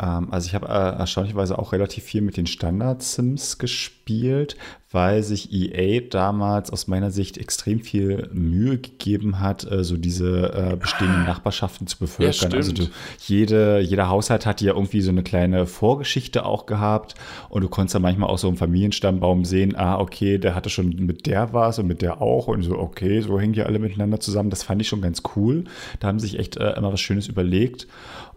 Ähm, 0.02 0.32
also 0.32 0.48
ich 0.48 0.54
habe 0.54 0.66
äh, 0.68 0.98
erstaunlicherweise 0.98 1.58
auch 1.58 1.72
relativ 1.72 2.04
viel 2.04 2.22
mit 2.22 2.36
den 2.36 2.46
Standard-Sims 2.46 3.58
gespielt, 3.58 4.56
weil 4.90 5.22
sich 5.22 5.52
EA 5.52 6.00
damals 6.08 6.70
aus 6.70 6.86
meiner 6.86 7.10
Sicht 7.10 7.38
extrem 7.38 7.80
viel 7.80 8.28
Mühe 8.32 8.78
gegeben 8.78 9.40
hat, 9.40 9.70
äh, 9.70 9.84
so 9.84 9.96
diese 9.96 10.52
äh, 10.52 10.76
bestehenden. 10.76 11.24
Nachbarschaften 11.24 11.86
zu 11.86 11.98
bevölkern. 11.98 12.50
Ja, 12.50 12.56
also 12.56 12.72
du, 12.72 12.88
jede, 13.26 13.80
jeder 13.80 14.08
Haushalt 14.08 14.46
hatte 14.46 14.64
ja 14.64 14.74
irgendwie 14.74 15.00
so 15.00 15.10
eine 15.10 15.22
kleine 15.22 15.66
Vorgeschichte 15.66 16.44
auch 16.44 16.66
gehabt 16.66 17.14
und 17.48 17.62
du 17.62 17.68
konntest 17.68 17.94
ja 17.94 18.00
manchmal 18.00 18.30
auch 18.30 18.38
so 18.38 18.48
im 18.48 18.56
Familienstammbaum 18.56 19.44
sehen, 19.44 19.74
ah, 19.76 19.98
okay, 19.98 20.38
der 20.38 20.54
hatte 20.54 20.70
schon 20.70 20.90
mit 20.90 21.26
der 21.26 21.52
was 21.52 21.78
und 21.78 21.86
mit 21.86 22.02
der 22.02 22.20
auch 22.20 22.48
und 22.48 22.62
so, 22.62 22.78
okay, 22.78 23.20
so 23.20 23.38
hängen 23.38 23.52
die 23.52 23.62
alle 23.62 23.78
miteinander 23.78 24.20
zusammen. 24.20 24.50
Das 24.50 24.62
fand 24.62 24.80
ich 24.80 24.88
schon 24.88 25.00
ganz 25.00 25.22
cool. 25.36 25.64
Da 26.00 26.08
haben 26.08 26.18
sich 26.18 26.38
echt 26.38 26.56
äh, 26.56 26.72
immer 26.72 26.92
was 26.92 27.00
Schönes 27.00 27.28
überlegt. 27.28 27.86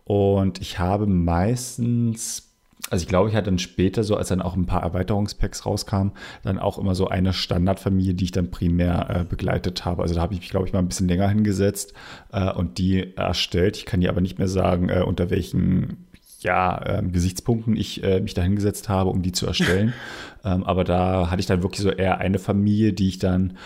Und 0.08 0.62
ich 0.62 0.80
habe 0.80 1.06
meistens, 1.06 2.54
also 2.90 3.04
ich 3.04 3.10
glaube, 3.10 3.30
ich 3.30 3.36
hatte 3.36 3.48
dann 3.48 3.60
später, 3.60 4.06
so 4.06 4.16
als 4.16 4.30
dann 4.30 4.42
auch 4.42 4.56
ein 4.56 4.66
paar 4.66 4.82
Erweiterungspacks 4.82 5.66
rauskamen, 5.66 6.14
dann 6.44 6.60
auch 6.60 6.78
immer 6.78 6.96
so 6.96 7.10
eine 7.10 7.34
Standardfamilie, 7.34 8.14
die 8.14 8.24
ich 8.24 8.32
dann 8.32 8.50
primär 8.50 9.10
äh, 9.10 9.24
begleitet 9.26 9.84
habe. 9.84 10.04
Also 10.04 10.16
da 10.16 10.22
habe 10.22 10.34
ich 10.34 10.40
mich, 10.40 10.50
glaube 10.50 10.66
ich, 10.66 10.72
mal 10.72 10.80
ein 10.80 10.88
bisschen 10.88 11.10
länger 11.10 11.28
hingesetzt 11.28 11.94
äh, 12.32 12.50
und 12.54 12.78
die 12.78 13.18
erstellt. 13.18 13.76
Ich 13.76 13.86
kann 13.86 14.00
dir 14.00 14.10
aber 14.10 14.22
nicht 14.22 14.38
mehr 14.38 14.48
sagen, 14.48 14.88
äh, 14.88 15.04
unter 15.06 15.30
welchen 15.30 16.08
ja, 16.40 16.82
äh, 16.86 17.04
Gesichtspunkten 17.04 17.76
ich 17.76 18.02
äh, 18.02 18.22
mich 18.22 18.34
da 18.34 18.44
hingesetzt 18.44 18.88
habe, 18.88 19.10
um 19.10 19.24
die 19.24 19.34
zu 19.34 19.46
erstellen. 19.46 19.94
ähm, 20.46 20.64
aber 20.64 20.86
da 20.86 21.30
hatte 21.30 21.42
ich 21.42 21.48
dann 21.48 21.64
wirklich 21.64 21.82
so 21.82 21.92
eher 21.92 22.20
eine 22.20 22.40
Familie, 22.40 22.94
die 22.94 23.10
ich 23.10 23.20
dann 23.20 23.58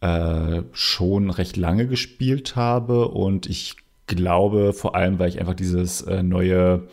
äh, 0.00 0.62
schon 0.72 1.28
recht 1.28 1.58
lange 1.58 1.86
gespielt 1.86 2.56
habe 2.56 3.08
und 3.08 3.44
ich 3.44 3.76
glaube, 4.06 4.72
vor 4.72 4.94
allem, 4.94 5.18
weil 5.18 5.28
ich 5.28 5.40
einfach 5.40 5.54
dieses 5.54 6.02
äh, 6.02 6.22
neue, 6.22 6.88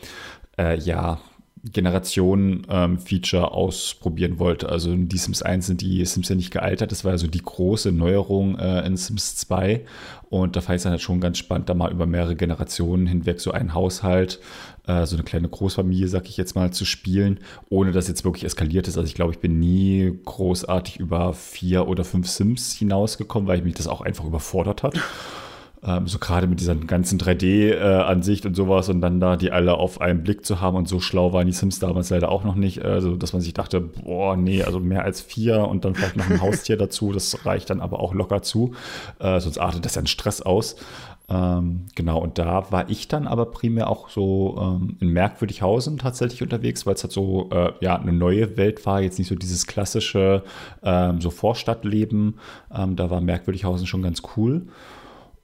äh, 0.58 0.78
ja, 0.80 1.20
Generation-Feature 1.64 3.44
ähm, 3.44 3.50
ausprobieren 3.50 4.40
wollte. 4.40 4.70
Also 4.70 4.92
in 4.92 5.10
die 5.10 5.18
Sims 5.18 5.42
1 5.42 5.68
sind 5.68 5.82
die 5.82 6.04
Sims 6.06 6.30
ja 6.30 6.36
nicht 6.36 6.52
gealtert. 6.52 6.92
Das 6.92 7.04
war 7.04 7.12
also 7.12 7.28
die 7.28 7.42
große 7.42 7.92
Neuerung 7.92 8.58
äh, 8.58 8.86
in 8.86 8.96
Sims 8.96 9.36
2. 9.36 9.86
Und 10.30 10.56
da 10.56 10.62
fand 10.62 10.76
ich 10.76 10.80
es 10.80 10.84
dann 10.84 10.92
halt 10.92 11.02
schon 11.02 11.20
ganz 11.20 11.38
spannend, 11.38 11.70
da 11.70 11.74
mal 11.74 11.92
über 11.92 12.06
mehrere 12.06 12.36
Generationen 12.36 13.08
hinweg 13.08 13.40
so 13.40 13.52
einen 13.52 13.74
Haushalt, 13.74 14.40
äh, 14.88 15.06
so 15.06 15.16
eine 15.16 15.24
kleine 15.24 15.50
Großfamilie, 15.50 16.08
sag 16.08 16.30
ich 16.30 16.38
jetzt 16.38 16.56
mal, 16.56 16.72
zu 16.72 16.86
spielen, 16.86 17.40
ohne 17.70 17.92
dass 17.92 18.08
jetzt 18.08 18.24
wirklich 18.24 18.46
eskaliert 18.46 18.88
ist. 18.88 18.98
Also 18.98 19.08
ich 19.08 19.16
glaube, 19.16 19.34
ich 19.34 19.40
bin 19.40 19.60
nie 19.60 20.18
großartig 20.26 20.98
über 20.98 21.34
vier 21.34 21.88
oder 21.88 22.04
fünf 22.06 22.30
Sims 22.30 22.74
hinausgekommen, 22.74 23.48
weil 23.48 23.60
ich 23.60 23.66
mich 23.66 23.76
das 23.76 23.88
auch 23.88 24.02
einfach 24.02 24.26
überfordert 24.26 24.84
hat. 24.84 24.96
Ähm, 25.82 26.08
so 26.08 26.20
gerade 26.20 26.48
mit 26.48 26.60
dieser 26.60 26.76
ganzen 26.76 27.18
3D-Ansicht 27.18 28.44
äh, 28.44 28.48
und 28.50 28.56
sowas 28.56 28.90
und 28.90 29.00
dann 29.00 29.22
da 29.22 29.38
die 29.38 29.52
alle 29.52 29.76
auf 29.76 30.02
einen 30.02 30.24
Blick 30.24 30.46
zu 30.46 30.60
haben 30.60 30.76
und 30.76 30.90
so 30.90 31.00
schlau 31.00 31.32
waren 31.32 31.48
die 31.48 31.54
Sims 31.54 31.80
damals 31.80 32.10
leider 32.10 32.30
auch 32.30 32.44
noch 32.44 32.56
nicht, 32.56 32.84
also 32.84 33.16
dass 33.16 33.32
man 33.32 33.42
sich 33.42 33.54
dachte, 33.54 33.80
boah, 33.80 34.36
nee, 34.36 34.62
also 34.62 34.82
mehr 34.82 35.06
als 35.06 35.22
vier 35.22 35.68
und 35.68 35.86
dann 35.86 35.96
vielleicht 35.96 36.18
noch 36.18 36.30
ein 36.30 36.42
Haustier 36.42 36.76
dazu, 36.76 37.14
das 37.14 37.46
reicht 37.46 37.70
dann 37.70 37.80
aber 37.80 38.02
auch 38.02 38.14
locker 38.14 38.42
zu, 38.42 38.74
äh, 39.20 39.40
sonst 39.40 39.58
artet 39.58 39.86
das 39.86 39.96
ja 39.96 40.00
einen 40.00 40.08
Stress 40.08 40.42
aus. 40.42 40.76
Ähm, 41.30 41.86
genau, 41.96 42.20
und 42.20 42.40
da 42.40 42.72
war 42.72 42.90
ich 42.90 43.08
dann 43.08 43.28
aber 43.28 43.46
primär 43.46 43.90
auch 43.90 44.10
so 44.10 44.58
ähm, 44.60 44.98
in 45.00 45.10
Merkwürdighausen 45.10 45.98
tatsächlich 45.98 46.42
unterwegs, 46.42 46.86
weil 46.86 46.96
es 46.96 47.04
halt 47.04 47.14
so, 47.14 47.50
äh, 47.52 47.72
ja, 47.82 47.96
eine 47.96 48.14
neue 48.14 48.58
Welt 48.58 48.84
war, 48.86 49.00
jetzt 49.00 49.20
nicht 49.20 49.28
so 49.28 49.36
dieses 49.36 49.68
klassische, 49.68 50.44
ähm, 50.84 51.22
so 51.22 51.30
Vorstadtleben. 51.30 52.40
Ähm, 52.76 52.96
da 52.96 53.12
war 53.12 53.22
Merkwürdighausen 53.22 53.86
schon 53.86 54.02
ganz 54.02 54.24
cool. 54.36 54.64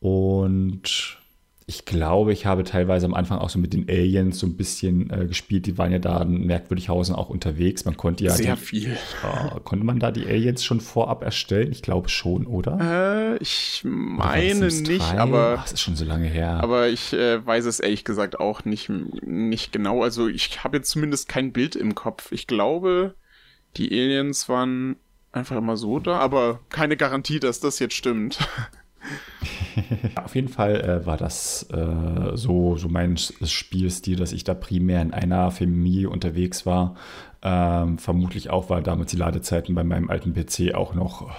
Und 0.06 1.18
ich 1.66 1.84
glaube, 1.84 2.32
ich 2.32 2.46
habe 2.46 2.64
teilweise 2.64 3.08
am 3.08 3.16
Anfang 3.16 3.40
auch 3.40 3.50
so 3.50 3.58
mit 3.58 3.74
den 3.74 3.90
Aliens 3.90 4.38
so 4.38 4.46
ein 4.46 4.56
bisschen 4.56 5.10
äh, 5.10 5.26
gespielt. 5.26 5.66
Die 5.66 5.80
waren 5.80 5.92
ja 5.92 5.98
da 5.98 6.22
in 6.22 6.46
Merkwürdighausen 6.46 7.16
auch 7.16 7.30
unterwegs. 7.30 7.86
Man 7.86 7.98
konnte 7.98 8.24
ja. 8.24 8.30
Sehr 8.30 8.56
die, 8.56 8.62
viel. 8.62 8.92
Äh, 8.92 9.60
konnte 9.64 9.84
man 9.84 9.98
da 9.98 10.12
die 10.12 10.28
Aliens 10.28 10.64
schon 10.64 10.80
vorab 10.80 11.24
erstellen? 11.24 11.72
Ich 11.72 11.82
glaube 11.82 12.10
schon, 12.10 12.46
oder? 12.46 13.34
Äh, 13.34 13.38
ich 13.38 13.82
meine 13.84 14.68
nicht, 14.68 15.02
aber. 15.02 15.56
Ach, 15.58 15.64
das 15.64 15.74
ist 15.74 15.82
schon 15.82 15.96
so 15.96 16.06
lange 16.06 16.28
her. 16.28 16.60
Aber 16.62 16.88
ich 16.88 17.14
äh, 17.14 17.44
weiß 17.44 17.66
es 17.66 17.80
ehrlich 17.80 18.06
gesagt 18.06 18.40
auch 18.40 18.64
nicht, 18.64 18.92
nicht 19.24 19.72
genau. 19.72 20.04
Also, 20.04 20.28
ich 20.28 20.64
habe 20.64 20.78
jetzt 20.78 20.92
zumindest 20.92 21.28
kein 21.30 21.52
Bild 21.52 21.76
im 21.76 21.96
Kopf. 21.96 22.32
Ich 22.32 22.46
glaube, 22.46 23.16
die 23.76 23.90
Aliens 23.92 24.48
waren 24.50 24.98
einfach 25.32 25.58
immer 25.58 25.78
so 25.78 25.98
da, 25.98 26.20
aber 26.20 26.60
keine 26.70 26.96
Garantie, 26.96 27.40
dass 27.40 27.60
das 27.60 27.80
jetzt 27.80 27.96
stimmt. 27.96 28.38
Auf 30.24 30.36
jeden 30.36 30.48
Fall 30.48 30.82
äh, 30.82 31.06
war 31.06 31.18
das 31.18 31.68
äh, 31.72 32.36
so, 32.36 32.78
so 32.78 32.88
mein 32.88 33.18
Spielstil, 33.18 34.16
dass 34.16 34.32
ich 34.32 34.44
da 34.44 34.54
primär 34.54 35.02
in 35.02 35.14
einer 35.14 35.52
Familie 35.52 36.10
unterwegs 36.10 36.66
war. 36.66 36.96
Ähm, 37.42 37.98
vermutlich 37.98 38.50
auch, 38.50 38.70
weil 38.70 38.84
damals 38.84 39.12
die 39.12 39.18
Ladezeiten 39.18 39.76
bei 39.76 39.84
meinem 39.84 40.10
alten 40.10 40.34
PC 40.34 40.74
auch 40.74 40.96
noch 40.96 41.30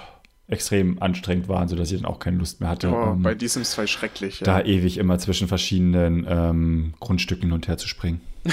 extrem 0.48 1.02
anstrengend 1.02 1.48
waren, 1.48 1.68
sodass 1.68 1.90
ich 1.90 2.00
dann 2.00 2.10
auch 2.10 2.20
keine 2.20 2.38
Lust 2.38 2.60
mehr 2.60 2.70
hatte. 2.70 2.88
Oh, 2.92 3.12
um, 3.12 3.22
bei 3.22 3.34
diesem 3.34 3.64
zwei 3.64 3.86
schrecklich. 3.86 4.40
Ja. 4.40 4.44
Da 4.44 4.60
ewig 4.62 4.98
immer 4.98 5.18
zwischen 5.18 5.48
verschiedenen 5.48 6.24
ähm, 6.28 6.94
Grundstücken 7.00 7.44
hin 7.44 7.52
und 7.52 7.68
her 7.68 7.78
zu 7.78 7.88
springen. 7.88 8.20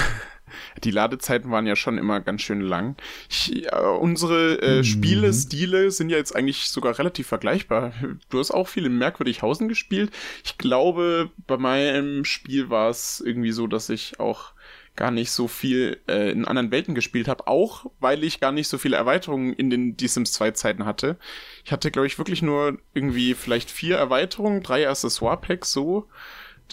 Die 0.84 0.92
Ladezeiten 0.92 1.52
waren 1.52 1.68
ja 1.68 1.76
schon 1.76 1.98
immer 1.98 2.20
ganz 2.22 2.42
schön 2.42 2.62
lang. 2.62 2.96
Ich, 3.30 3.66
äh, 3.66 3.76
unsere 4.00 4.62
äh, 4.62 4.78
mhm. 4.78 4.84
Spielestile 4.84 5.92
sind 5.92 6.10
ja 6.10 6.18
jetzt 6.18 6.36
eigentlich 6.36 6.70
sogar 6.70 6.98
relativ 6.98 7.28
vergleichbar. 7.28 7.94
Du 8.30 8.40
hast 8.40 8.52
auch 8.52 8.68
viel 8.68 8.86
in 8.86 8.98
Merkwürdighausen 8.98 9.68
gespielt. 9.68 10.12
Ich 10.44 10.58
glaube, 10.58 11.32
bei 11.48 11.58
meinem 11.58 12.26
Spiel 12.26 12.70
war 12.70 12.90
es 12.90 13.22
irgendwie 13.26 13.52
so, 13.52 13.68
dass 13.68 13.90
ich 13.90 14.20
auch 14.20 14.54
gar 14.96 15.12
nicht 15.12 15.32
so 15.32 15.48
viel 15.48 16.00
äh, 16.08 16.32
in 16.32 16.46
anderen 16.46 16.72
Welten 16.72 16.94
gespielt 16.94 17.28
habe, 17.28 17.48
auch 17.48 17.88
weil 18.00 18.24
ich 18.24 18.40
gar 18.40 18.52
nicht 18.52 18.68
so 18.68 18.78
viele 18.78 18.96
Erweiterungen 18.96 19.54
in 19.54 19.70
den 19.70 19.98
Die 19.98 20.08
Sims 20.08 20.34
2 20.34 20.52
Zeiten 20.52 20.86
hatte. 20.86 21.18
Ich 21.66 21.72
hatte, 21.72 21.90
glaube 21.90 22.06
ich, 22.06 22.18
wirklich 22.18 22.42
nur 22.42 22.78
irgendwie 22.94 23.34
vielleicht 23.34 23.72
vier 23.72 23.98
Erweiterungen, 23.98 24.62
drei 24.62 24.88
Accessoire-Packs 24.88 25.72
so. 25.72 26.10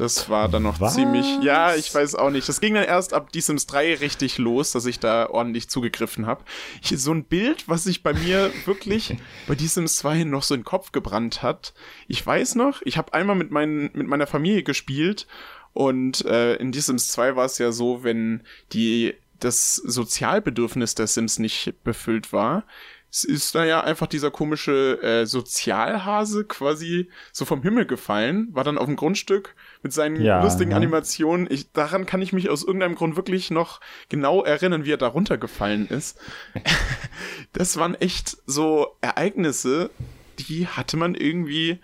Das 0.00 0.30
war 0.30 0.48
dann 0.48 0.62
noch 0.62 0.80
Was? 0.80 0.94
ziemlich. 0.94 1.26
Ja, 1.42 1.74
ich 1.74 1.94
weiß 1.94 2.14
auch 2.14 2.30
nicht. 2.30 2.48
Das 2.48 2.62
ging 2.62 2.72
dann 2.72 2.84
erst 2.84 3.12
ab 3.12 3.32
Die 3.32 3.42
Sims 3.42 3.66
3 3.66 3.96
richtig 3.96 4.38
los, 4.38 4.72
dass 4.72 4.86
ich 4.86 4.98
da 4.98 5.28
ordentlich 5.28 5.68
zugegriffen 5.68 6.24
habe. 6.24 6.42
So 6.82 7.12
ein 7.12 7.24
Bild, 7.24 7.68
was 7.68 7.84
sich 7.84 8.02
bei 8.02 8.14
mir 8.14 8.50
wirklich 8.64 9.18
bei 9.46 9.54
Die 9.54 9.66
Sims 9.66 9.98
2 9.98 10.24
noch 10.24 10.42
so 10.42 10.54
in 10.54 10.60
den 10.60 10.64
Kopf 10.64 10.92
gebrannt 10.92 11.42
hat. 11.42 11.74
Ich 12.08 12.26
weiß 12.26 12.54
noch, 12.54 12.80
ich 12.86 12.96
habe 12.96 13.12
einmal 13.12 13.36
mit, 13.36 13.50
mein, 13.50 13.90
mit 13.92 14.06
meiner 14.06 14.26
Familie 14.26 14.62
gespielt 14.62 15.26
und 15.74 16.24
äh, 16.24 16.54
in 16.54 16.72
The 16.72 16.80
Sims 16.80 17.08
2 17.08 17.36
war 17.36 17.44
es 17.44 17.58
ja 17.58 17.70
so, 17.70 18.02
wenn 18.02 18.42
die 18.72 19.12
das 19.38 19.74
Sozialbedürfnis 19.74 20.94
der 20.94 21.08
Sims 21.08 21.38
nicht 21.38 21.74
befüllt 21.84 22.32
war, 22.32 22.64
es 23.10 23.24
ist 23.24 23.54
da 23.54 23.64
ja 23.64 23.80
einfach 23.80 24.06
dieser 24.06 24.30
komische 24.30 25.02
äh, 25.02 25.26
Sozialhase 25.26 26.44
quasi 26.44 27.10
so 27.32 27.44
vom 27.44 27.62
Himmel 27.62 27.86
gefallen, 27.86 28.48
war 28.52 28.62
dann 28.62 28.78
auf 28.78 28.86
dem 28.86 28.96
Grundstück 28.96 29.54
mit 29.82 29.92
seinen 29.92 30.20
ja, 30.22 30.42
lustigen 30.42 30.70
ne? 30.70 30.76
Animationen. 30.76 31.48
Ich, 31.50 31.72
daran 31.72 32.06
kann 32.06 32.22
ich 32.22 32.32
mich 32.32 32.48
aus 32.48 32.62
irgendeinem 32.62 32.94
Grund 32.94 33.16
wirklich 33.16 33.50
noch 33.50 33.80
genau 34.08 34.44
erinnern, 34.44 34.84
wie 34.84 34.92
er 34.92 34.96
da 34.96 35.08
runtergefallen 35.08 35.88
ist. 35.88 36.18
das 37.52 37.78
waren 37.78 37.94
echt 37.96 38.36
so 38.46 38.96
Ereignisse, 39.00 39.90
die 40.38 40.68
hatte 40.68 40.96
man 40.96 41.14
irgendwie 41.14 41.80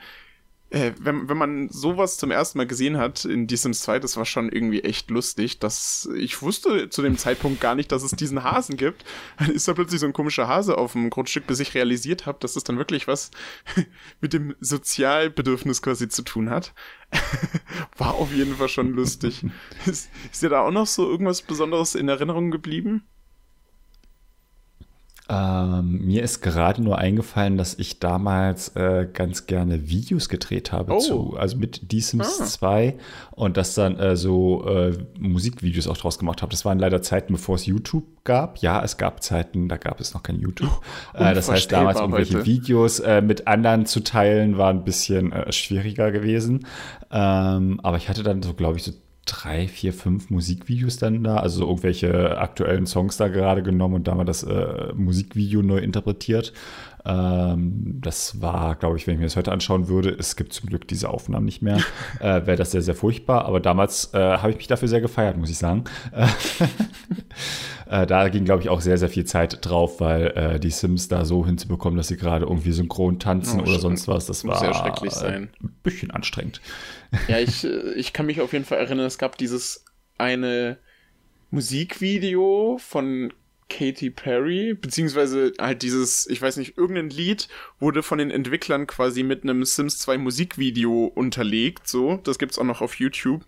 äh, 0.76 0.92
wenn, 1.00 1.28
wenn 1.28 1.38
man 1.38 1.68
sowas 1.70 2.18
zum 2.18 2.30
ersten 2.30 2.58
Mal 2.58 2.66
gesehen 2.66 2.98
hat 2.98 3.24
in 3.24 3.48
The 3.48 3.56
Sims 3.56 3.80
2, 3.80 3.98
das 3.98 4.16
war 4.16 4.26
schon 4.26 4.50
irgendwie 4.50 4.82
echt 4.82 5.10
lustig, 5.10 5.58
dass 5.58 6.08
ich 6.16 6.42
wusste 6.42 6.90
zu 6.90 7.00
dem 7.00 7.16
Zeitpunkt 7.16 7.60
gar 7.60 7.74
nicht, 7.74 7.90
dass 7.92 8.02
es 8.02 8.10
diesen 8.10 8.44
Hasen 8.44 8.76
gibt. 8.76 9.04
Dann 9.38 9.50
ist 9.50 9.66
da 9.66 9.72
plötzlich 9.72 10.00
so 10.00 10.06
ein 10.06 10.12
komischer 10.12 10.48
Hase 10.48 10.76
auf 10.76 10.92
dem 10.92 11.08
Grundstück, 11.08 11.46
bis 11.46 11.60
ich 11.60 11.74
realisiert 11.74 12.26
habe, 12.26 12.38
dass 12.40 12.56
es 12.56 12.64
dann 12.64 12.76
wirklich 12.76 13.08
was 13.08 13.30
mit 14.20 14.34
dem 14.34 14.54
Sozialbedürfnis 14.60 15.80
quasi 15.80 16.08
zu 16.08 16.22
tun 16.22 16.50
hat. 16.50 16.74
war 17.96 18.14
auf 18.14 18.32
jeden 18.32 18.56
Fall 18.56 18.68
schon 18.68 18.92
lustig. 18.92 19.44
ist, 19.86 20.10
ist 20.30 20.42
dir 20.42 20.50
da 20.50 20.60
auch 20.60 20.72
noch 20.72 20.86
so 20.86 21.08
irgendwas 21.08 21.40
Besonderes 21.40 21.94
in 21.94 22.08
Erinnerung 22.08 22.50
geblieben? 22.50 23.02
Ähm, 25.28 26.02
mir 26.04 26.22
ist 26.22 26.40
gerade 26.40 26.80
nur 26.80 26.98
eingefallen, 26.98 27.56
dass 27.56 27.74
ich 27.78 27.98
damals 27.98 28.68
äh, 28.76 29.08
ganz 29.12 29.46
gerne 29.46 29.88
Videos 29.88 30.28
gedreht 30.28 30.70
habe 30.70 30.94
oh. 30.94 30.98
zu, 30.98 31.36
also 31.36 31.56
mit 31.56 31.80
The 31.90 32.00
Sims 32.00 32.40
ah. 32.40 32.44
2 32.44 32.96
und 33.32 33.56
das 33.56 33.74
dann 33.74 33.98
äh, 33.98 34.14
so 34.14 34.64
äh, 34.68 34.96
Musikvideos 35.18 35.88
auch 35.88 35.96
draus 35.96 36.18
gemacht 36.18 36.42
habe. 36.42 36.50
Das 36.50 36.64
waren 36.64 36.78
leider 36.78 37.02
Zeiten, 37.02 37.32
bevor 37.32 37.56
es 37.56 37.66
YouTube 37.66 38.04
gab. 38.22 38.58
Ja, 38.58 38.82
es 38.84 38.98
gab 38.98 39.22
Zeiten, 39.22 39.68
da 39.68 39.76
gab 39.78 40.00
es 40.00 40.14
noch 40.14 40.22
kein 40.22 40.38
YouTube. 40.38 40.70
Oh, 41.14 41.18
das 41.18 41.50
heißt, 41.50 41.72
damals 41.72 41.98
irgendwelche 41.98 42.36
heute. 42.36 42.46
Videos 42.46 43.00
äh, 43.00 43.20
mit 43.20 43.48
anderen 43.48 43.86
zu 43.86 44.00
teilen, 44.00 44.58
war 44.58 44.70
ein 44.70 44.84
bisschen 44.84 45.32
äh, 45.32 45.50
schwieriger 45.52 46.12
gewesen. 46.12 46.66
Ähm, 47.10 47.80
aber 47.82 47.96
ich 47.96 48.08
hatte 48.08 48.22
dann 48.22 48.42
so, 48.42 48.54
glaube 48.54 48.76
ich, 48.76 48.84
so 48.84 48.92
drei, 49.26 49.66
vier, 49.66 49.92
fünf 49.92 50.30
Musikvideos 50.30 50.96
dann 50.98 51.22
da, 51.22 51.36
also 51.36 51.58
so 51.58 51.66
irgendwelche 51.66 52.38
aktuellen 52.38 52.86
Songs 52.86 53.16
da 53.16 53.28
gerade 53.28 53.62
genommen 53.62 53.96
und 53.96 54.08
da 54.08 54.14
mal 54.14 54.24
das 54.24 54.44
äh, 54.44 54.92
Musikvideo 54.94 55.62
neu 55.62 55.78
interpretiert. 55.78 56.52
Ähm, 57.04 58.00
das 58.00 58.40
war, 58.40 58.76
glaube 58.76 58.96
ich, 58.96 59.06
wenn 59.06 59.14
ich 59.14 59.20
mir 59.20 59.26
das 59.26 59.36
heute 59.36 59.52
anschauen 59.52 59.88
würde, 59.88 60.10
es 60.10 60.36
gibt 60.36 60.52
zum 60.52 60.68
Glück 60.68 60.88
diese 60.88 61.08
Aufnahmen 61.08 61.44
nicht 61.44 61.60
mehr, 61.60 61.78
äh, 62.20 62.46
wäre 62.46 62.56
das 62.56 62.70
sehr, 62.70 62.82
sehr 62.82 62.94
furchtbar. 62.94 63.44
Aber 63.44 63.60
damals 63.60 64.12
äh, 64.14 64.18
habe 64.18 64.50
ich 64.50 64.56
mich 64.56 64.66
dafür 64.68 64.88
sehr 64.88 65.00
gefeiert, 65.00 65.36
muss 65.36 65.50
ich 65.50 65.58
sagen. 65.58 65.84
äh, 67.90 68.06
da 68.06 68.28
ging, 68.28 68.44
glaube 68.44 68.62
ich, 68.62 68.68
auch 68.68 68.80
sehr, 68.80 68.98
sehr 68.98 69.08
viel 69.08 69.24
Zeit 69.24 69.58
drauf, 69.64 70.00
weil 70.00 70.26
äh, 70.36 70.60
die 70.60 70.70
Sims 70.70 71.08
da 71.08 71.24
so 71.24 71.46
hinzubekommen, 71.46 71.96
dass 71.96 72.08
sie 72.08 72.16
gerade 72.16 72.44
irgendwie 72.44 72.72
synchron 72.72 73.18
tanzen 73.18 73.60
oh, 73.60 73.64
oder 73.64 73.78
sonst 73.80 74.08
was, 74.08 74.26
das 74.26 74.44
war 74.44 74.58
sehr 74.58 74.74
schrecklich 74.74 75.12
sein. 75.12 75.48
ein 75.62 75.74
bisschen 75.82 76.10
anstrengend. 76.10 76.60
Ja, 77.28 77.38
ich, 77.38 77.64
äh, 77.64 77.92
ich 77.94 78.12
kann 78.12 78.26
mich 78.26 78.40
auf 78.40 78.52
jeden 78.52 78.64
Fall 78.64 78.78
erinnern, 78.78 79.06
es 79.06 79.18
gab 79.18 79.38
dieses 79.38 79.84
eine 80.18 80.78
Musikvideo 81.50 82.78
von 82.80 83.32
Katy 83.68 84.10
Perry, 84.10 84.74
beziehungsweise 84.74 85.52
halt 85.58 85.82
dieses, 85.82 86.26
ich 86.28 86.40
weiß 86.40 86.56
nicht, 86.56 86.78
irgendein 86.78 87.10
Lied 87.10 87.48
wurde 87.80 88.02
von 88.02 88.18
den 88.18 88.30
Entwicklern 88.30 88.86
quasi 88.86 89.22
mit 89.22 89.42
einem 89.42 89.64
Sims 89.64 89.98
2 89.98 90.18
Musikvideo 90.18 91.06
unterlegt, 91.14 91.88
so. 91.88 92.20
Das 92.22 92.38
gibt's 92.38 92.58
auch 92.58 92.64
noch 92.64 92.80
auf 92.80 92.94
YouTube. 92.94 93.44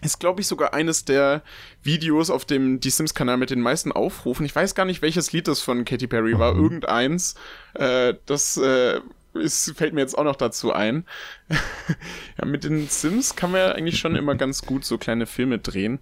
Ist, 0.00 0.20
glaube 0.20 0.40
ich, 0.40 0.46
sogar 0.46 0.74
eines 0.74 1.04
der 1.04 1.42
Videos 1.82 2.30
auf 2.30 2.44
dem 2.44 2.78
Die 2.78 2.90
Sims-Kanal 2.90 3.36
mit 3.36 3.50
den 3.50 3.60
meisten 3.60 3.90
Aufrufen. 3.90 4.46
Ich 4.46 4.54
weiß 4.54 4.76
gar 4.76 4.84
nicht, 4.84 5.02
welches 5.02 5.32
Lied 5.32 5.48
das 5.48 5.60
von 5.60 5.84
Katy 5.84 6.06
Perry 6.06 6.38
war. 6.38 6.54
Mhm. 6.54 6.62
Irgendeins. 6.62 7.34
Äh, 7.74 8.14
das 8.26 8.56
äh, 8.58 9.00
ist, 9.34 9.72
fällt 9.76 9.94
mir 9.94 10.00
jetzt 10.00 10.16
auch 10.16 10.24
noch 10.24 10.36
dazu 10.36 10.72
ein. 10.72 11.04
ja, 12.38 12.44
mit 12.44 12.64
den 12.64 12.88
Sims 12.88 13.36
kann 13.36 13.52
man 13.52 13.60
ja 13.60 13.72
eigentlich 13.72 13.98
schon 13.98 14.16
immer 14.16 14.34
ganz 14.34 14.62
gut 14.62 14.84
so 14.84 14.98
kleine 14.98 15.26
Filme 15.26 15.58
drehen. 15.58 15.98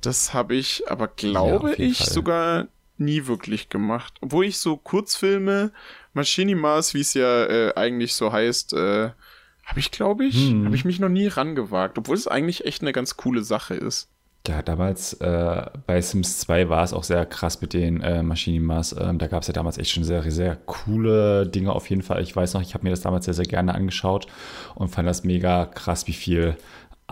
Das 0.00 0.32
habe 0.32 0.54
ich 0.54 0.90
aber, 0.90 1.08
glaube 1.08 1.70
ja, 1.70 1.78
ich, 1.78 1.98
Fall. 1.98 2.12
sogar 2.12 2.68
nie 2.96 3.26
wirklich 3.26 3.68
gemacht. 3.68 4.14
Obwohl 4.20 4.46
ich 4.46 4.58
so 4.58 4.76
Kurzfilme, 4.76 5.72
Machinimas, 6.12 6.94
wie 6.94 7.00
es 7.00 7.14
ja 7.14 7.44
äh, 7.44 7.74
eigentlich 7.74 8.14
so 8.14 8.32
heißt, 8.32 8.74
äh, 8.74 9.10
habe 9.64 9.78
ich, 9.78 9.90
glaube 9.90 10.24
ich, 10.24 10.50
hm. 10.50 10.64
habe 10.66 10.74
ich 10.74 10.84
mich 10.84 11.00
noch 11.00 11.08
nie 11.08 11.26
rangewagt. 11.26 11.98
Obwohl 11.98 12.16
es 12.16 12.28
eigentlich 12.28 12.64
echt 12.64 12.82
eine 12.82 12.92
ganz 12.92 13.16
coole 13.16 13.42
Sache 13.42 13.74
ist. 13.74 14.08
Ja, 14.48 14.62
damals 14.62 15.12
äh, 15.20 15.66
bei 15.86 16.00
Sims 16.00 16.38
2 16.38 16.70
war 16.70 16.82
es 16.82 16.94
auch 16.94 17.04
sehr 17.04 17.26
krass 17.26 17.60
mit 17.60 17.74
den 17.74 18.00
äh, 18.00 18.22
Machinimas. 18.22 18.96
Ähm, 18.98 19.18
da 19.18 19.26
gab 19.26 19.42
es 19.42 19.48
ja 19.48 19.52
damals 19.52 19.76
echt 19.76 19.90
schon 19.90 20.02
sehr, 20.02 20.22
sehr 20.30 20.56
coole 20.56 21.46
Dinge 21.46 21.72
auf 21.72 21.90
jeden 21.90 22.00
Fall. 22.00 22.22
Ich 22.22 22.34
weiß 22.34 22.54
noch, 22.54 22.62
ich 22.62 22.72
habe 22.72 22.84
mir 22.84 22.90
das 22.90 23.02
damals 23.02 23.26
sehr, 23.26 23.34
sehr 23.34 23.44
gerne 23.44 23.74
angeschaut 23.74 24.26
und 24.74 24.88
fand 24.88 25.06
das 25.06 25.24
mega 25.24 25.66
krass, 25.66 26.06
wie 26.06 26.14
viel 26.14 26.56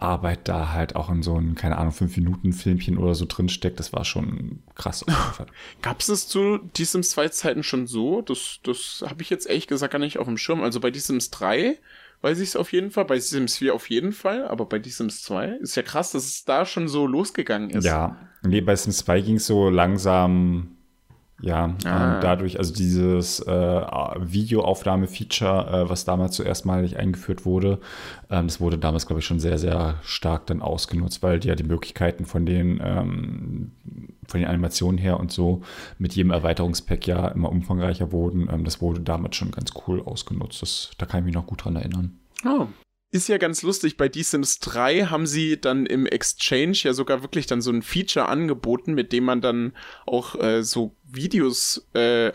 Arbeit 0.02 0.48
da 0.48 0.72
halt 0.72 0.96
auch 0.96 1.10
in 1.10 1.22
so 1.22 1.36
ein, 1.36 1.54
keine 1.54 1.78
Ahnung, 1.78 1.92
5-Minuten-Filmchen 1.92 2.98
oder 2.98 3.14
so 3.14 3.24
drinsteckt. 3.26 3.78
Das 3.78 3.92
war 3.92 4.04
schon 4.04 4.62
krass. 4.74 5.04
Gab 5.82 6.00
es 6.00 6.06
das 6.06 6.28
zu 6.28 6.58
Die 6.76 6.84
Sims 6.84 7.10
2 7.10 7.28
Zeiten 7.28 7.62
schon 7.62 7.86
so? 7.86 8.22
Das, 8.22 8.60
das 8.62 9.04
habe 9.08 9.22
ich 9.22 9.30
jetzt 9.30 9.46
ehrlich 9.46 9.66
gesagt 9.66 9.92
gar 9.92 9.98
nicht 9.98 10.18
auf 10.18 10.26
dem 10.26 10.38
Schirm. 10.38 10.62
Also 10.62 10.80
bei 10.80 10.90
Die 10.90 11.00
Sims 11.00 11.30
3 11.30 11.78
weiß 12.20 12.40
ich 12.40 12.50
es 12.50 12.56
auf 12.56 12.72
jeden 12.72 12.90
Fall, 12.90 13.04
bei 13.04 13.18
Sims 13.20 13.58
4 13.58 13.74
auf 13.74 13.88
jeden 13.90 14.12
Fall, 14.12 14.48
aber 14.48 14.66
bei 14.66 14.78
Die 14.78 14.90
Sims 14.90 15.22
2 15.22 15.58
ist 15.60 15.76
ja 15.76 15.82
krass, 15.82 16.12
dass 16.12 16.24
es 16.24 16.44
da 16.44 16.66
schon 16.66 16.88
so 16.88 17.06
losgegangen 17.06 17.70
ist. 17.70 17.84
Ja, 17.84 18.16
nee, 18.42 18.60
bei 18.60 18.74
Sims 18.74 18.98
2 18.98 19.20
ging 19.20 19.36
es 19.36 19.46
so 19.46 19.70
langsam 19.70 20.77
ja, 21.40 21.74
ah. 21.84 22.16
ähm, 22.16 22.20
dadurch, 22.20 22.58
also 22.58 22.74
dieses 22.74 23.40
äh, 23.40 23.50
Videoaufnahme-Feature, 23.50 25.84
äh, 25.84 25.88
was 25.88 26.04
damals 26.04 26.34
zuerst 26.34 26.66
mal 26.66 26.88
eingeführt 26.96 27.46
wurde, 27.46 27.78
ähm, 28.28 28.48
das 28.48 28.60
wurde 28.60 28.76
damals, 28.76 29.06
glaube 29.06 29.20
ich, 29.20 29.26
schon 29.26 29.38
sehr, 29.38 29.58
sehr 29.58 29.98
stark 30.02 30.46
dann 30.46 30.62
ausgenutzt, 30.62 31.22
weil 31.22 31.44
ja 31.44 31.54
die 31.54 31.64
Möglichkeiten 31.64 32.24
von 32.24 32.44
den, 32.44 32.80
ähm, 32.82 33.70
von 34.26 34.40
den 34.40 34.48
Animationen 34.48 34.98
her 34.98 35.20
und 35.20 35.30
so 35.30 35.62
mit 35.98 36.14
jedem 36.14 36.32
Erweiterungspack 36.32 37.06
ja 37.06 37.28
immer 37.28 37.50
umfangreicher 37.50 38.10
wurden. 38.10 38.48
Ähm, 38.50 38.64
das 38.64 38.82
wurde 38.82 39.00
damals 39.00 39.36
schon 39.36 39.52
ganz 39.52 39.70
cool 39.86 40.02
ausgenutzt. 40.02 40.62
Das, 40.62 40.90
da 40.98 41.06
kann 41.06 41.20
ich 41.20 41.26
mich 41.26 41.34
noch 41.34 41.46
gut 41.46 41.64
dran 41.64 41.76
erinnern. 41.76 42.18
Oh, 42.44 42.66
ist 43.10 43.28
ja 43.28 43.38
ganz 43.38 43.62
lustig, 43.62 43.96
bei 43.96 44.10
The 44.12 44.22
Sims 44.22 44.58
3 44.60 45.06
haben 45.06 45.26
sie 45.26 45.60
dann 45.60 45.86
im 45.86 46.06
Exchange 46.06 46.76
ja 46.82 46.92
sogar 46.92 47.22
wirklich 47.22 47.46
dann 47.46 47.62
so 47.62 47.70
ein 47.70 47.82
Feature 47.82 48.26
angeboten, 48.26 48.94
mit 48.94 49.12
dem 49.12 49.24
man 49.24 49.40
dann 49.40 49.72
auch 50.06 50.34
äh, 50.34 50.62
so 50.62 50.94
Videos 51.04 51.86
äh, 51.94 52.32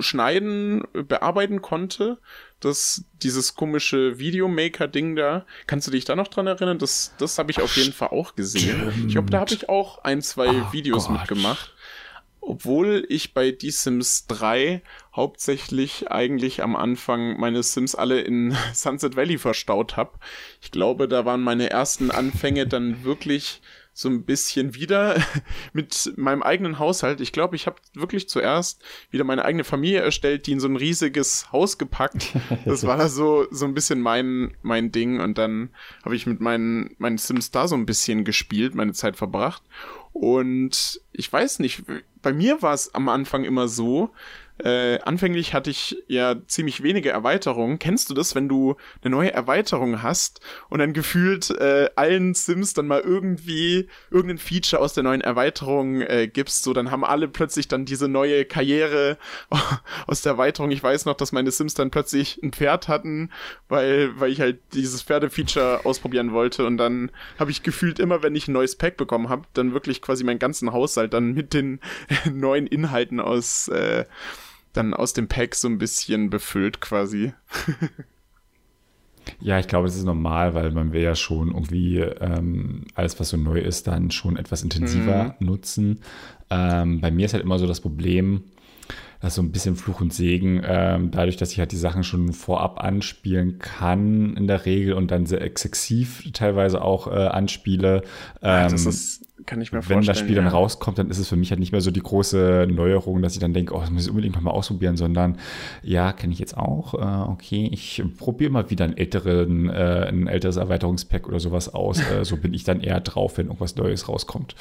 schneiden, 0.00 0.82
bearbeiten 0.92 1.62
konnte. 1.62 2.18
Das, 2.58 3.04
dieses 3.22 3.54
komische 3.54 4.18
Videomaker-Ding 4.18 5.14
da. 5.14 5.46
Kannst 5.66 5.86
du 5.86 5.90
dich 5.90 6.04
da 6.04 6.16
noch 6.16 6.28
dran 6.28 6.46
erinnern? 6.46 6.78
Das, 6.78 7.14
das 7.18 7.38
habe 7.38 7.50
ich 7.50 7.60
auf 7.60 7.76
jeden 7.76 7.92
Fall 7.92 8.08
auch 8.08 8.34
gesehen. 8.34 9.06
Ich 9.06 9.12
glaube, 9.12 9.30
da 9.30 9.40
habe 9.40 9.54
ich 9.54 9.68
auch 9.68 10.02
ein, 10.04 10.22
zwei 10.22 10.48
oh 10.48 10.72
Videos 10.72 11.06
Gott. 11.06 11.18
mitgemacht 11.18 11.75
obwohl 12.46 13.04
ich 13.08 13.34
bei 13.34 13.50
Die 13.50 13.72
Sims 13.72 14.26
3 14.28 14.80
hauptsächlich 15.14 16.10
eigentlich 16.10 16.62
am 16.62 16.76
Anfang 16.76 17.38
meine 17.40 17.62
Sims 17.62 17.94
alle 17.94 18.20
in 18.20 18.56
Sunset 18.72 19.16
Valley 19.16 19.38
verstaut 19.38 19.96
habe. 19.96 20.12
Ich 20.60 20.70
glaube, 20.70 21.08
da 21.08 21.24
waren 21.24 21.42
meine 21.42 21.70
ersten 21.70 22.10
Anfänge 22.10 22.66
dann 22.66 23.02
wirklich 23.04 23.60
so 23.92 24.10
ein 24.10 24.24
bisschen 24.24 24.74
wieder 24.74 25.16
mit 25.72 26.12
meinem 26.16 26.42
eigenen 26.42 26.78
Haushalt. 26.78 27.20
Ich 27.22 27.32
glaube, 27.32 27.56
ich 27.56 27.66
habe 27.66 27.76
wirklich 27.94 28.28
zuerst 28.28 28.84
wieder 29.10 29.24
meine 29.24 29.44
eigene 29.44 29.64
Familie 29.64 30.00
erstellt, 30.00 30.46
die 30.46 30.52
in 30.52 30.60
so 30.60 30.68
ein 30.68 30.76
riesiges 30.76 31.50
Haus 31.50 31.78
gepackt. 31.78 32.32
Das 32.64 32.86
war 32.86 33.08
so 33.08 33.46
so 33.50 33.64
ein 33.64 33.74
bisschen 33.74 34.00
mein 34.00 34.54
mein 34.62 34.92
Ding 34.92 35.20
und 35.20 35.38
dann 35.38 35.70
habe 36.04 36.14
ich 36.14 36.26
mit 36.26 36.40
meinen 36.40 36.94
meinen 36.98 37.16
Sims 37.16 37.50
da 37.50 37.68
so 37.68 37.74
ein 37.74 37.86
bisschen 37.86 38.24
gespielt, 38.24 38.74
meine 38.74 38.92
Zeit 38.92 39.16
verbracht 39.16 39.62
Und 40.12 41.00
ich 41.12 41.32
weiß 41.32 41.60
nicht, 41.60 41.84
bei 42.26 42.32
mir 42.32 42.60
war 42.60 42.74
es 42.74 42.92
am 42.92 43.08
Anfang 43.08 43.44
immer 43.44 43.68
so, 43.68 44.10
äh, 44.58 44.98
anfänglich 45.00 45.52
hatte 45.52 45.70
ich 45.70 45.96
ja 46.08 46.34
ziemlich 46.46 46.82
wenige 46.82 47.10
Erweiterungen. 47.10 47.78
Kennst 47.78 48.08
du 48.08 48.14
das, 48.14 48.34
wenn 48.34 48.48
du 48.48 48.76
eine 49.02 49.10
neue 49.10 49.32
Erweiterung 49.32 50.02
hast 50.02 50.40
und 50.70 50.78
dann 50.78 50.94
gefühlt 50.94 51.50
äh, 51.50 51.90
allen 51.94 52.34
Sims 52.34 52.72
dann 52.72 52.86
mal 52.86 53.00
irgendwie 53.00 53.88
irgendein 54.10 54.38
Feature 54.38 54.80
aus 54.80 54.94
der 54.94 55.02
neuen 55.02 55.20
Erweiterung 55.20 56.00
äh, 56.00 56.26
gibst, 56.26 56.62
so 56.62 56.72
dann 56.72 56.90
haben 56.90 57.04
alle 57.04 57.28
plötzlich 57.28 57.68
dann 57.68 57.84
diese 57.84 58.08
neue 58.08 58.46
Karriere 58.46 59.18
aus 60.06 60.22
der 60.22 60.32
Erweiterung. 60.32 60.70
Ich 60.70 60.82
weiß 60.82 61.04
noch, 61.04 61.14
dass 61.14 61.32
meine 61.32 61.50
Sims 61.50 61.74
dann 61.74 61.90
plötzlich 61.90 62.40
ein 62.42 62.52
Pferd 62.52 62.88
hatten, 62.88 63.30
weil 63.68 64.18
weil 64.18 64.32
ich 64.32 64.40
halt 64.40 64.58
dieses 64.72 65.02
Pferdefeature 65.02 65.80
ausprobieren 65.84 66.32
wollte 66.32 66.64
und 66.66 66.78
dann 66.78 67.10
habe 67.38 67.50
ich 67.50 67.62
gefühlt 67.62 67.98
immer, 67.98 68.22
wenn 68.22 68.34
ich 68.34 68.48
ein 68.48 68.52
neues 68.52 68.76
Pack 68.76 68.96
bekommen 68.96 69.28
habe, 69.28 69.42
dann 69.52 69.74
wirklich 69.74 70.00
quasi 70.00 70.24
meinen 70.24 70.38
ganzen 70.38 70.72
Haushalt 70.72 71.12
dann 71.12 71.32
mit 71.32 71.52
den 71.52 71.80
neuen 72.32 72.66
Inhalten 72.66 73.20
aus 73.20 73.68
äh, 73.68 74.04
dann 74.76 74.94
aus 74.94 75.12
dem 75.12 75.28
Pack 75.28 75.54
so 75.54 75.68
ein 75.68 75.78
bisschen 75.78 76.30
befüllt 76.30 76.80
quasi. 76.80 77.32
Ja, 79.40 79.58
ich 79.58 79.68
glaube, 79.68 79.86
das 79.86 79.96
ist 79.96 80.04
normal, 80.04 80.54
weil 80.54 80.70
man 80.70 80.92
will 80.92 81.02
ja 81.02 81.14
schon 81.14 81.48
irgendwie 81.48 81.98
ähm, 81.98 82.84
alles, 82.94 83.18
was 83.18 83.30
so 83.30 83.36
neu 83.36 83.58
ist, 83.58 83.86
dann 83.86 84.10
schon 84.10 84.36
etwas 84.36 84.62
intensiver 84.62 85.34
mhm. 85.38 85.46
nutzen. 85.46 86.00
Ähm, 86.50 87.00
bei 87.00 87.10
mir 87.10 87.26
ist 87.26 87.34
halt 87.34 87.42
immer 87.42 87.58
so 87.58 87.66
das 87.66 87.80
Problem, 87.80 88.44
dass 89.20 89.34
so 89.34 89.42
ein 89.42 89.52
bisschen 89.52 89.76
Fluch 89.76 90.00
und 90.00 90.12
Segen, 90.12 90.62
ähm, 90.64 91.10
dadurch, 91.10 91.36
dass 91.36 91.52
ich 91.52 91.58
halt 91.58 91.72
die 91.72 91.76
Sachen 91.76 92.04
schon 92.04 92.32
vorab 92.32 92.82
anspielen 92.82 93.58
kann 93.58 94.36
in 94.36 94.46
der 94.46 94.66
Regel 94.66 94.94
und 94.94 95.10
dann 95.10 95.26
sehr 95.26 95.40
exzessiv 95.40 96.30
teilweise 96.32 96.82
auch 96.82 97.06
äh, 97.06 97.26
anspiele. 97.26 98.02
Ähm, 98.42 98.70
das 98.70 98.86
ist 98.86 99.26
kann 99.44 99.60
ich 99.60 99.70
mir 99.70 99.78
vorstellen. 99.78 100.00
Wenn 100.00 100.06
das 100.06 100.18
Spiel 100.18 100.36
ja. 100.36 100.42
dann 100.42 100.50
rauskommt, 100.50 100.98
dann 100.98 101.10
ist 101.10 101.18
es 101.18 101.28
für 101.28 101.36
mich 101.36 101.50
halt 101.50 101.60
nicht 101.60 101.72
mehr 101.72 101.80
so 101.80 101.90
die 101.90 102.00
große 102.00 102.66
Neuerung, 102.70 103.22
dass 103.22 103.34
ich 103.34 103.38
dann 103.38 103.52
denke, 103.52 103.74
oh, 103.74 103.80
das 103.80 103.90
muss 103.90 104.04
ich 104.04 104.10
unbedingt 104.10 104.34
nochmal 104.34 104.54
ausprobieren, 104.54 104.96
sondern 104.96 105.36
ja, 105.82 106.12
kenne 106.12 106.32
ich 106.32 106.38
jetzt 106.38 106.56
auch. 106.56 106.94
Äh, 106.94 107.30
okay, 107.30 107.68
ich 107.70 108.02
probiere 108.18 108.50
mal 108.50 108.70
wieder 108.70 108.84
einen 108.84 108.96
älteren, 108.96 109.68
äh, 109.68 110.06
ein 110.08 110.26
älteres 110.26 110.56
Erweiterungspack 110.56 111.28
oder 111.28 111.38
sowas 111.38 111.72
aus. 111.72 112.00
Äh, 112.10 112.24
so 112.24 112.36
bin 112.36 112.54
ich 112.54 112.64
dann 112.64 112.80
eher 112.80 113.00
drauf, 113.00 113.38
wenn 113.38 113.46
irgendwas 113.46 113.76
Neues 113.76 114.08
rauskommt. 114.08 114.54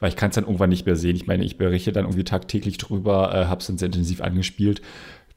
Weil 0.00 0.08
ich 0.08 0.16
kann 0.16 0.30
es 0.30 0.34
dann 0.34 0.44
irgendwann 0.44 0.70
nicht 0.70 0.86
mehr 0.86 0.96
sehen. 0.96 1.16
Ich 1.16 1.26
meine, 1.26 1.44
ich 1.44 1.56
berichte 1.56 1.92
dann 1.92 2.04
irgendwie 2.04 2.24
tagtäglich 2.24 2.78
drüber, 2.78 3.34
äh, 3.34 3.46
habe 3.46 3.60
es 3.60 3.66
dann 3.66 3.78
sehr 3.78 3.86
intensiv 3.86 4.20
angespielt 4.20 4.82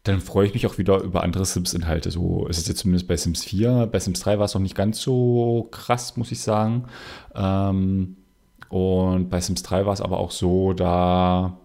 dann 0.08 0.22
freue 0.22 0.48
ich 0.48 0.54
mich 0.54 0.66
auch 0.68 0.78
wieder 0.78 1.02
über 1.02 1.24
andere 1.24 1.46
Sims-Inhalte. 1.46 2.12
So 2.12 2.48
ist 2.48 2.58
es 2.58 2.68
jetzt 2.68 2.80
zumindest 2.80 3.08
bei 3.08 3.18
Sims 3.18 3.44
4. 3.44 3.88
Bei 3.92 4.00
Sims 4.00 4.20
3 4.22 4.40
war 4.40 4.46
es 4.46 4.54
noch 4.54 4.62
nicht 4.62 4.76
ganz 4.76 5.02
so 5.02 5.68
krass, 5.72 6.16
muss 6.18 6.32
ich 6.32 6.40
sagen. 6.40 6.86
Ähm, 7.36 8.18
und 8.70 9.30
bei 9.30 9.42
Sims 9.42 9.64
3 9.64 9.86
war 9.86 9.94
es 9.94 10.02
aber 10.02 10.20
auch 10.20 10.32
so, 10.32 10.74
da, 10.74 11.58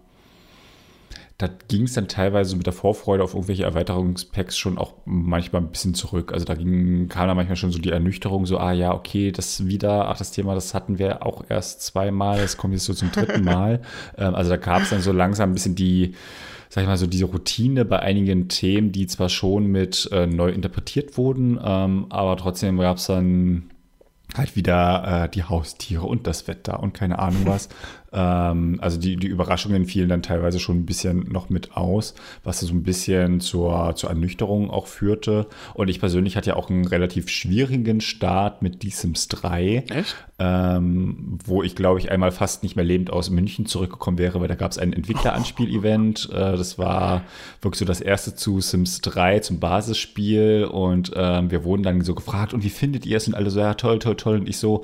da 1.39 1.49
ging 1.67 1.83
es 1.83 1.93
dann 1.93 2.07
teilweise 2.07 2.55
mit 2.55 2.67
der 2.67 2.73
Vorfreude 2.73 3.23
auf 3.23 3.33
irgendwelche 3.33 3.63
Erweiterungspacks 3.63 4.57
schon 4.57 4.77
auch 4.77 4.93
manchmal 5.05 5.63
ein 5.63 5.71
bisschen 5.71 5.95
zurück. 5.95 6.31
Also 6.31 6.45
da 6.45 6.53
ging, 6.53 7.07
kam 7.09 7.27
da 7.27 7.33
manchmal 7.33 7.55
schon 7.55 7.71
so 7.71 7.79
die 7.79 7.89
Ernüchterung, 7.89 8.45
so, 8.45 8.59
ah 8.59 8.71
ja, 8.71 8.93
okay, 8.93 9.31
das 9.31 9.65
wieder, 9.65 10.09
ach, 10.09 10.17
das 10.17 10.31
Thema, 10.31 10.53
das 10.53 10.73
hatten 10.73 10.99
wir 10.99 11.25
auch 11.25 11.43
erst 11.49 11.81
zweimal, 11.81 12.39
das 12.39 12.57
kommt 12.57 12.73
jetzt 12.73 12.85
so 12.85 12.93
zum 12.93 13.11
dritten 13.11 13.43
Mal. 13.43 13.81
ähm, 14.17 14.35
also 14.35 14.51
da 14.51 14.57
gab 14.57 14.83
es 14.83 14.91
dann 14.91 15.01
so 15.01 15.11
langsam 15.11 15.49
ein 15.49 15.53
bisschen 15.53 15.75
die, 15.75 16.13
sag 16.69 16.83
ich 16.83 16.87
mal, 16.87 16.97
so 16.97 17.07
diese 17.07 17.25
Routine 17.25 17.83
bei 17.83 17.99
einigen 17.99 18.47
Themen, 18.47 18.91
die 18.91 19.07
zwar 19.07 19.29
schon 19.29 19.65
mit 19.65 20.09
äh, 20.11 20.27
neu 20.27 20.49
interpretiert 20.49 21.17
wurden, 21.17 21.59
ähm, 21.63 22.05
aber 22.09 22.37
trotzdem 22.37 22.77
gab 22.77 22.97
es 22.97 23.07
dann 23.07 23.71
halt 24.35 24.55
wieder 24.55 25.25
äh, 25.25 25.29
die 25.29 25.43
Haustiere 25.43 26.05
und 26.05 26.27
das 26.27 26.47
Wetter 26.47 26.79
und 26.81 26.93
keine 26.93 27.19
Ahnung 27.19 27.41
was. 27.45 27.69
Ähm, 28.13 28.77
also 28.81 28.99
die, 28.99 29.17
die 29.17 29.27
Überraschungen 29.27 29.85
fielen 29.85 30.09
dann 30.09 30.21
teilweise 30.21 30.59
schon 30.59 30.77
ein 30.77 30.85
bisschen 30.85 31.31
noch 31.31 31.49
mit 31.49 31.75
aus, 31.75 32.13
was 32.43 32.59
so 32.59 32.73
ein 32.73 32.83
bisschen 32.83 33.39
zur, 33.39 33.95
zur 33.95 34.09
Ernüchterung 34.09 34.69
auch 34.69 34.87
führte. 34.87 35.47
Und 35.73 35.89
ich 35.89 35.99
persönlich 35.99 36.37
hatte 36.37 36.51
ja 36.51 36.55
auch 36.55 36.69
einen 36.69 36.85
relativ 36.85 37.29
schwierigen 37.29 38.01
Start 38.01 38.61
mit 38.61 38.83
The 38.83 38.89
Sims 38.91 39.27
3. 39.29 39.85
Echt? 39.89 40.15
Ähm, 40.39 41.39
wo 41.45 41.63
ich, 41.63 41.75
glaube 41.75 41.99
ich, 41.99 42.11
einmal 42.11 42.31
fast 42.31 42.63
nicht 42.63 42.75
mehr 42.75 42.85
lebend 42.85 43.11
aus 43.11 43.29
München 43.29 43.65
zurückgekommen 43.65 44.17
wäre, 44.17 44.41
weil 44.41 44.47
da 44.47 44.55
gab 44.55 44.71
es 44.71 44.77
ein 44.77 44.93
Entwickleranspiel-Event. 44.93 46.03
Äh, 46.33 46.57
das 46.57 46.77
war 46.77 47.23
wirklich 47.61 47.79
so 47.79 47.85
das 47.85 48.01
erste 48.01 48.33
zu 48.33 48.59
Sims 48.59 49.01
3 49.01 49.39
zum 49.39 49.59
Basisspiel. 49.59 50.65
Und 50.65 51.11
ähm, 51.15 51.51
wir 51.51 51.63
wurden 51.63 51.83
dann 51.83 52.01
so 52.01 52.15
gefragt, 52.15 52.53
und 52.53 52.63
wie 52.63 52.69
findet 52.69 53.05
ihr 53.05 53.17
es? 53.17 53.27
Und 53.27 53.35
alle 53.35 53.49
so, 53.49 53.59
ja, 53.59 53.73
toll, 53.73 53.99
toll, 53.99 54.15
toll. 54.15 54.37
Und 54.39 54.49
ich 54.49 54.57
so, 54.57 54.83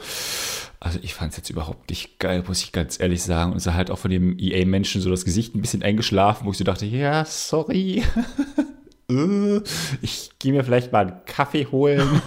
also 0.80 1.00
ich 1.02 1.14
fand 1.14 1.32
es 1.32 1.38
jetzt 1.38 1.50
überhaupt 1.50 1.90
nicht 1.90 2.20
geil, 2.20 2.44
muss 2.48 2.64
ich 2.64 2.72
ganz 2.72 3.00
ehrlich 3.00 3.22
sagen. 3.22 3.52
Und 3.52 3.58
es 3.58 3.66
ist 3.66 3.74
halt 3.74 3.92
auch 3.92 4.00
von 4.00 4.12
dem 4.12 4.38
EA-Menschen 4.40 5.02
so 5.02 5.10
das 5.10 5.26
Gesicht 5.26 5.56
ein 5.56 5.62
bisschen 5.62 5.84
eingeschlafen, 5.84 6.46
wo 6.46 6.52
ich 6.52 6.58
so 6.58 6.64
dachte, 6.64 6.86
ja, 6.86 7.26
sorry. 7.26 8.04
Äh, 9.12 9.62
ich 10.04 10.30
gehe 10.38 10.54
mir 10.54 10.64
vielleicht 10.64 10.92
mal 10.92 11.08
einen 11.08 11.26
Kaffee 11.26 11.66
holen. 11.66 12.22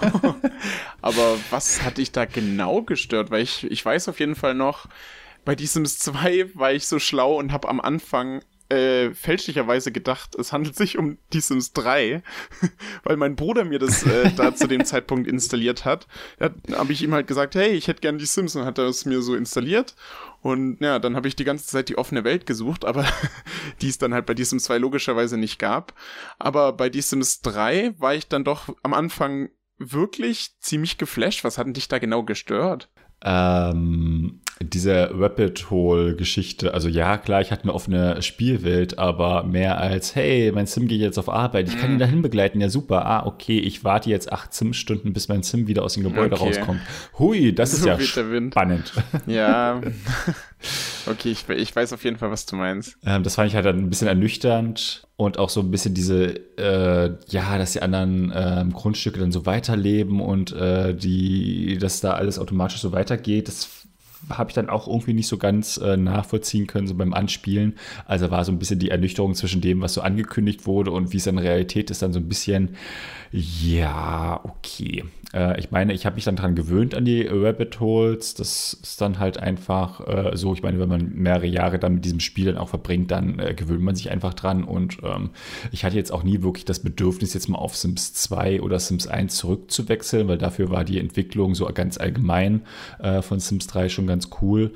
Aber 1.00 1.36
was 1.50 1.84
hat 1.84 1.98
dich 1.98 2.10
da 2.10 2.24
genau 2.24 2.82
gestört? 2.82 3.30
Weil 3.30 3.42
ich, 3.42 3.70
ich 3.70 3.84
weiß 3.84 4.08
auf 4.08 4.18
jeden 4.18 4.34
Fall 4.34 4.54
noch, 4.54 4.86
bei 5.44 5.54
diesem 5.54 5.86
2 5.86 6.56
war 6.56 6.72
ich 6.72 6.88
so 6.88 6.98
schlau 6.98 7.38
und 7.38 7.52
habe 7.52 7.68
am 7.68 7.80
Anfang 7.80 8.42
äh, 8.72 9.14
fälschlicherweise 9.14 9.92
gedacht, 9.92 10.34
es 10.34 10.52
handelt 10.52 10.76
sich 10.76 10.96
um 10.98 11.18
die 11.32 11.40
Sims 11.40 11.72
3, 11.72 12.22
weil 13.04 13.16
mein 13.16 13.36
Bruder 13.36 13.64
mir 13.64 13.78
das 13.78 14.02
äh, 14.04 14.30
da 14.36 14.54
zu 14.54 14.66
dem 14.66 14.84
Zeitpunkt 14.84 15.28
installiert 15.28 15.84
hat. 15.84 16.06
Da 16.38 16.50
habe 16.72 16.92
ich 16.92 17.02
ihm 17.02 17.12
halt 17.12 17.26
gesagt, 17.26 17.54
hey, 17.54 17.70
ich 17.70 17.88
hätte 17.88 18.00
gern 18.00 18.18
die 18.18 18.26
Sims 18.26 18.56
und 18.56 18.64
hat 18.64 18.78
er 18.78 18.86
es 18.86 19.04
mir 19.04 19.22
so 19.22 19.34
installiert. 19.34 19.94
Und 20.40 20.80
ja, 20.80 20.98
dann 20.98 21.14
habe 21.14 21.28
ich 21.28 21.36
die 21.36 21.44
ganze 21.44 21.66
Zeit 21.66 21.88
die 21.88 21.98
offene 21.98 22.24
Welt 22.24 22.46
gesucht, 22.46 22.84
aber 22.84 23.06
die 23.82 23.88
es 23.88 23.98
dann 23.98 24.14
halt 24.14 24.26
bei 24.26 24.34
die 24.34 24.44
Sims 24.44 24.64
2 24.64 24.78
logischerweise 24.78 25.36
nicht 25.36 25.58
gab. 25.58 25.94
Aber 26.38 26.72
bei 26.72 26.88
die 26.88 27.02
Sims 27.02 27.42
3 27.42 27.94
war 27.98 28.14
ich 28.14 28.28
dann 28.28 28.44
doch 28.44 28.74
am 28.82 28.94
Anfang 28.94 29.50
wirklich 29.78 30.58
ziemlich 30.60 30.98
geflasht. 30.98 31.44
Was 31.44 31.58
hat 31.58 31.66
denn 31.66 31.74
dich 31.74 31.88
da 31.88 31.98
genau 31.98 32.22
gestört? 32.22 32.90
Ähm, 33.24 34.41
diese 34.64 35.10
Rapid 35.12 35.70
Hole-Geschichte, 35.70 36.74
also 36.74 36.88
ja, 36.88 37.18
klar, 37.18 37.40
ich 37.40 37.50
hatte 37.50 37.64
eine 37.64 37.74
offene 37.74 38.22
Spielwelt, 38.22 38.98
aber 38.98 39.44
mehr 39.44 39.78
als, 39.78 40.14
hey, 40.14 40.52
mein 40.52 40.66
Sim 40.66 40.88
geht 40.88 41.00
jetzt 41.00 41.18
auf 41.18 41.28
Arbeit, 41.28 41.68
ich 41.68 41.78
kann 41.78 41.90
ihn 41.90 41.94
mhm. 41.94 42.00
dahin 42.00 42.22
begleiten, 42.22 42.60
ja 42.60 42.68
super, 42.68 43.06
ah, 43.06 43.26
okay, 43.26 43.58
ich 43.58 43.84
warte 43.84 44.10
jetzt 44.10 44.32
acht 44.32 44.52
Sim-Stunden, 44.54 45.12
bis 45.12 45.28
mein 45.28 45.42
Sim 45.42 45.66
wieder 45.66 45.82
aus 45.82 45.94
dem 45.94 46.02
Gebäude 46.02 46.36
okay. 46.36 46.44
rauskommt. 46.44 46.80
Hui, 47.18 47.54
das 47.54 47.70
so 47.72 47.78
ist 47.78 47.84
ja 47.86 48.00
spannend. 48.00 48.92
Ja, 49.26 49.80
okay, 51.06 51.30
ich, 51.30 51.48
ich, 51.48 51.74
weiß 51.74 51.92
auf 51.92 52.04
jeden 52.04 52.16
Fall, 52.16 52.30
was 52.30 52.46
du 52.46 52.56
meinst. 52.56 52.96
Ähm, 53.04 53.22
das 53.22 53.36
fand 53.36 53.48
ich 53.48 53.54
halt 53.54 53.66
ein 53.66 53.88
bisschen 53.88 54.08
ernüchternd 54.08 55.06
und 55.16 55.38
auch 55.38 55.50
so 55.50 55.60
ein 55.60 55.70
bisschen 55.70 55.94
diese, 55.94 56.40
äh, 56.58 57.12
ja, 57.28 57.58
dass 57.58 57.72
die 57.72 57.82
anderen 57.82 58.32
ähm, 58.34 58.72
Grundstücke 58.72 59.20
dann 59.20 59.32
so 59.32 59.46
weiterleben 59.46 60.20
und 60.20 60.52
äh, 60.52 60.94
die, 60.94 61.78
dass 61.78 62.00
da 62.00 62.14
alles 62.14 62.38
automatisch 62.38 62.80
so 62.80 62.92
weitergeht, 62.92 63.48
das 63.48 63.81
habe 64.28 64.50
ich 64.50 64.54
dann 64.54 64.68
auch 64.68 64.86
irgendwie 64.86 65.14
nicht 65.14 65.28
so 65.28 65.38
ganz 65.38 65.76
äh, 65.76 65.96
nachvollziehen 65.96 66.66
können, 66.66 66.86
so 66.86 66.94
beim 66.94 67.12
Anspielen. 67.12 67.74
Also 68.06 68.30
war 68.30 68.44
so 68.44 68.52
ein 68.52 68.58
bisschen 68.58 68.78
die 68.78 68.90
Ernüchterung 68.90 69.34
zwischen 69.34 69.60
dem, 69.60 69.80
was 69.80 69.94
so 69.94 70.00
angekündigt 70.00 70.66
wurde 70.66 70.90
und 70.90 71.12
wie 71.12 71.16
es 71.18 71.26
in 71.26 71.38
Realität 71.38 71.90
ist, 71.90 72.02
dann 72.02 72.12
so 72.12 72.20
ein 72.20 72.28
bisschen, 72.28 72.76
ja, 73.32 74.40
okay. 74.44 75.04
Äh, 75.32 75.58
ich 75.58 75.70
meine, 75.70 75.92
ich 75.92 76.06
habe 76.06 76.16
mich 76.16 76.24
dann 76.24 76.36
dran 76.36 76.54
gewöhnt 76.54 76.94
an 76.94 77.04
die 77.04 77.22
Rabbit 77.22 77.80
Holes. 77.80 78.34
Das 78.34 78.74
ist 78.82 79.00
dann 79.00 79.18
halt 79.18 79.38
einfach 79.38 80.06
äh, 80.06 80.36
so. 80.36 80.52
Ich 80.52 80.62
meine, 80.62 80.78
wenn 80.78 80.88
man 80.88 81.12
mehrere 81.14 81.46
Jahre 81.46 81.78
dann 81.78 81.94
mit 81.94 82.04
diesem 82.04 82.20
Spiel 82.20 82.46
dann 82.46 82.58
auch 82.58 82.68
verbringt, 82.68 83.10
dann 83.10 83.38
äh, 83.38 83.54
gewöhnt 83.54 83.82
man 83.82 83.96
sich 83.96 84.10
einfach 84.10 84.34
dran. 84.34 84.64
Und 84.64 84.98
ähm, 85.02 85.30
ich 85.70 85.84
hatte 85.84 85.96
jetzt 85.96 86.12
auch 86.12 86.22
nie 86.22 86.42
wirklich 86.42 86.64
das 86.64 86.80
Bedürfnis, 86.80 87.34
jetzt 87.34 87.48
mal 87.48 87.58
auf 87.58 87.76
Sims 87.76 88.12
2 88.14 88.60
oder 88.60 88.78
Sims 88.78 89.06
1 89.06 89.34
zurückzuwechseln, 89.36 90.28
weil 90.28 90.38
dafür 90.38 90.70
war 90.70 90.84
die 90.84 90.98
Entwicklung 90.98 91.54
so 91.54 91.66
ganz 91.66 91.98
allgemein 91.98 92.62
äh, 92.98 93.22
von 93.22 93.40
Sims 93.40 93.66
3 93.66 93.88
schon 93.88 94.06
ganz 94.06 94.11
cool 94.40 94.72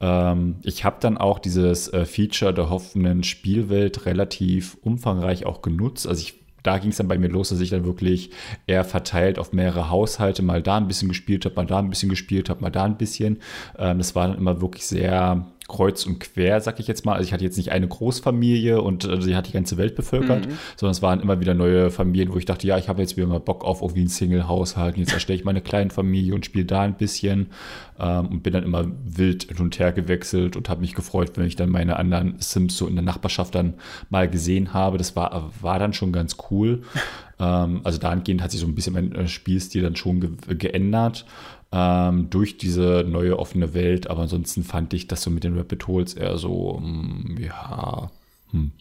ähm, 0.00 0.56
ich 0.62 0.84
habe 0.84 0.96
dann 1.00 1.18
auch 1.18 1.38
dieses 1.38 1.92
äh, 1.92 2.04
Feature 2.04 2.54
der 2.54 2.70
hoffenden 2.70 3.24
Spielwelt 3.24 4.06
relativ 4.06 4.76
umfangreich 4.82 5.44
auch 5.46 5.62
genutzt. 5.62 6.06
Also 6.06 6.20
ich 6.20 6.38
da 6.64 6.78
ging 6.78 6.90
es 6.90 6.96
dann 6.96 7.08
bei 7.08 7.18
mir 7.18 7.28
los, 7.28 7.50
dass 7.50 7.60
ich 7.60 7.70
dann 7.70 7.84
wirklich 7.84 8.30
eher 8.66 8.84
verteilt 8.84 9.38
auf 9.38 9.52
mehrere 9.52 9.90
Haushalte 9.90 10.42
mal 10.42 10.60
da 10.62 10.76
ein 10.76 10.88
bisschen 10.88 11.08
gespielt 11.08 11.44
habe, 11.44 11.54
mal 11.54 11.66
da 11.66 11.78
ein 11.78 11.88
bisschen 11.88 12.10
gespielt 12.10 12.50
habe, 12.50 12.60
mal 12.60 12.70
da 12.70 12.84
ein 12.84 12.98
bisschen. 12.98 13.38
Ähm, 13.78 13.98
das 13.98 14.14
war 14.14 14.28
dann 14.28 14.36
immer 14.36 14.60
wirklich 14.60 14.84
sehr 14.84 15.46
kreuz 15.68 16.06
und 16.06 16.18
quer, 16.18 16.60
sag 16.60 16.80
ich 16.80 16.86
jetzt 16.86 17.04
mal. 17.04 17.12
Also 17.12 17.26
ich 17.26 17.32
hatte 17.32 17.44
jetzt 17.44 17.58
nicht 17.58 17.70
eine 17.70 17.86
Großfamilie 17.86 18.80
und 18.80 19.04
äh, 19.04 19.20
sie 19.20 19.36
hat 19.36 19.46
die 19.46 19.52
ganze 19.52 19.76
Welt 19.76 19.94
bevölkert, 19.94 20.46
mhm. 20.46 20.52
sondern 20.76 20.92
es 20.92 21.02
waren 21.02 21.20
immer 21.20 21.40
wieder 21.40 21.52
neue 21.52 21.90
Familien, 21.90 22.32
wo 22.32 22.38
ich 22.38 22.46
dachte, 22.46 22.66
ja, 22.66 22.78
ich 22.78 22.88
habe 22.88 23.02
jetzt 23.02 23.18
wieder 23.18 23.26
mal 23.26 23.38
Bock 23.38 23.64
auf 23.64 23.82
irgendwie 23.82 24.00
einen 24.00 24.08
Single-Haushalt. 24.08 24.96
Jetzt 24.96 25.12
erstelle 25.12 25.38
ich 25.38 25.44
meine 25.44 25.60
kleine 25.60 25.90
Familie 25.90 26.34
und 26.34 26.46
spiele 26.46 26.64
da 26.64 26.80
ein 26.80 26.96
bisschen 26.96 27.50
ähm, 28.00 28.28
und 28.28 28.42
bin 28.42 28.54
dann 28.54 28.64
immer 28.64 28.86
wild 29.04 29.44
hin 29.44 29.58
und 29.58 29.78
her 29.78 29.92
gewechselt 29.92 30.56
und 30.56 30.70
habe 30.70 30.80
mich 30.80 30.94
gefreut, 30.94 31.32
wenn 31.36 31.46
ich 31.46 31.56
dann 31.56 31.68
meine 31.68 31.96
anderen 31.96 32.36
Sims 32.38 32.78
so 32.78 32.86
in 32.86 32.94
der 32.94 33.04
Nachbarschaft 33.04 33.54
dann 33.54 33.74
mal 34.08 34.28
gesehen 34.28 34.72
habe. 34.72 34.96
Das 34.96 35.16
war, 35.16 35.50
war 35.60 35.78
dann 35.78 35.92
schon 35.92 36.12
ganz 36.12 36.38
cool. 36.50 36.82
ähm, 37.38 37.82
also 37.84 37.98
dahingehend 37.98 38.42
hat 38.42 38.52
sich 38.52 38.60
so 38.60 38.66
ein 38.66 38.74
bisschen 38.74 38.94
mein 38.94 39.12
äh, 39.14 39.28
Spielstil 39.28 39.82
dann 39.82 39.96
schon 39.96 40.20
ge 40.20 40.30
geändert. 40.56 41.26
Ähm, 41.72 42.30
durch 42.30 42.58
diese 42.58 43.04
neue 43.06 43.38
offene 43.38 43.74
Welt. 43.74 44.08
Aber 44.08 44.22
ansonsten 44.22 44.64
fand 44.64 44.94
ich 44.94 45.06
das 45.06 45.22
so 45.22 45.30
mit 45.30 45.44
den 45.44 45.56
Rapid 45.56 45.86
Holes 45.86 46.14
eher 46.14 46.38
so, 46.38 46.78
mh, 46.80 46.88
mm, 46.88 47.36
ja, 47.40 48.10
hm. 48.50 48.72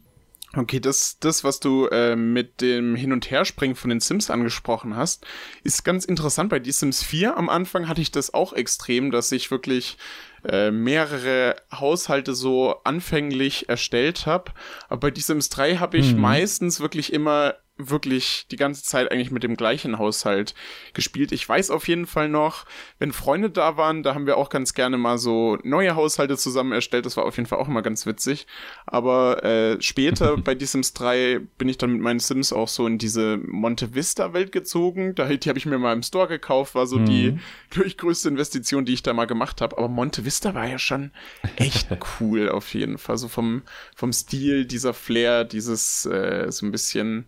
Okay, 0.55 0.79
das, 0.79 1.19
das, 1.19 1.43
was 1.43 1.59
du 1.59 1.87
äh, 1.87 2.15
mit 2.15 2.61
dem 2.61 2.95
Hin- 2.95 3.11
und 3.11 3.29
Herspringen 3.29 3.75
von 3.75 3.89
den 3.89 3.99
Sims 3.99 4.29
angesprochen 4.29 4.95
hast, 4.95 5.25
ist 5.63 5.83
ganz 5.83 6.05
interessant. 6.05 6.49
Bei 6.49 6.63
The 6.63 6.71
Sims 6.71 7.03
4 7.03 7.37
am 7.37 7.49
Anfang 7.49 7.87
hatte 7.87 8.01
ich 8.01 8.11
das 8.11 8.33
auch 8.33 8.53
extrem, 8.53 9.11
dass 9.11 9.31
ich 9.31 9.51
wirklich 9.51 9.97
äh, 10.45 10.71
mehrere 10.71 11.57
Haushalte 11.71 12.33
so 12.33 12.75
anfänglich 12.85 13.67
erstellt 13.67 14.25
habe. 14.25 14.53
Aber 14.87 15.01
bei 15.01 15.11
The 15.13 15.21
Sims 15.21 15.49
3 15.49 15.75
habe 15.75 15.97
ich 15.97 16.11
hm. 16.11 16.21
meistens 16.21 16.79
wirklich 16.79 17.11
immer 17.11 17.55
wirklich 17.77 18.47
die 18.51 18.55
ganze 18.55 18.83
Zeit 18.83 19.11
eigentlich 19.11 19.31
mit 19.31 19.43
dem 19.43 19.55
gleichen 19.55 19.97
Haushalt 19.97 20.55
gespielt. 20.93 21.31
Ich 21.31 21.47
weiß 21.47 21.69
auf 21.69 21.87
jeden 21.87 22.05
Fall 22.05 22.29
noch, 22.29 22.65
wenn 22.99 23.11
Freunde 23.11 23.49
da 23.49 23.77
waren, 23.77 24.03
da 24.03 24.15
haben 24.15 24.25
wir 24.25 24.37
auch 24.37 24.49
ganz 24.49 24.73
gerne 24.73 24.97
mal 24.97 25.17
so 25.17 25.57
neue 25.63 25.95
Haushalte 25.95 26.37
zusammen 26.37 26.71
erstellt. 26.71 27.05
Das 27.05 27.17
war 27.17 27.25
auf 27.25 27.37
jeden 27.37 27.47
Fall 27.47 27.59
auch 27.59 27.67
immer 27.67 27.81
ganz 27.81 28.05
witzig. 28.05 28.47
Aber 28.85 29.43
äh, 29.43 29.81
später 29.81 30.37
bei 30.43 30.57
The 30.57 30.65
Sims 30.65 30.93
3 30.93 31.39
bin 31.57 31.69
ich 31.69 31.77
dann 31.77 31.91
mit 31.93 32.01
meinen 32.01 32.19
Sims 32.19 32.51
auch 32.51 32.67
so 32.67 32.87
in 32.87 32.97
diese 32.97 33.37
Monte 33.37 33.93
Vista 33.93 34.33
Welt 34.33 34.51
gezogen. 34.51 35.15
Da, 35.15 35.27
die 35.27 35.49
habe 35.49 35.59
ich 35.59 35.65
mir 35.65 35.77
mal 35.77 35.93
im 35.93 36.03
Store 36.03 36.27
gekauft, 36.27 36.75
war 36.75 36.87
so 36.87 36.97
mhm. 36.97 37.05
die, 37.05 37.39
glaube 37.69 37.87
ich, 37.87 37.97
größte 37.97 38.29
Investition, 38.29 38.85
die 38.85 38.93
ich 38.93 39.03
da 39.03 39.13
mal 39.13 39.25
gemacht 39.25 39.61
habe. 39.61 39.77
Aber 39.77 39.87
Monte 39.87 40.25
Vista 40.25 40.53
war 40.53 40.67
ja 40.67 40.79
schon 40.79 41.11
echt 41.55 41.87
cool 42.19 42.49
auf 42.49 42.73
jeden 42.73 42.97
Fall. 42.97 43.17
So 43.17 43.27
vom, 43.27 43.61
vom 43.95 44.11
Stil, 44.13 44.65
dieser 44.65 44.93
Flair, 44.93 45.43
dieses 45.43 46.05
äh, 46.05 46.51
so 46.51 46.65
ein 46.65 46.71
bisschen 46.71 47.27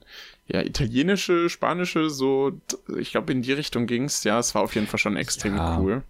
ja, 0.52 0.62
italienische, 0.62 1.50
spanische, 1.50 2.10
so, 2.10 2.60
ich 2.98 3.12
glaube, 3.12 3.32
in 3.32 3.42
die 3.42 3.54
Richtung 3.54 3.86
ging's. 3.86 4.24
Ja, 4.24 4.40
es 4.40 4.56
war 4.56 4.64
auf 4.64 4.76
jeden 4.76 4.88
Fall 4.88 5.00
schon 5.00 5.16
extrem 5.16 5.56
ja. 5.56 5.80
cool. 5.80 6.04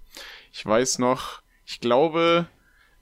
Ich 0.51 0.65
weiß 0.65 0.99
noch, 0.99 1.41
ich 1.65 1.81
glaube, 1.81 2.47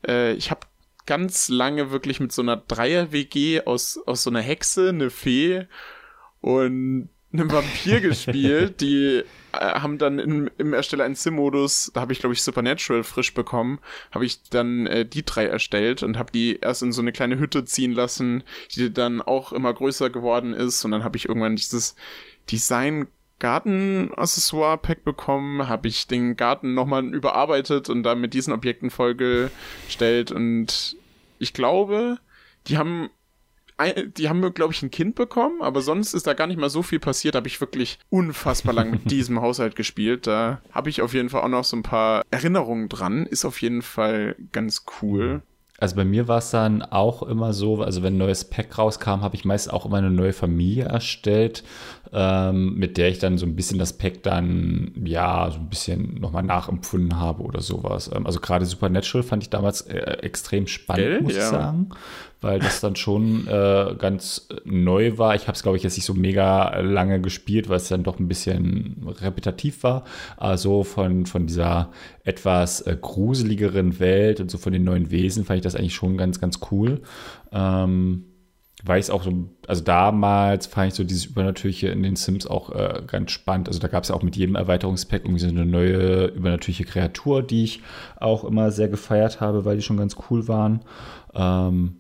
äh, 0.06 0.34
ich 0.34 0.50
habe 0.50 0.62
ganz 1.06 1.48
lange 1.48 1.92
wirklich 1.92 2.20
mit 2.20 2.32
so 2.32 2.42
einer 2.42 2.58
Dreier-WG 2.58 3.62
aus, 3.62 4.00
aus 4.06 4.24
so 4.24 4.30
einer 4.30 4.42
Hexe, 4.42 4.90
eine 4.90 5.10
Fee 5.10 5.68
und 6.42 7.10
einem 7.34 7.52
Vampir 7.52 8.02
gespielt. 8.02 8.82
Die 8.82 9.24
äh, 9.52 9.60
haben 9.60 9.98
dann 9.98 10.20
im, 10.20 10.50
im 10.58 10.74
Ersteller 10.74 11.06
1 11.06 11.24
Sim-Modus, 11.24 11.92
da 11.94 12.02
habe 12.02 12.14
ich 12.14 12.20
glaube 12.20 12.34
ich 12.34 12.42
Supernatural 12.42 13.04
frisch 13.04 13.34
bekommen, 13.34 13.80
habe 14.12 14.26
ich 14.26 14.44
dann 14.50 14.88
äh, 14.88 15.06
die 15.06 15.24
drei 15.24 15.46
erstellt 15.46 16.04
und 16.04 16.18
habe 16.18 16.32
die 16.32 16.60
erst 16.62 16.84
in 16.84 16.92
so 16.92 17.02
eine 17.02 17.12
kleine 17.12 17.40
Hütte 17.40 17.66
ziehen 17.66 17.92
lassen, 17.92 18.44
die 18.76 18.94
dann 18.94 19.22
auch 19.22 19.52
immer 19.52 19.74
größer 19.74 20.10
geworden 20.10 20.54
ist 20.54 20.84
und 20.86 20.92
dann 20.92 21.04
habe 21.04 21.18
ich 21.18 21.28
irgendwann 21.28 21.56
dieses 21.56 21.96
Design 22.50 23.08
Garten-Accessoire-Pack 23.40 25.04
bekommen, 25.04 25.68
habe 25.68 25.88
ich 25.88 26.08
den 26.08 26.38
Garten 26.38 26.74
nochmal 26.74 27.06
überarbeitet 27.06 27.88
und 27.88 28.02
dann 28.02 28.20
mit 28.20 28.34
diesen 28.34 28.52
Objekten 28.52 28.90
vollgestellt 28.90 30.32
und 30.32 30.96
ich 31.38 31.54
glaube, 31.54 32.18
die 32.68 32.78
haben 32.78 33.10
die 34.18 34.30
haben, 34.30 34.54
glaube 34.54 34.74
ich, 34.74 34.82
ein 34.82 34.92
Kind 34.92 35.16
bekommen, 35.16 35.62
aber 35.62 35.82
sonst 35.82 36.14
ist 36.14 36.28
da 36.28 36.34
gar 36.34 36.48
nicht 36.48 36.60
mal 36.60 36.70
so 36.70 36.82
viel 36.82 37.00
passiert. 37.00 37.36
Da 37.36 37.38
habe 37.38 37.48
ich 37.48 37.62
wirklich 37.62 38.00
unfassbar 38.10 38.74
lang 38.74 38.92
mit 38.92 39.12
diesem 39.12 39.42
Haushalt 39.42 39.76
gespielt. 39.76 40.28
Da 40.28 40.62
habe 40.72 40.90
ich 40.90 41.02
auf 41.02 41.14
jeden 41.14 41.30
Fall 41.30 41.42
auch 41.42 41.50
noch 41.50 41.64
so 41.64 41.78
ein 41.78 41.84
paar 41.84 42.24
Erinnerungen 42.32 42.90
dran. 42.90 43.26
Ist 43.26 43.46
auf 43.46 43.62
jeden 43.62 43.82
Fall 43.82 44.36
ganz 44.52 44.86
cool. 45.02 45.42
Also 45.80 45.96
bei 45.96 46.06
mir 46.06 46.28
war 46.28 46.40
es 46.40 46.50
dann 46.50 46.82
auch 46.82 47.22
immer 47.22 47.54
so, 47.54 47.84
also 47.84 48.02
wenn 48.02 48.16
ein 48.16 48.18
neues 48.18 48.46
Pack 48.46 48.80
rauskam, 48.80 49.22
habe 49.22 49.36
ich 49.36 49.46
meist 49.46 49.72
auch 49.72 49.86
immer 49.86 49.98
eine 49.98 50.10
neue 50.10 50.34
Familie 50.34 50.86
erstellt, 50.86 51.64
ähm, 52.12 52.74
mit 52.74 52.98
der 52.98 53.10
ich 53.10 53.20
dann 53.20 53.38
so 53.38 53.46
ein 53.46 53.56
bisschen 53.56 53.78
das 53.78 53.94
Pack 53.94 54.24
dann, 54.24 54.92
ja, 55.06 55.52
so 55.52 55.60
ein 55.60 55.70
bisschen 55.70 56.16
nochmal 56.16 56.42
nachempfunden 56.42 57.20
habe 57.20 57.44
oder 57.44 57.62
sowas. 57.62 58.10
Ähm, 58.12 58.26
also 58.26 58.40
gerade 58.40 58.66
Supernatural 58.66 59.22
fand 59.22 59.44
ich 59.44 59.52
damals 59.52 59.82
äh, 59.82 60.00
extrem 60.24 60.66
spannend, 60.66 61.06
Gell? 61.06 61.22
muss 61.22 61.36
ja. 61.36 61.44
ich 61.44 61.46
sagen 61.46 61.90
weil 62.42 62.60
das 62.60 62.82
dann 62.82 62.96
schon 62.96 63.48
äh, 63.48 63.96
ganz 63.98 64.48
neu 64.64 65.18
war. 65.18 65.36
Ich 65.36 65.44
habe 65.44 65.54
es, 65.54 65.64
glaube 65.64 65.78
ich, 65.78 65.84
jetzt 65.84 65.98
nicht 65.98 66.06
so 66.06 66.14
mega 66.14 66.80
lange 66.80 67.20
gespielt, 67.20 67.70
weil 67.70 67.78
es 67.78 67.88
dann 67.88 68.04
doch 68.04 68.20
ein 68.20 68.28
bisschen 68.28 69.08
repetitiv 69.22 69.84
war. 69.84 70.04
Also 70.38 70.84
von, 70.84 71.26
von 71.26 71.48
dieser 71.48 71.92
etwas 72.24 72.82
äh, 72.82 72.98
gruseligeren 73.00 74.00
Welt 74.00 74.40
und 74.40 74.52
so 74.52 74.58
von 74.58 74.74
den 74.74 74.84
neuen 74.84 75.10
Wesen 75.10 75.46
fand 75.46 75.58
ich 75.58 75.64
das 75.64 75.76
eigentlich 75.76 75.96
schon 75.96 76.18
ganz, 76.18 76.40
ganz 76.40 76.60
cool. 76.72 77.02
Ähm, 77.52 78.26
weil 78.84 79.00
ich 79.00 79.06
es 79.06 79.10
auch 79.10 79.24
so, 79.24 79.32
also 79.66 79.84
damals 79.84 80.68
fand 80.68 80.90
ich 80.90 80.94
so 80.94 81.04
dieses 81.04 81.26
Übernatürliche 81.26 81.88
in 81.88 82.04
den 82.04 82.16
Sims 82.16 82.46
auch 82.46 82.70
äh, 82.70 83.02
ganz 83.08 83.32
spannend. 83.32 83.68
Also 83.68 83.80
da 83.80 83.88
gab 83.88 84.04
es 84.04 84.10
ja 84.10 84.16
auch 84.16 84.22
mit 84.22 84.36
jedem 84.36 84.56
Erweiterungspack 84.56 85.24
irgendwie 85.26 85.40
so 85.40 85.48
eine 85.48 85.66
neue 85.66 86.26
übernatürliche 86.28 86.86
Kreatur, 86.86 87.42
die 87.42 87.64
ich 87.64 87.82
auch 88.20 88.44
immer 88.44 88.70
sehr 88.72 88.88
gefeiert 88.88 89.42
habe, 89.42 89.66
weil 89.66 89.78
die 89.78 89.82
schon 89.82 89.98
ganz 89.98 90.16
cool 90.30 90.48
waren. 90.48 90.82
Ähm, 91.34 91.96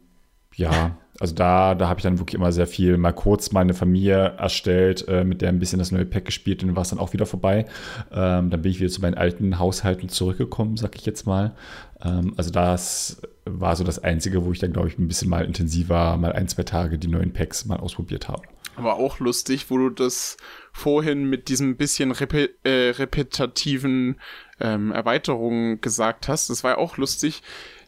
ja, 0.58 0.97
also 1.20 1.34
da, 1.34 1.76
da 1.76 1.88
habe 1.88 1.99
ich 1.99 2.03
dann 2.03 2.20
wirklich 2.20 2.36
immer 2.36 2.51
sehr 2.51 2.68
viel 2.68 2.97
mal 2.97 3.14
kurz 3.14 3.51
meine 3.51 3.74
Familie 3.74 4.36
erstellt, 4.38 5.08
äh, 5.08 5.24
mit 5.24 5.41
der 5.41 5.49
ein 5.49 5.60
bisschen 5.60 5.80
das 5.80 5.91
neue 5.91 6.05
Pack 6.05 6.26
gespielt 6.26 6.64
und 6.64 6.76
war 6.76 6.82
es 6.82 6.89
dann 6.89 6.99
auch 6.99 7.14
wieder 7.14 7.26
vorbei. 7.26 7.66
Ähm, 8.12 8.49
dann 8.49 8.62
bin 8.62 8.72
ich 8.72 8.80
wieder 8.80 8.89
zu 8.89 9.01
meinen 9.01 9.16
alten 9.16 9.60
Haushalten 9.60 10.10
zurückgekommen, 10.10 10.76
sag 10.76 10.95
ich 10.95 11.05
jetzt 11.05 11.26
mal. 11.26 11.55
Ähm, 12.03 12.34
also 12.38 12.51
das 12.51 13.22
war 13.45 13.76
so 13.76 13.84
das 13.84 14.03
Einzige, 14.03 14.45
wo 14.45 14.51
ich 14.51 14.60
dann, 14.60 14.74
glaube 14.74 14.88
ich, 14.88 14.97
ein 14.97 15.08
bisschen 15.08 15.30
mal 15.30 15.45
intensiver, 15.45 16.18
mal 16.18 16.34
ein, 16.34 16.47
zwei 16.47 16.64
Tage 16.64 16.97
die 16.97 17.08
neuen 17.08 17.34
Packs 17.34 17.66
mal 17.66 17.78
ausprobiert 17.78 18.28
habe. 18.28 18.41
Aber 18.76 18.95
auch 18.95 19.20
lustig, 19.20 19.70
wo 19.70 19.78
du 19.78 19.89
das 19.89 20.38
vorhin 20.72 21.28
mit 21.30 21.49
diesem 21.49 21.78
bisschen 21.78 22.12
repe 22.12 22.49
äh, 22.64 22.91
repetitiven 22.91 24.20
ähm, 24.60 24.91
Erweiterungen 24.91 25.82
gesagt 25.82 26.28
hast. 26.28 26.49
Das 26.49 26.64
war 26.64 26.72
ja 26.72 26.78
auch 26.78 26.97
lustig 26.97 27.41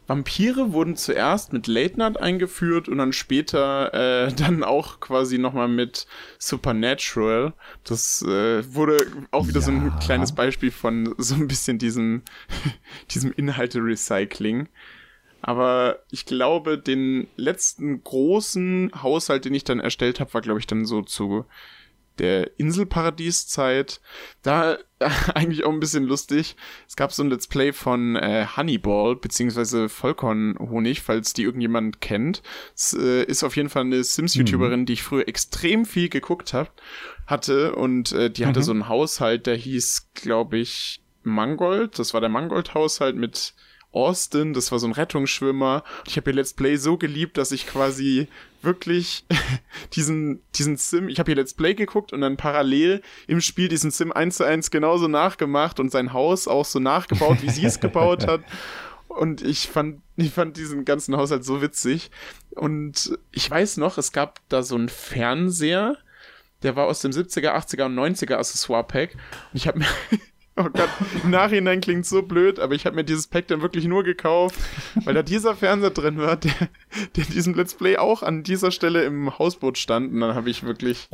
Vampire 0.10 0.74
wurden 0.74 0.96
zuerst 0.96 1.54
mit 1.54 1.68
Late 1.68 2.00
Night 2.00 2.20
eingeführt 2.20 2.90
und 2.90 2.98
dann 2.98 3.14
später 3.14 3.94
äh, 3.94 4.34
dann 4.36 4.64
auch 4.64 5.00
quasi 5.00 5.38
nochmal 5.38 5.68
mit 5.68 6.08
Supernatural. 6.40 7.54
Das 7.84 8.24
äh, 8.24 8.74
wurde 8.74 8.98
auch 9.30 9.48
wieder 9.48 9.60
ja. 9.60 9.66
so 9.66 9.72
ein 9.72 9.94
kleines 10.00 10.34
Beispiel 10.34 10.72
von 10.72 11.14
so 11.20 11.36
ein 11.36 11.48
bisschen 11.48 11.78
diesem, 11.78 12.24
diesem 13.12 13.32
Inhalte-Recycling. 13.32 14.68
Aber 15.42 16.00
ich 16.10 16.26
glaube, 16.26 16.80
den 16.80 17.28
letzten 17.36 18.04
großen 18.04 18.92
Haushalt, 19.04 19.46
den 19.46 19.54
ich 19.54 19.64
dann 19.64 19.80
erstellt 19.80 20.20
habe, 20.20 20.34
war, 20.34 20.42
glaube 20.42 20.60
ich, 20.60 20.66
dann 20.66 20.86
so 20.86 21.04
zu 21.04 21.46
der 22.20 22.60
Inselparadieszeit. 22.60 24.02
Da 24.42 24.78
eigentlich 25.34 25.64
auch 25.64 25.72
ein 25.72 25.80
bisschen 25.80 26.04
lustig. 26.04 26.56
Es 26.88 26.96
gab 26.96 27.12
so 27.12 27.24
ein 27.24 27.30
Let's 27.30 27.48
Play 27.48 27.74
von 27.74 28.16
äh, 28.16 28.46
Honeyball, 28.56 29.16
beziehungsweise 29.16 29.90
Vollkornhonig, 29.90 31.02
falls 31.02 31.34
die 31.34 31.44
irgendjemand 31.44 32.02
kennt. 32.02 32.42
Es 32.76 32.94
äh, 32.94 33.24
ist 33.24 33.44
auf 33.44 33.56
jeden 33.56 33.70
Fall 33.70 33.84
eine 33.84 34.04
Sims-YouTuberin, 34.04 34.82
mhm. 34.82 34.86
die 34.86 34.94
ich 34.94 35.04
früher 35.04 35.28
extrem 35.28 35.86
viel 35.86 36.10
geguckt 36.10 36.54
hab, 36.54 36.74
hatte. 37.26 37.76
Und 37.76 38.12
äh, 38.12 38.30
die 38.30 38.44
mhm. 38.44 38.48
hatte 38.48 38.64
so 38.64 38.72
einen 38.72 38.88
Haushalt, 38.88 39.48
der 39.48 39.56
hieß, 39.56 40.10
glaube 40.14 40.58
ich, 40.58 41.02
Mangold. 41.24 42.00
Das 42.00 42.14
war 42.14 42.22
der 42.22 42.30
Mangold-Haushalt 42.30 43.16
mit 43.16 43.54
Austin, 43.92 44.54
das 44.54 44.72
war 44.72 44.80
so 44.80 44.88
ein 44.88 44.94
Rettungsschwimmer. 44.94 45.84
Ich 46.06 46.18
habe 46.18 46.30
ihr 46.30 46.36
Let's 46.36 46.54
Play 46.54 46.76
so 46.76 46.98
geliebt, 46.98 47.38
dass 47.38 47.52
ich 47.52 47.66
quasi 47.66 48.28
wirklich 48.62 49.26
diesen, 49.94 50.42
diesen 50.56 50.78
Sim, 50.78 51.10
ich 51.10 51.20
habe 51.20 51.32
hier 51.32 51.38
Let's 51.38 51.54
Play 51.54 51.74
geguckt 51.74 52.14
und 52.14 52.22
dann 52.22 52.38
parallel 52.38 53.02
im 53.28 53.42
Spiel 53.42 53.68
diesen 53.68 53.92
Sim 53.92 54.12
1 54.12 54.38
zu 54.38 54.46
1 54.46 54.70
genauso 54.72 55.08
nachgemacht 55.08 55.80
und 55.80 55.92
sein 55.92 56.14
Haus 56.14 56.48
auch 56.48 56.66
so 56.66 56.80
nachgebaut, 56.80 57.42
wie 57.42 57.50
sie 57.50 57.66
es 57.66 57.80
gebaut 57.82 58.28
hat. 58.28 58.42
Und 59.08 59.42
ich 59.42 59.68
fand, 59.68 60.02
ich 60.18 60.32
fand 60.32 60.56
diesen 60.56 60.86
ganzen 60.86 61.18
Haushalt 61.18 61.44
so 61.44 61.62
witzig. 61.62 62.12
Und 62.52 63.18
ich 63.32 63.50
weiß 63.50 63.78
noch, 63.78 63.98
es 63.98 64.12
gab 64.12 64.40
da 64.50 64.62
so 64.62 64.76
einen 64.76 64.90
Fernseher, 64.90 65.98
der 66.62 66.76
war 66.76 66.86
aus 66.86 67.02
dem 67.02 67.12
70er, 67.12 67.56
80er 67.56 67.86
und 67.86 67.96
90er 67.98 68.36
Accessoire-Pack. 68.36 69.14
Und 69.14 69.58
ich 69.58 69.68
habe 69.68 69.80
mir, 69.80 69.88
Oh 70.60 70.68
Gott, 70.74 70.90
im 71.24 71.30
Nachhinein 71.30 71.80
klingt 71.80 72.06
so 72.06 72.22
blöd, 72.22 72.60
aber 72.60 72.76
ich 72.76 72.86
habe 72.86 72.94
mir 72.98 73.06
dieses 73.06 73.28
Pack 73.28 73.48
dann 73.48 73.62
wirklich 73.62 73.86
nur 73.86 74.04
gekauft, 74.04 74.60
weil 75.06 75.14
da 75.14 75.24
dieser 75.24 75.56
Fernseher 75.56 75.92
drin 75.92 76.18
war, 76.18 76.36
der, 76.36 76.52
der 77.16 77.26
in 77.26 77.32
diesem 77.32 77.54
Let's 77.54 77.76
Play 77.76 77.96
auch 77.96 78.24
an 78.24 78.44
dieser 78.44 78.72
Stelle 78.72 79.04
im 79.04 79.40
Hausboot 79.40 79.78
stand. 79.78 80.12
Und 80.12 80.20
dann 80.20 80.36
habe 80.36 80.50
ich 80.50 80.64
wirklich, 80.64 81.08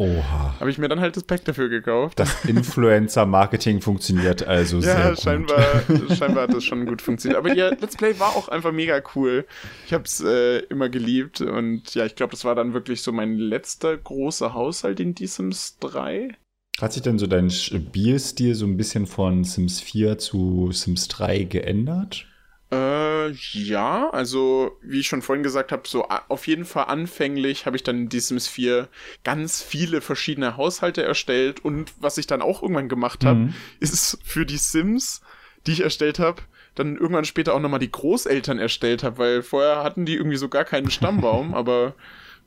habe 0.59 0.71
ich 0.71 0.79
mir 0.79 0.87
dann 0.87 0.99
halt 0.99 1.15
das 1.15 1.25
Pack 1.25 1.45
dafür 1.45 1.69
gekauft. 1.69 2.19
Das 2.19 2.43
Influencer-Marketing 2.45 3.81
funktioniert 3.81 4.47
also 4.47 4.81
sehr 4.81 4.97
ja, 4.97 5.09
gut. 5.09 5.21
scheinbar, 5.21 5.83
scheinbar 6.17 6.43
hat 6.47 6.53
das 6.55 6.63
schon 6.63 6.87
gut 6.87 7.03
funktioniert. 7.03 7.37
Aber 7.37 7.53
ihr 7.53 7.69
Let's 7.79 7.97
Play 7.97 8.19
war 8.19 8.29
auch 8.29 8.49
einfach 8.49 8.71
mega 8.71 8.99
cool. 9.13 9.45
Ich 9.85 9.93
habe 9.93 10.05
es 10.05 10.21
äh, 10.21 10.59
immer 10.69 10.89
geliebt 10.89 11.41
und 11.41 11.93
ja, 11.93 12.05
ich 12.05 12.15
glaube, 12.15 12.31
das 12.31 12.45
war 12.45 12.55
dann 12.55 12.73
wirklich 12.73 13.03
so 13.03 13.11
mein 13.11 13.37
letzter 13.37 13.95
großer 13.95 14.55
Haushalt 14.55 14.99
in 14.99 15.15
The 15.15 15.27
Sims 15.27 15.77
3. 15.81 16.35
Hat 16.81 16.91
sich 16.91 17.01
denn 17.01 17.17
so 17.17 17.27
dein 17.27 17.49
Spielstil 17.49 18.53
so 18.53 18.65
ein 18.65 18.75
bisschen 18.75 19.07
von 19.07 19.43
Sims 19.43 19.79
4 19.79 20.17
zu 20.17 20.71
Sims 20.71 21.07
3 21.07 21.43
geändert? 21.43 22.27
Äh, 22.71 23.31
ja, 23.53 24.09
also 24.09 24.77
wie 24.81 24.99
ich 24.99 25.07
schon 25.07 25.21
vorhin 25.21 25.43
gesagt 25.43 25.71
habe, 25.71 25.83
so 25.87 26.07
auf 26.07 26.47
jeden 26.47 26.65
Fall 26.65 26.85
anfänglich 26.85 27.65
habe 27.65 27.77
ich 27.77 27.83
dann 27.83 27.97
in 27.97 28.09
die 28.09 28.19
Sims 28.19 28.47
4 28.47 28.89
ganz 29.23 29.61
viele 29.61 30.01
verschiedene 30.01 30.57
Haushalte 30.57 31.03
erstellt 31.03 31.63
und 31.63 31.93
was 31.99 32.17
ich 32.17 32.27
dann 32.27 32.41
auch 32.41 32.61
irgendwann 32.61 32.89
gemacht 32.89 33.23
habe, 33.23 33.39
mhm. 33.39 33.53
ist 33.79 34.19
für 34.23 34.45
die 34.45 34.57
Sims, 34.57 35.21
die 35.67 35.73
ich 35.73 35.81
erstellt 35.81 36.19
habe, 36.19 36.41
dann 36.73 36.97
irgendwann 36.97 37.25
später 37.25 37.53
auch 37.53 37.59
nochmal 37.59 37.79
die 37.79 37.91
Großeltern 37.91 38.59
erstellt 38.59 39.03
habe, 39.03 39.17
weil 39.17 39.43
vorher 39.43 39.83
hatten 39.83 40.05
die 40.05 40.15
irgendwie 40.15 40.37
so 40.37 40.49
gar 40.49 40.65
keinen 40.65 40.91
Stammbaum, 40.91 41.53
aber 41.55 41.95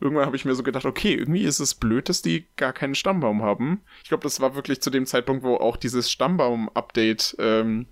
irgendwann 0.01 0.27
habe 0.27 0.37
ich 0.37 0.45
mir 0.45 0.55
so 0.55 0.63
gedacht, 0.63 0.85
okay, 0.85 1.15
irgendwie 1.15 1.43
ist 1.43 1.61
es 1.61 1.75
blöd, 1.75 2.09
dass 2.09 2.23
die 2.23 2.47
gar 2.57 2.73
keinen 2.73 2.95
Stammbaum 2.95 3.43
haben. 3.43 3.83
Ich 4.03 4.09
glaube, 4.09 4.23
das 4.23 4.41
war 4.41 4.55
wirklich 4.55 4.81
zu 4.81 4.91
dem 4.91 5.07
Zeitpunkt, 5.07 5.43
wo 5.43 5.57
auch 5.57 5.77
dieses 5.77 6.11
Stammbaum-Update 6.11 7.37
ähm, 7.39 7.87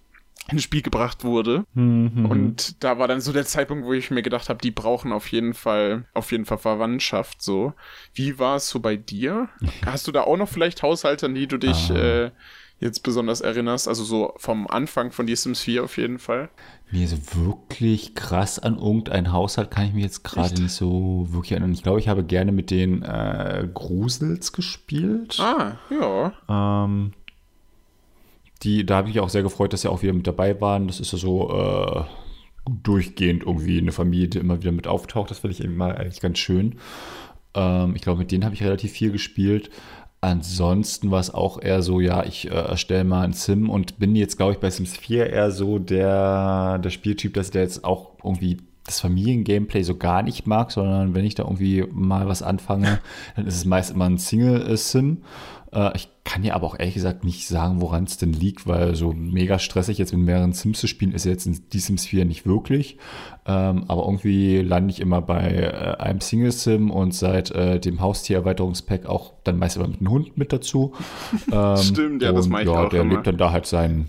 ins 0.48 0.62
Spiel 0.62 0.82
gebracht 0.82 1.24
wurde. 1.24 1.64
Mhm. 1.74 2.26
Und 2.26 2.84
da 2.84 2.98
war 2.98 3.09
dann 3.09 3.20
so 3.20 3.32
der 3.32 3.46
Zeitpunkt, 3.46 3.84
wo 3.84 3.92
ich 3.92 4.11
mir 4.11 4.22
gedacht 4.22 4.48
habe, 4.48 4.61
die 4.61 4.70
brauchen 4.70 5.12
auf 5.12 5.28
jeden 5.28 5.54
Fall, 5.54 6.04
auf 6.14 6.30
jeden 6.30 6.44
Fall 6.44 6.59
Verwandtschaft 6.59 7.42
so. 7.42 7.72
Wie 8.14 8.38
war 8.38 8.57
es 8.57 8.68
so 8.68 8.80
bei 8.80 8.96
dir? 8.96 9.48
Hast 9.84 10.07
du 10.07 10.12
da 10.12 10.22
auch 10.22 10.36
noch 10.36 10.48
vielleicht 10.48 10.82
Haushalte, 10.82 11.26
an 11.26 11.34
die 11.34 11.48
du 11.48 11.59
dich 11.59 11.90
ah. 11.90 11.96
äh, 11.96 12.30
jetzt 12.78 13.00
besonders 13.02 13.40
erinnerst? 13.40 13.88
Also 13.88 14.04
so 14.04 14.34
vom 14.36 14.68
Anfang 14.68 15.11
von 15.11 15.26
The 15.26 15.34
Sims 15.34 15.62
4 15.62 15.84
auf 15.84 15.96
jeden 15.96 16.20
Fall. 16.20 16.48
Nee, 16.93 17.07
so 17.07 17.16
wirklich 17.34 18.14
krass 18.14 18.61
an 18.61 18.78
irgendein 18.78 19.32
Haushalt 19.32 19.72
kann 19.72 19.87
ich 19.87 19.93
mich 19.93 20.05
jetzt 20.05 20.22
gerade 20.22 20.62
nicht 20.62 20.72
so 20.72 21.26
wirklich 21.30 21.53
erinnern. 21.53 21.72
Ich 21.72 21.82
glaube, 21.82 21.99
ich 21.99 22.09
habe 22.09 22.22
gerne 22.22 22.53
mit 22.53 22.70
den 22.70 23.03
äh, 23.03 23.68
Grusels 23.74 24.53
gespielt. 24.53 25.41
Ah, 25.41 25.78
ja. 25.91 26.32
Ähm, 26.49 27.12
die, 28.62 28.87
da 28.87 28.97
habe 28.97 29.09
ich 29.09 29.14
mich 29.14 29.22
auch 29.22 29.28
sehr 29.28 29.43
gefreut, 29.43 29.72
dass 29.72 29.82
sie 29.82 29.91
auch 29.91 30.03
wieder 30.03 30.12
mit 30.12 30.28
dabei 30.28 30.61
waren. 30.61 30.87
Das 30.87 31.01
ist 31.01 31.12
ja 31.12 31.18
so 31.18 31.51
äh, 31.51 32.05
durchgehend 32.82 33.43
irgendwie 33.43 33.78
eine 33.78 33.93
Familie, 33.93 34.28
die 34.28 34.39
immer 34.39 34.61
wieder 34.61 34.72
mit 34.72 34.87
auftaucht. 34.87 35.30
Das 35.30 35.41
finde 35.41 35.55
ich 35.55 35.64
immer 35.64 35.97
eigentlich 35.97 36.20
ganz 36.20 36.39
schön. 36.39 36.76
Ähm, 37.55 37.97
ich 37.97 38.03
glaube, 38.03 38.20
mit 38.20 38.30
denen 38.30 38.45
habe 38.45 38.55
ich 38.55 38.62
relativ 38.62 38.93
viel 38.93 39.11
gespielt. 39.11 39.70
Ansonsten 40.26 41.12
war 41.12 41.20
es 41.20 41.32
auch 41.32 41.62
eher 41.62 41.82
so, 41.82 42.00
ja, 42.00 42.24
ich 42.24 42.50
äh, 42.50 42.54
erstelle 42.54 43.04
mal 43.04 43.22
ein 43.22 43.32
Sim 43.32 43.70
und 43.70 44.00
bin 44.00 44.16
jetzt, 44.16 44.36
glaube 44.36 44.54
ich, 44.54 44.58
bei 44.58 44.70
Sims 44.70 44.96
4 44.96 45.30
eher 45.30 45.52
so 45.52 45.78
der, 45.78 46.78
der 46.78 46.90
Spieltyp, 46.90 47.34
dass 47.34 47.52
der 47.52 47.62
jetzt 47.62 47.84
auch 47.84 48.10
irgendwie 48.24 48.56
das 48.84 48.98
Familiengameplay 48.98 49.84
so 49.84 49.96
gar 49.96 50.24
nicht 50.24 50.48
mag, 50.48 50.72
sondern 50.72 51.14
wenn 51.14 51.24
ich 51.24 51.36
da 51.36 51.44
irgendwie 51.44 51.84
mal 51.92 52.26
was 52.26 52.42
anfange, 52.42 52.98
dann 53.36 53.46
ist 53.46 53.54
es 53.54 53.66
meist 53.66 53.92
immer 53.92 54.06
ein 54.06 54.18
Single-Sim. 54.18 55.18
Äh, 55.76 55.90
ich 55.94 56.08
kann 56.24 56.42
dir 56.42 56.54
aber 56.54 56.66
auch 56.66 56.78
ehrlich 56.78 56.94
gesagt 56.94 57.22
nicht 57.22 57.46
sagen, 57.46 57.80
woran 57.80 58.04
es 58.04 58.16
denn 58.16 58.32
liegt, 58.32 58.66
weil 58.66 58.96
so 58.96 59.12
mega 59.12 59.58
stressig 59.58 59.98
jetzt 59.98 60.12
mit 60.12 60.24
mehreren 60.24 60.52
Sims 60.52 60.80
zu 60.80 60.88
spielen 60.88 61.12
ist 61.12 61.24
jetzt 61.24 61.46
in 61.46 61.60
die 61.72 61.78
Sims 61.78 62.06
4 62.06 62.24
nicht 62.24 62.46
wirklich. 62.46 62.96
Ähm, 63.46 63.84
aber 63.86 64.04
irgendwie 64.06 64.58
lande 64.62 64.90
ich 64.90 65.00
immer 65.00 65.20
bei 65.20 65.48
äh, 65.48 66.02
einem 66.02 66.20
Single-Sim 66.20 66.90
und 66.90 67.14
seit 67.14 67.50
äh, 67.52 67.78
dem 67.78 68.00
Haustier-Erweiterungspack 68.00 69.06
auch 69.06 69.34
dann 69.44 69.58
meist 69.58 69.76
immer 69.76 69.88
mit 69.88 70.00
einem 70.00 70.10
Hund 70.10 70.38
mit 70.38 70.52
dazu. 70.52 70.94
Ähm, 71.52 71.76
Stimmt, 71.82 72.22
ja, 72.22 72.32
das 72.32 72.48
mache 72.48 72.62
ich 72.62 72.68
ja, 72.68 72.86
auch 72.86 72.88
Der 72.88 73.02
immer. 73.02 73.14
lebt 73.14 73.26
dann 73.26 73.36
da 73.36 73.52
halt 73.52 73.66
sein, 73.66 74.08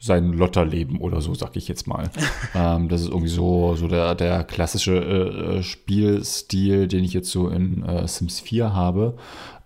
sein 0.00 0.32
Lotterleben 0.32 0.98
oder 0.98 1.20
so, 1.20 1.34
sag 1.34 1.56
ich 1.56 1.68
jetzt 1.68 1.86
mal. 1.86 2.10
ähm, 2.54 2.88
das 2.88 3.02
ist 3.02 3.08
irgendwie 3.08 3.28
so, 3.28 3.76
so 3.76 3.86
der, 3.86 4.14
der 4.14 4.42
klassische 4.42 4.96
äh 4.96 5.62
Spielstil, 5.62 6.88
den 6.88 7.04
ich 7.04 7.12
jetzt 7.12 7.30
so 7.30 7.48
in 7.48 7.84
äh, 7.84 8.08
Sims 8.08 8.40
4 8.40 8.74
habe. 8.74 9.16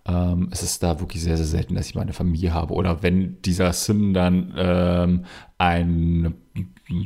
Ähm, 0.09 0.49
es 0.51 0.63
ist 0.63 0.81
da 0.81 0.99
wirklich 0.99 1.21
sehr, 1.21 1.37
sehr 1.37 1.45
selten, 1.45 1.75
dass 1.75 1.87
ich 1.87 1.95
meine 1.95 2.13
Familie 2.13 2.53
habe. 2.53 2.73
Oder 2.73 3.03
wenn 3.03 3.41
dieser 3.43 3.71
Sim 3.73 4.13
dann 4.13 4.53
ähm, 4.57 5.25
eine 5.57 6.33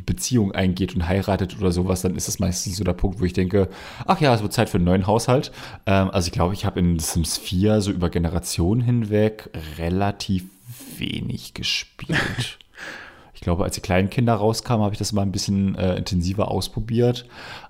Beziehung 0.05 0.53
eingeht 0.53 0.95
und 0.95 1.07
heiratet 1.07 1.57
oder 1.59 1.71
sowas, 1.71 2.01
dann 2.01 2.15
ist 2.15 2.29
es 2.29 2.39
meistens 2.39 2.77
so 2.77 2.83
der 2.83 2.93
Punkt, 2.93 3.19
wo 3.19 3.25
ich 3.25 3.33
denke, 3.33 3.67
ach 4.05 4.21
ja, 4.21 4.33
es 4.33 4.41
wird 4.41 4.53
Zeit 4.53 4.69
für 4.69 4.77
einen 4.77 4.85
neuen 4.85 5.07
Haushalt. 5.07 5.51
Ähm, 5.85 6.09
also 6.11 6.27
ich 6.27 6.31
glaube, 6.31 6.53
ich 6.53 6.65
habe 6.65 6.79
in 6.79 6.99
Sims 6.99 7.37
4 7.37 7.81
so 7.81 7.91
über 7.91 8.09
Generationen 8.09 8.81
hinweg 8.81 9.49
relativ 9.77 10.45
wenig 10.97 11.53
gespielt. 11.53 12.59
ich 13.33 13.41
glaube, 13.41 13.65
als 13.65 13.75
die 13.75 13.81
kleinen 13.81 14.09
Kinder 14.09 14.35
rauskamen, 14.35 14.83
habe 14.83 14.93
ich 14.93 14.99
das 14.99 15.11
mal 15.11 15.23
ein 15.23 15.33
bisschen 15.33 15.75
äh, 15.75 15.97
intensiver 15.97 16.49
ausprobiert. 16.49 17.25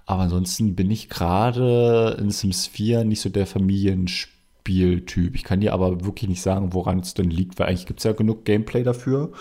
Aber 0.06 0.24
ansonsten 0.24 0.76
bin 0.76 0.92
ich 0.92 1.10
gerade 1.10 2.18
in 2.20 2.30
Sims 2.30 2.68
4 2.68 3.04
nicht 3.04 3.22
so 3.22 3.30
der 3.30 3.48
Familienspieler 3.48 4.33
Spieltyp. 4.64 5.36
Ich 5.36 5.44
kann 5.44 5.60
dir 5.60 5.74
aber 5.74 6.06
wirklich 6.06 6.30
nicht 6.30 6.42
sagen, 6.42 6.74
woran 6.74 7.00
es 7.00 7.14
denn 7.14 7.30
liegt, 7.30 7.60
weil 7.60 7.68
eigentlich 7.68 7.86
gibt 7.86 8.00
es 8.00 8.06
ja 8.06 8.14
genug 8.14 8.46
Gameplay 8.46 8.84
dafür. 8.84 9.34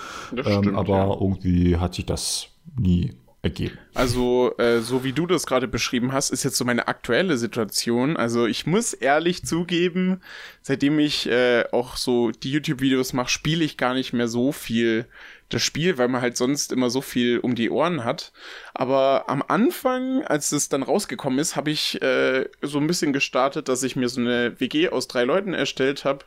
Ähm, 0.44 0.74
aber 0.76 0.96
ja. 0.96 1.12
irgendwie 1.12 1.76
hat 1.76 1.94
sich 1.94 2.06
das 2.06 2.48
nie 2.76 3.12
ergeben. 3.40 3.78
Also, 3.94 4.56
äh, 4.58 4.80
so 4.80 5.04
wie 5.04 5.12
du 5.12 5.26
das 5.26 5.46
gerade 5.46 5.68
beschrieben 5.68 6.12
hast, 6.12 6.30
ist 6.30 6.42
jetzt 6.42 6.56
so 6.56 6.64
meine 6.64 6.88
aktuelle 6.88 7.36
Situation. 7.36 8.16
Also, 8.16 8.46
ich 8.46 8.66
muss 8.66 8.94
ehrlich 8.94 9.44
zugeben, 9.44 10.20
seitdem 10.60 10.98
ich 10.98 11.28
äh, 11.28 11.64
auch 11.70 11.96
so 11.96 12.30
die 12.30 12.50
YouTube-Videos 12.50 13.12
mache, 13.12 13.30
spiele 13.30 13.64
ich 13.64 13.76
gar 13.76 13.94
nicht 13.94 14.12
mehr 14.12 14.28
so 14.28 14.50
viel 14.50 15.06
das 15.52 15.62
Spiel, 15.62 15.98
weil 15.98 16.08
man 16.08 16.20
halt 16.20 16.36
sonst 16.36 16.72
immer 16.72 16.90
so 16.90 17.00
viel 17.00 17.38
um 17.38 17.54
die 17.54 17.70
Ohren 17.70 18.04
hat. 18.04 18.32
Aber 18.74 19.24
am 19.28 19.42
Anfang, 19.46 20.22
als 20.24 20.52
es 20.52 20.68
dann 20.68 20.82
rausgekommen 20.82 21.38
ist, 21.38 21.56
habe 21.56 21.70
ich 21.70 22.00
äh, 22.02 22.48
so 22.62 22.78
ein 22.78 22.86
bisschen 22.86 23.12
gestartet, 23.12 23.68
dass 23.68 23.82
ich 23.82 23.96
mir 23.96 24.08
so 24.08 24.20
eine 24.20 24.58
WG 24.60 24.88
aus 24.88 25.08
drei 25.08 25.24
Leuten 25.24 25.54
erstellt 25.54 26.04
habe. 26.04 26.24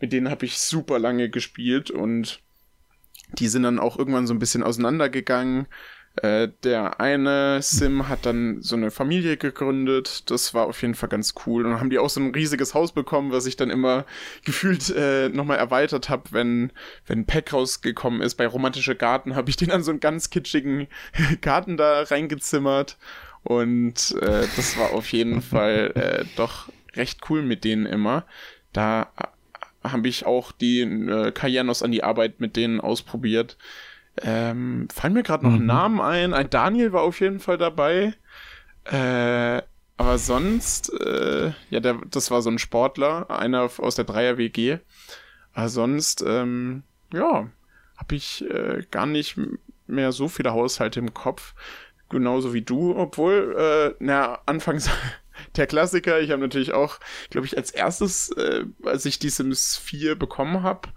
Mit 0.00 0.12
denen 0.12 0.30
habe 0.30 0.46
ich 0.46 0.58
super 0.58 0.98
lange 0.98 1.28
gespielt 1.28 1.90
und 1.90 2.40
die 3.32 3.48
sind 3.48 3.62
dann 3.62 3.78
auch 3.78 3.98
irgendwann 3.98 4.26
so 4.26 4.34
ein 4.34 4.38
bisschen 4.38 4.62
auseinandergegangen. 4.62 5.66
Äh, 6.16 6.48
der 6.64 7.00
eine 7.00 7.62
Sim 7.62 8.08
hat 8.08 8.26
dann 8.26 8.60
so 8.62 8.74
eine 8.74 8.90
Familie 8.90 9.36
gegründet. 9.36 10.28
Das 10.30 10.54
war 10.54 10.66
auf 10.66 10.82
jeden 10.82 10.94
Fall 10.94 11.08
ganz 11.08 11.34
cool. 11.46 11.64
Und 11.64 11.72
dann 11.72 11.80
haben 11.80 11.90
die 11.90 11.98
auch 11.98 12.10
so 12.10 12.20
ein 12.20 12.34
riesiges 12.34 12.74
Haus 12.74 12.92
bekommen, 12.92 13.30
was 13.30 13.46
ich 13.46 13.56
dann 13.56 13.70
immer 13.70 14.04
gefühlt 14.44 14.90
äh, 14.90 15.28
nochmal 15.28 15.58
erweitert 15.58 16.08
habe, 16.08 16.24
wenn, 16.32 16.72
wenn 17.06 17.26
Pack 17.26 17.52
rausgekommen 17.52 18.22
ist. 18.22 18.34
Bei 18.34 18.46
Romantische 18.46 18.96
Garten 18.96 19.36
habe 19.36 19.50
ich 19.50 19.56
den 19.56 19.70
an 19.70 19.84
so 19.84 19.92
einen 19.92 20.00
ganz 20.00 20.30
kitschigen 20.30 20.88
Garten 21.40 21.76
da 21.76 22.02
reingezimmert. 22.02 22.98
Und 23.42 24.14
äh, 24.20 24.46
das 24.56 24.76
war 24.78 24.92
auf 24.92 25.12
jeden 25.12 25.42
Fall 25.42 25.92
äh, 25.94 26.24
doch 26.36 26.68
recht 26.96 27.20
cool 27.30 27.42
mit 27.42 27.62
denen 27.62 27.86
immer. 27.86 28.26
Da 28.72 29.12
habe 29.84 30.08
ich 30.08 30.26
auch 30.26 30.52
die 30.52 30.80
äh, 30.80 31.30
Karrierenos 31.32 31.82
an 31.82 31.92
die 31.92 32.02
Arbeit 32.02 32.40
mit 32.40 32.56
denen 32.56 32.80
ausprobiert. 32.80 33.56
Ähm, 34.22 34.88
fallen 34.92 35.14
mir 35.14 35.22
gerade 35.22 35.44
noch 35.44 35.58
mhm. 35.58 35.66
Namen 35.66 36.00
ein. 36.00 36.34
Ein 36.34 36.50
Daniel 36.50 36.92
war 36.92 37.02
auf 37.02 37.20
jeden 37.20 37.40
Fall 37.40 37.58
dabei. 37.58 38.14
Äh, 38.84 39.62
aber 39.96 40.18
sonst, 40.18 40.92
äh, 41.00 41.52
ja, 41.68 41.80
der, 41.80 42.00
das 42.10 42.30
war 42.30 42.40
so 42.42 42.50
ein 42.50 42.58
Sportler, 42.58 43.30
einer 43.30 43.70
aus 43.78 43.94
der 43.96 44.04
Dreier-WG. 44.04 44.78
Aber 45.52 45.68
sonst, 45.68 46.24
ähm, 46.26 46.84
ja, 47.12 47.50
habe 47.96 48.14
ich 48.14 48.48
äh, 48.50 48.82
gar 48.90 49.06
nicht 49.06 49.38
mehr 49.86 50.12
so 50.12 50.28
viele 50.28 50.52
Haushalte 50.52 51.00
im 51.00 51.12
Kopf. 51.12 51.54
Genauso 52.08 52.54
wie 52.54 52.62
du, 52.62 52.96
obwohl, 52.96 53.54
äh, 53.56 53.94
na, 54.00 54.38
anfangs 54.46 54.88
der 55.56 55.66
Klassiker, 55.66 56.20
ich 56.20 56.30
habe 56.30 56.40
natürlich 56.40 56.72
auch, 56.72 56.98
glaube 57.28 57.46
ich, 57.46 57.56
als 57.56 57.70
erstes, 57.70 58.30
äh, 58.32 58.64
als 58.84 59.04
ich 59.04 59.18
die 59.18 59.30
Sims 59.30 59.76
4 59.76 60.16
bekommen 60.16 60.62
habe, 60.62 60.88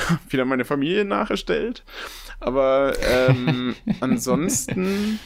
wieder 0.30 0.44
meine 0.44 0.64
Familie 0.64 1.04
nachgestellt. 1.04 1.84
Aber 2.40 2.94
ähm, 3.02 3.74
ansonsten, 4.00 5.18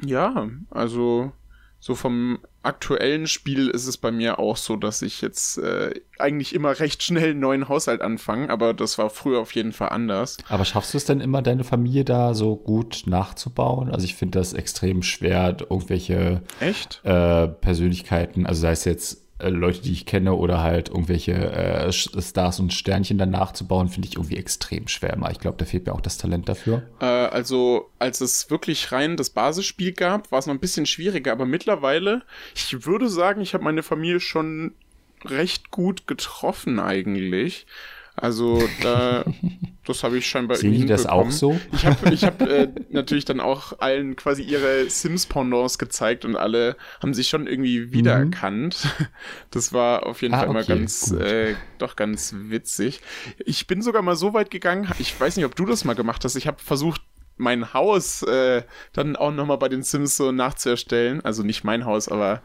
ja, 0.00 0.48
also 0.70 1.32
so 1.80 1.94
vom 1.94 2.40
aktuellen 2.62 3.28
Spiel 3.28 3.68
ist 3.68 3.86
es 3.86 3.96
bei 3.96 4.10
mir 4.10 4.40
auch 4.40 4.56
so, 4.56 4.76
dass 4.76 5.00
ich 5.00 5.22
jetzt 5.22 5.58
äh, 5.58 5.94
eigentlich 6.18 6.54
immer 6.54 6.78
recht 6.80 7.02
schnell 7.02 7.30
einen 7.30 7.40
neuen 7.40 7.68
Haushalt 7.68 8.00
anfange, 8.00 8.50
aber 8.50 8.74
das 8.74 8.98
war 8.98 9.10
früher 9.10 9.40
auf 9.40 9.52
jeden 9.52 9.72
Fall 9.72 9.90
anders. 9.90 10.38
Aber 10.48 10.64
schaffst 10.64 10.92
du 10.92 10.98
es 10.98 11.04
denn 11.04 11.20
immer, 11.20 11.40
deine 11.40 11.62
Familie 11.62 12.04
da 12.04 12.34
so 12.34 12.56
gut 12.56 13.04
nachzubauen? 13.06 13.90
Also 13.90 14.04
ich 14.04 14.16
finde 14.16 14.38
das 14.40 14.54
extrem 14.54 15.02
schwer, 15.02 15.56
irgendwelche? 15.60 16.42
Äh, 17.04 17.48
Persönlichkeiten, 17.48 18.44
also 18.44 18.60
sei 18.60 18.72
es 18.72 18.84
jetzt 18.84 19.27
Leute, 19.40 19.82
die 19.82 19.92
ich 19.92 20.06
kenne 20.06 20.34
oder 20.34 20.62
halt 20.62 20.88
irgendwelche 20.88 21.32
äh, 21.32 21.92
Stars 21.92 22.58
und 22.58 22.72
Sternchen 22.72 23.18
dann 23.18 23.30
nachzubauen, 23.30 23.88
finde 23.88 24.08
ich 24.08 24.16
irgendwie 24.16 24.36
extrem 24.36 24.88
schwer. 24.88 25.16
Mal. 25.16 25.30
Ich 25.30 25.38
glaube, 25.38 25.56
da 25.58 25.64
fehlt 25.64 25.86
mir 25.86 25.92
auch 25.92 26.00
das 26.00 26.18
Talent 26.18 26.48
dafür. 26.48 26.82
Äh, 27.00 27.04
also, 27.04 27.90
als 27.98 28.20
es 28.20 28.50
wirklich 28.50 28.90
rein 28.90 29.16
das 29.16 29.30
Basisspiel 29.30 29.92
gab, 29.92 30.32
war 30.32 30.40
es 30.40 30.46
noch 30.46 30.54
ein 30.54 30.60
bisschen 30.60 30.86
schwieriger, 30.86 31.32
aber 31.32 31.46
mittlerweile, 31.46 32.22
ich 32.54 32.84
würde 32.84 33.08
sagen, 33.08 33.40
ich 33.40 33.54
habe 33.54 33.64
meine 33.64 33.82
Familie 33.82 34.20
schon 34.20 34.74
recht 35.24 35.70
gut 35.70 36.06
getroffen 36.06 36.80
eigentlich. 36.80 37.66
Also 38.18 38.62
da, 38.82 39.24
das 39.84 40.02
habe 40.02 40.18
ich 40.18 40.26
scheinbar 40.26 40.56
Sehen 40.56 40.72
die 40.72 40.86
das 40.86 41.06
auch 41.06 41.30
so? 41.30 41.58
Ich 41.72 41.86
habe 41.86 42.12
ich 42.12 42.24
hab, 42.24 42.40
äh, 42.42 42.68
natürlich 42.90 43.24
dann 43.24 43.40
auch 43.40 43.78
allen 43.80 44.16
quasi 44.16 44.42
ihre 44.42 44.88
Sims-Pendants 44.90 45.78
gezeigt 45.78 46.24
und 46.24 46.36
alle 46.36 46.76
haben 47.00 47.14
sich 47.14 47.28
schon 47.28 47.46
irgendwie 47.46 47.92
wiedererkannt. 47.92 48.84
Mhm. 48.84 49.06
Das 49.50 49.72
war 49.72 50.06
auf 50.06 50.22
jeden 50.22 50.34
ah, 50.34 50.38
Fall 50.38 50.48
okay, 50.48 50.54
mal 50.54 50.64
ganz, 50.64 51.10
äh, 51.12 51.54
doch 51.78 51.96
ganz 51.96 52.34
witzig. 52.36 53.00
Ich 53.44 53.66
bin 53.66 53.82
sogar 53.82 54.02
mal 54.02 54.16
so 54.16 54.34
weit 54.34 54.50
gegangen, 54.50 54.88
ich 54.98 55.18
weiß 55.18 55.36
nicht, 55.36 55.46
ob 55.46 55.56
du 55.56 55.64
das 55.64 55.84
mal 55.84 55.94
gemacht 55.94 56.24
hast, 56.24 56.36
ich 56.36 56.46
habe 56.46 56.58
versucht, 56.62 57.00
mein 57.38 57.72
Haus 57.72 58.22
äh, 58.22 58.62
dann 58.92 59.16
auch 59.16 59.32
nochmal 59.32 59.58
bei 59.58 59.68
den 59.68 59.82
Sims 59.82 60.16
so 60.16 60.32
nachzuerstellen. 60.32 61.24
Also 61.24 61.42
nicht 61.42 61.64
mein 61.64 61.84
Haus, 61.84 62.08
aber 62.08 62.42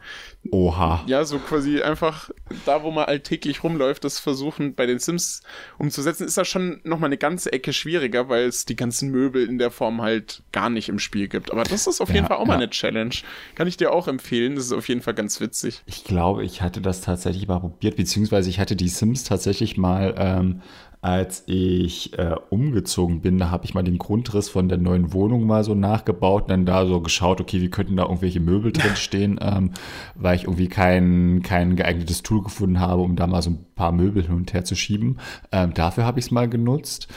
Oha. 0.50 1.02
Ja, 1.06 1.24
so 1.24 1.38
quasi 1.38 1.80
einfach 1.80 2.30
da, 2.66 2.82
wo 2.82 2.90
man 2.90 3.06
alltäglich 3.06 3.64
rumläuft, 3.64 4.04
das 4.04 4.18
versuchen 4.18 4.74
bei 4.74 4.86
den 4.86 4.98
Sims 4.98 5.42
umzusetzen, 5.78 6.26
ist 6.26 6.36
das 6.36 6.48
schon 6.48 6.80
nochmal 6.84 7.08
eine 7.08 7.16
ganze 7.16 7.52
Ecke 7.52 7.72
schwieriger, 7.72 8.28
weil 8.28 8.44
es 8.44 8.66
die 8.66 8.76
ganzen 8.76 9.10
Möbel 9.10 9.48
in 9.48 9.58
der 9.58 9.70
Form 9.70 10.02
halt 10.02 10.42
gar 10.52 10.68
nicht 10.68 10.88
im 10.88 10.98
Spiel 10.98 11.28
gibt. 11.28 11.50
Aber 11.50 11.64
das 11.64 11.86
ist 11.86 12.00
auf 12.00 12.10
jeden 12.10 12.26
Fall 12.26 12.36
auch 12.36 12.42
ja. 12.42 12.48
mal 12.48 12.54
eine 12.54 12.70
Challenge. 12.70 13.14
Kann 13.54 13.66
ich 13.66 13.76
dir 13.76 13.92
auch 13.92 14.06
empfehlen. 14.06 14.56
Das 14.56 14.66
ist 14.66 14.72
auf 14.72 14.88
jeden 14.88 15.00
Fall 15.00 15.14
ganz 15.14 15.40
witzig. 15.40 15.82
Ich 15.86 16.04
glaube, 16.04 16.44
ich 16.44 16.60
hatte 16.60 16.80
das 16.80 17.00
tatsächlich 17.00 17.48
mal 17.48 17.60
probiert, 17.60 17.96
beziehungsweise 17.96 18.50
ich 18.50 18.58
hatte 18.58 18.76
die 18.76 18.88
Sims 18.88 19.24
tatsächlich 19.24 19.76
mal 19.76 20.14
ähm, 20.18 20.62
als 21.04 21.42
ich 21.44 22.18
äh, 22.18 22.34
umgezogen 22.48 23.20
bin, 23.20 23.36
da 23.36 23.50
habe 23.50 23.66
ich 23.66 23.74
mal 23.74 23.82
den 23.82 23.98
Grundriss 23.98 24.48
von 24.48 24.70
der 24.70 24.78
neuen 24.78 25.12
Wohnung 25.12 25.46
mal 25.46 25.62
so 25.62 25.74
nachgebaut 25.74 26.44
und 26.44 26.50
dann 26.50 26.64
da 26.64 26.86
so 26.86 27.02
geschaut, 27.02 27.42
okay, 27.42 27.60
wie 27.60 27.68
könnten 27.68 27.96
da 27.96 28.04
irgendwelche 28.04 28.40
Möbel 28.40 28.72
drin 28.72 28.92
stehen, 28.96 29.38
ähm, 29.42 29.72
weil 30.14 30.36
ich 30.36 30.44
irgendwie 30.44 30.68
kein, 30.68 31.42
kein 31.42 31.76
geeignetes 31.76 32.22
Tool 32.22 32.42
gefunden 32.42 32.80
habe, 32.80 33.02
um 33.02 33.16
da 33.16 33.26
mal 33.26 33.42
so 33.42 33.50
ein 33.50 33.66
paar 33.74 33.92
Möbel 33.92 34.24
hin 34.24 34.34
und 34.34 34.52
her 34.52 34.64
zu 34.64 34.74
schieben. 34.74 35.18
Ähm, 35.52 35.74
dafür 35.74 36.04
habe 36.04 36.18
ich 36.18 36.26
es 36.26 36.30
mal 36.30 36.48
genutzt. 36.48 37.08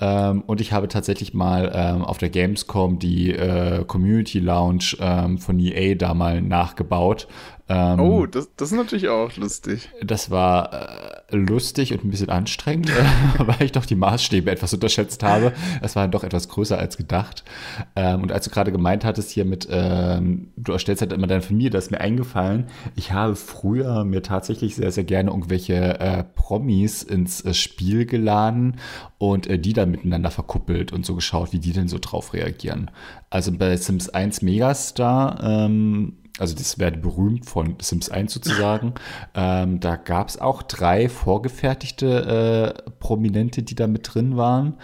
Ähm, 0.00 0.42
und 0.46 0.60
ich 0.60 0.72
habe 0.72 0.88
tatsächlich 0.88 1.34
mal 1.34 1.70
ähm, 1.74 2.04
auf 2.04 2.18
der 2.18 2.30
Gamescom 2.30 2.98
die 2.98 3.32
äh, 3.32 3.84
Community 3.84 4.38
Lounge 4.38 4.96
ähm, 5.00 5.38
von 5.38 5.58
EA 5.58 5.94
da 5.94 6.14
mal 6.14 6.40
nachgebaut. 6.40 7.28
Ähm, 7.66 7.98
oh, 7.98 8.26
das, 8.26 8.50
das 8.56 8.72
ist 8.72 8.76
natürlich 8.76 9.08
auch 9.08 9.34
lustig. 9.36 9.88
Das 10.02 10.30
war 10.30 11.22
äh, 11.30 11.36
lustig 11.36 11.94
und 11.94 12.04
ein 12.04 12.10
bisschen 12.10 12.28
anstrengend, 12.28 12.90
äh, 12.90 13.04
weil 13.38 13.62
ich 13.62 13.72
doch 13.72 13.86
die 13.86 13.94
Maßstäbe 13.94 14.50
etwas 14.50 14.74
unterschätzt 14.74 15.22
habe. 15.22 15.54
Es 15.80 15.96
war 15.96 16.06
doch 16.08 16.24
etwas 16.24 16.50
größer 16.50 16.78
als 16.78 16.98
gedacht. 16.98 17.42
Ähm, 17.96 18.22
und 18.22 18.32
als 18.32 18.44
du 18.44 18.50
gerade 18.50 18.70
gemeint 18.70 19.04
hattest 19.04 19.30
hier 19.30 19.46
mit, 19.46 19.64
du 19.64 20.72
erstellst 20.72 21.00
halt 21.00 21.12
immer 21.12 21.26
deine 21.26 21.40
Familie, 21.42 21.70
da 21.70 21.78
ist 21.78 21.90
mir 21.90 22.00
eingefallen, 22.00 22.66
ich 22.96 23.12
habe 23.12 23.34
früher 23.34 24.04
mir 24.04 24.22
tatsächlich 24.22 24.76
sehr, 24.76 24.92
sehr 24.92 25.04
gerne 25.04 25.30
irgendwelche 25.30 25.98
äh, 26.04 26.22
Promis 26.22 27.02
ins 27.02 27.40
äh, 27.40 27.54
Spiel 27.54 28.04
geladen 28.04 28.76
und 29.16 29.46
äh, 29.46 29.58
die 29.58 29.72
dann 29.72 29.90
miteinander 29.90 30.30
verkuppelt 30.30 30.92
und 30.92 31.06
so 31.06 31.14
geschaut, 31.14 31.54
wie 31.54 31.58
die 31.58 31.72
denn 31.72 31.88
so 31.88 31.96
drauf 31.98 32.34
reagieren. 32.34 32.90
Also 33.30 33.52
bei 33.52 33.74
Sims 33.76 34.10
1 34.10 34.42
Megastar, 34.42 35.42
ähm, 35.42 36.18
also 36.38 36.54
das 36.54 36.78
wäre 36.78 36.92
berühmt 36.92 37.46
von 37.46 37.76
Sims 37.80 38.10
1 38.10 38.34
sozusagen. 38.34 38.92
ähm, 39.34 39.80
da 39.80 39.96
gab 39.96 40.28
es 40.28 40.38
auch 40.38 40.62
drei 40.62 41.08
vorgefertigte 41.08 42.76
äh, 42.86 42.90
Prominente, 43.00 43.62
die 43.62 43.74
da 43.74 43.86
mit 43.86 44.14
drin 44.14 44.36
waren. 44.36 44.74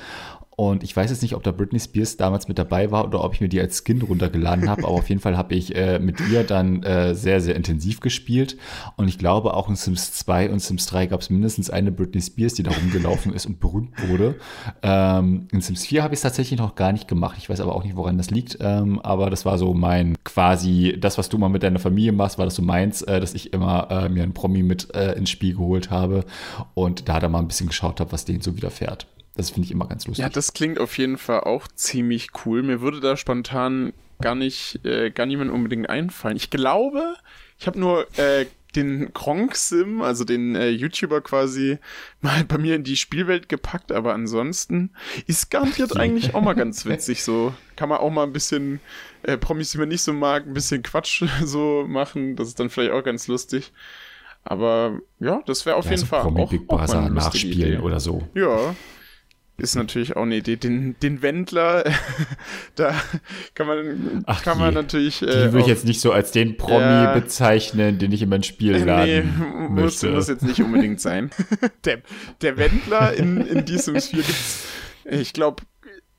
Und 0.61 0.85
ich 0.85 0.95
weiß 0.95 1.09
jetzt 1.09 1.23
nicht, 1.23 1.35
ob 1.35 1.43
da 1.43 1.53
Britney 1.53 1.81
Spears 1.81 2.19
damals 2.19 2.47
mit 2.47 2.59
dabei 2.59 2.91
war 2.91 3.07
oder 3.07 3.25
ob 3.25 3.33
ich 3.33 3.41
mir 3.41 3.49
die 3.49 3.59
als 3.59 3.83
Skin 3.83 4.03
runtergeladen 4.03 4.69
habe, 4.69 4.85
aber 4.85 4.93
auf 4.93 5.09
jeden 5.09 5.23
Fall 5.23 5.39
habe 5.39 5.55
ich 5.55 5.75
äh, 5.75 5.99
mit 5.99 6.21
ihr 6.31 6.45
dann 6.45 6.83
äh, 6.83 7.15
sehr, 7.15 7.41
sehr 7.41 7.57
intensiv 7.57 8.01
gespielt. 8.01 8.59
Und 8.97 9.09
ich 9.09 9.17
glaube, 9.17 9.55
auch 9.55 9.71
in 9.71 9.77
Sims 9.77 10.13
2 10.13 10.51
und 10.51 10.59
Sims 10.59 10.85
3 10.85 11.07
gab 11.07 11.23
es 11.23 11.31
mindestens 11.31 11.71
eine 11.71 11.91
Britney 11.91 12.21
Spears, 12.21 12.53
die 12.53 12.63
da 12.63 12.73
rumgelaufen 12.73 13.33
ist 13.33 13.47
und 13.47 13.59
berühmt 13.59 14.07
wurde. 14.07 14.35
Ähm, 14.83 15.49
in 15.51 15.63
Sims 15.63 15.87
4 15.87 16.03
habe 16.03 16.13
ich 16.13 16.19
es 16.19 16.23
tatsächlich 16.25 16.61
noch 16.61 16.75
gar 16.75 16.93
nicht 16.93 17.09
gemacht. 17.09 17.39
Ich 17.39 17.49
weiß 17.49 17.61
aber 17.61 17.75
auch 17.75 17.83
nicht, 17.83 17.97
woran 17.97 18.19
das 18.19 18.29
liegt. 18.29 18.59
Ähm, 18.61 19.01
aber 19.01 19.31
das 19.31 19.47
war 19.47 19.57
so 19.57 19.73
mein 19.73 20.15
quasi, 20.25 20.95
das, 21.01 21.17
was 21.17 21.31
du 21.31 21.39
mal 21.39 21.49
mit 21.49 21.63
deiner 21.63 21.79
Familie 21.79 22.13
machst, 22.13 22.37
war 22.37 22.45
das 22.45 22.57
so 22.57 22.61
meins, 22.61 23.01
äh, 23.01 23.19
dass 23.19 23.33
ich 23.33 23.55
immer 23.55 23.91
äh, 23.91 24.11
mir 24.11 24.25
einen 24.25 24.35
Promi 24.35 24.63
mit 24.63 24.95
äh, 24.95 25.13
ins 25.13 25.31
Spiel 25.31 25.55
geholt 25.55 25.91
habe 25.91 26.27
und 26.75 27.09
da 27.09 27.19
dann 27.19 27.33
mal 27.33 27.39
ein 27.39 27.49
bisschen 27.49 27.69
geschaut 27.69 27.99
habe, 27.99 28.13
was 28.13 28.27
denen 28.27 28.43
so 28.43 28.55
widerfährt. 28.59 29.07
Das 29.37 29.51
finde 29.51 29.67
ich 29.67 29.73
immer 29.73 29.87
ganz 29.87 30.07
lustig. 30.07 30.23
Ja, 30.23 30.29
das 30.29 30.53
klingt 30.53 30.79
auf 30.79 30.99
jeden 30.99 31.19
Fall 31.19 31.41
auch 31.41 31.69
ziemlich 31.69 32.29
cool. 32.45 32.63
Mir 32.63 32.81
würde 32.81 33.01
da 33.01 33.17
spontan 33.17 33.93
gar 34.21 34.35
nicht, 34.35 34.85
äh, 34.85 35.11
gar 35.11 35.27
niemand 35.27 35.51
unbedingt 35.51 35.89
einfallen. 35.89 36.37
Ich 36.37 36.51
glaube, 36.51 37.15
ich 37.59 37.67
habe 37.67 37.79
nur 37.79 38.07
äh, 38.19 38.47
den 38.77 39.13
Kronk-Sim, 39.13 40.03
also 40.03 40.25
den 40.25 40.55
äh, 40.55 40.69
YouTuber 40.69 41.21
quasi, 41.21 41.79
mal 42.21 42.45
bei 42.45 42.59
mir 42.59 42.77
in 42.77 42.85
die 42.85 42.97
Spielwelt 42.97 43.49
gepackt, 43.49 43.93
aber 43.93 44.15
ansonsten 44.15 44.91
ist 45.27 45.51
garantiert 45.51 45.97
eigentlich 45.97 46.35
auch 46.35 46.43
mal 46.43 46.55
ganz 46.55 46.85
witzig. 46.87 47.23
So 47.25 47.55
kann 47.77 47.89
man 47.89 47.99
auch 47.99 48.11
mal 48.11 48.25
ein 48.25 48.33
bisschen 48.33 48.81
äh, 49.23 49.37
Promis, 49.37 49.71
die 49.71 49.79
man 49.79 49.89
nicht 49.89 50.03
so 50.03 50.13
mag, 50.13 50.47
ein 50.47 50.55
bisschen 50.55 50.83
Quatsch 50.83 51.25
so 51.45 51.85
machen. 51.89 52.37
Das 52.37 52.49
ist 52.49 52.61
dann 52.61 52.71
vielleicht 52.71 52.93
auch 52.93 53.05
ganz 53.05 53.29
lustig. 53.29 53.73
Aber 54.43 55.01
ja, 55.19 55.43
das 55.47 55.67
wäre 55.67 55.77
auf 55.77 55.85
ja, 55.85 55.91
jeden 55.93 56.01
so 56.01 56.07
Fall 56.07 56.23
Promi 56.23 56.43
auch, 56.43 56.51
Big 56.51 56.67
Brother 56.67 56.99
auch 56.99 57.03
mal 57.03 57.11
nachspielen 57.11 57.73
Idee. 57.73 57.79
oder 57.79 58.01
so. 58.01 58.27
Ja, 58.35 58.75
ist 59.61 59.75
natürlich 59.75 60.17
auch 60.17 60.23
eine 60.23 60.37
Idee. 60.37 60.57
Den, 60.57 60.97
den 61.01 61.23
Wendler, 61.23 61.85
da 62.75 62.95
kann 63.55 63.67
man, 63.67 64.25
Ach 64.27 64.43
kann 64.43 64.59
je. 64.59 64.65
man 64.65 64.75
natürlich. 64.75 65.23
Äh, 65.23 65.27
die 65.27 65.53
würde 65.53 65.61
ich 65.61 65.67
jetzt 65.67 65.85
nicht 65.85 66.01
so 66.01 66.13
als 66.13 66.33
den 66.33 66.57
Promi 66.57 66.81
ja, 66.81 67.15
bezeichnen, 67.15 67.99
den 67.99 68.13
ich 68.13 68.23
in 68.23 68.29
mein 68.29 68.43
Spiel 68.43 68.77
laden 68.77 69.69
nee, 69.75 69.83
muss, 69.83 70.03
muss 70.03 70.29
jetzt 70.29 70.43
nicht 70.43 70.61
unbedingt 70.61 71.01
sein. 71.01 71.31
der, 71.85 72.01
der 72.43 72.57
Wendler 72.57 73.13
in, 73.15 73.41
in 73.47 73.65
diesem 73.65 74.01
Spiel 74.01 74.23
gibt's, 74.23 74.67
ich 75.05 75.33
glaube, 75.33 75.63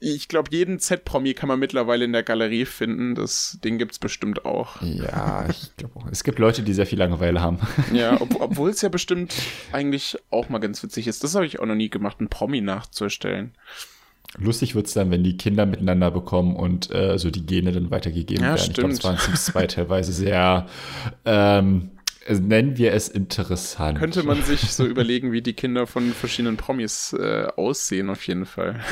ich 0.04 0.28
glaube, 0.28 0.50
jeden 0.52 0.80
Z-Promi 0.80 1.36
kann 1.36 1.48
man 1.48 1.60
mittlerweile 1.60 2.06
in 2.06 2.12
der 2.12 2.24
Galerie 2.24 2.66
finden. 2.66 3.14
Das 3.14 3.60
Ding 3.64 3.78
gibt 3.78 3.92
es 3.92 4.00
bestimmt 4.00 4.46
auch. 4.46 4.82
Ja, 4.82 5.48
ich 5.48 5.76
glaube 5.78 6.00
auch. 6.00 6.08
Es 6.12 6.24
gibt 6.24 6.40
Leute, 6.40 6.64
die 6.64 6.74
sehr 6.74 6.88
viel 6.88 6.98
Langeweile 6.98 7.40
haben. 7.40 7.60
Ja, 7.94 8.20
ob, 8.20 8.40
obwohl 8.42 8.70
es 8.70 8.82
ja 8.82 8.90
bestimmt 8.90 9.34
eigentlich 9.72 10.18
auch 10.32 10.50
mal 10.50 10.60
ganz 10.60 10.82
witzig 10.82 11.08
ist. 11.08 11.24
Das 11.24 11.36
habe 11.36 11.46
ich 11.46 11.60
auch 11.60 11.66
noch 11.66 11.76
nie 11.76 11.90
gemacht, 11.90 12.18
einen 12.20 12.30
Promi 12.30 12.62
nachzuerstellen. 12.62 13.54
Lustig 14.38 14.76
wird 14.76 14.88
es 14.88 14.94
dann, 14.94 15.12
wenn 15.12 15.24
die 15.24 15.38
Kinder 15.38 15.66
miteinander 15.66 16.10
bekommen 16.10 16.56
und 16.56 16.90
äh, 16.92 17.18
so 17.18 17.30
die 17.30 17.46
Gene 17.46 17.72
dann 17.74 17.92
weitergegeben 17.92 18.44
ja, 18.44 18.52
werden. 18.52 18.72
Stimmt. 18.72 18.94
Ich 18.94 19.00
glaube, 19.00 19.18
es 19.18 19.28
waren 19.28 19.36
zwei 19.36 19.68
teilweise 19.68 20.14
sehr 20.14 20.68
ähm, 21.26 21.92
nennen 22.30 22.78
wir 22.78 22.94
es 22.94 23.10
interessant. 23.10 24.00
Könnte 24.00 24.24
man 24.24 24.42
sich 24.42 24.62
so 24.72 24.86
überlegen, 24.86 25.32
wie 25.32 25.42
die 25.42 25.54
Kinder 25.54 25.86
von 25.86 26.12
verschiedenen 26.14 26.58
Promis 26.58 27.14
äh, 27.14 27.48
aussehen, 27.56 28.10
auf 28.10 28.26
jeden 28.26 28.46
Fall. 28.46 28.80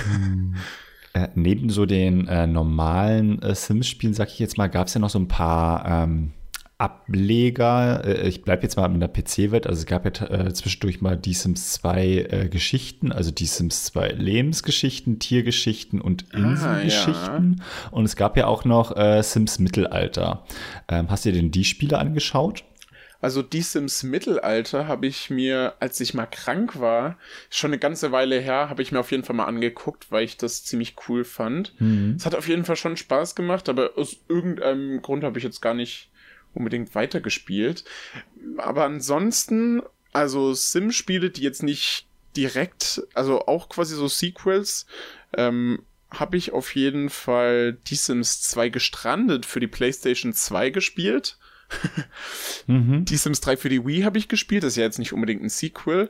Äh, 1.13 1.29
neben 1.33 1.69
so 1.69 1.85
den 1.85 2.27
äh, 2.27 2.45
normalen 2.45 3.41
äh, 3.41 3.55
Sims-Spielen, 3.55 4.13
sag 4.13 4.29
ich 4.29 4.39
jetzt 4.39 4.57
mal, 4.57 4.67
gab 4.67 4.87
es 4.87 4.93
ja 4.93 4.99
noch 4.99 5.09
so 5.09 5.17
ein 5.17 5.27
paar 5.27 6.03
ähm, 6.03 6.33
Ableger. 6.77 8.05
Äh, 8.05 8.27
ich 8.27 8.43
bleibe 8.43 8.61
jetzt 8.63 8.77
mal 8.77 8.85
in 8.85 8.99
der 8.99 9.07
PC-Welt. 9.07 9.65
Also 9.65 9.79
es 9.79 9.85
gab 9.87 10.05
ja 10.05 10.27
äh, 10.27 10.53
zwischendurch 10.53 11.01
mal 11.01 11.17
die 11.17 11.33
Sims 11.33 11.73
2 11.73 12.05
äh, 12.05 12.49
Geschichten, 12.49 13.11
also 13.11 13.31
die 13.31 13.47
Sims 13.47 13.85
2 13.85 14.09
Lebensgeschichten, 14.09 15.17
Tiergeschichten 15.17 15.99
und 15.99 16.25
ah, 16.31 16.37
Inselgeschichten. 16.37 17.57
Ah, 17.59 17.63
ja. 17.85 17.89
Und 17.91 18.05
es 18.05 18.15
gab 18.15 18.37
ja 18.37 18.47
auch 18.47 18.63
noch 18.63 18.95
Sims 19.23 19.59
Mittelalter. 19.59 20.43
Ähm, 20.87 21.07
hast 21.09 21.25
du 21.25 21.31
dir 21.31 21.41
denn 21.41 21.51
die 21.51 21.65
Spiele 21.65 21.97
angeschaut? 21.97 22.63
Also 23.21 23.41
die 23.41 23.61
Sims 23.61 24.03
Mittelalter 24.03 24.87
habe 24.87 25.07
ich 25.07 25.29
mir, 25.29 25.75
als 25.79 25.99
ich 25.99 26.13
mal 26.13 26.25
krank 26.25 26.79
war, 26.79 27.17
schon 27.49 27.71
eine 27.71 27.79
ganze 27.79 28.11
Weile 28.11 28.39
her, 28.39 28.69
habe 28.69 28.81
ich 28.81 28.91
mir 28.91 28.99
auf 28.99 29.11
jeden 29.11 29.23
Fall 29.23 29.35
mal 29.35 29.45
angeguckt, 29.45 30.09
weil 30.09 30.23
ich 30.23 30.37
das 30.37 30.63
ziemlich 30.63 30.95
cool 31.07 31.25
fand. 31.25 31.73
Mhm. 31.81 32.15
Es 32.17 32.25
hat 32.25 32.35
auf 32.35 32.47
jeden 32.47 32.63
Fall 32.63 32.77
schon 32.77 32.95
Spaß 32.95 33.35
gemacht, 33.35 33.67
aber 33.67 33.97
aus 33.97 34.17
irgendeinem 34.29 35.01
Grund 35.01 35.23
habe 35.23 35.37
ich 35.37 35.43
jetzt 35.43 35.61
gar 35.61 35.73
nicht 35.73 36.09
unbedingt 36.53 36.95
weitergespielt. 36.95 37.83
Aber 38.57 38.85
ansonsten, 38.85 39.81
also 40.13 40.53
Sim-Spiele, 40.53 41.29
die 41.29 41.41
jetzt 41.41 41.61
nicht 41.61 42.07
direkt, 42.37 43.03
also 43.13 43.45
auch 43.47 43.67
quasi 43.67 43.95
so 43.95 44.07
Sequels, 44.07 44.85
ähm, 45.35 45.83
habe 46.09 46.37
ich 46.37 46.53
auf 46.53 46.73
jeden 46.73 47.09
Fall 47.09 47.73
die 47.73 47.95
Sims 47.95 48.41
2 48.43 48.69
gestrandet 48.69 49.45
für 49.45 49.59
die 49.59 49.67
PlayStation 49.67 50.33
2 50.33 50.69
gespielt 50.69 51.37
mhm. 52.67 53.05
Die 53.05 53.17
Sims 53.17 53.41
3 53.41 53.57
für 53.57 53.69
die 53.69 53.85
Wii 53.85 54.01
habe 54.01 54.17
ich 54.17 54.27
gespielt, 54.27 54.63
das 54.63 54.73
ist 54.73 54.77
ja 54.77 54.83
jetzt 54.83 54.99
nicht 54.99 55.13
unbedingt 55.13 55.43
ein 55.43 55.49
Sequel. 55.49 56.09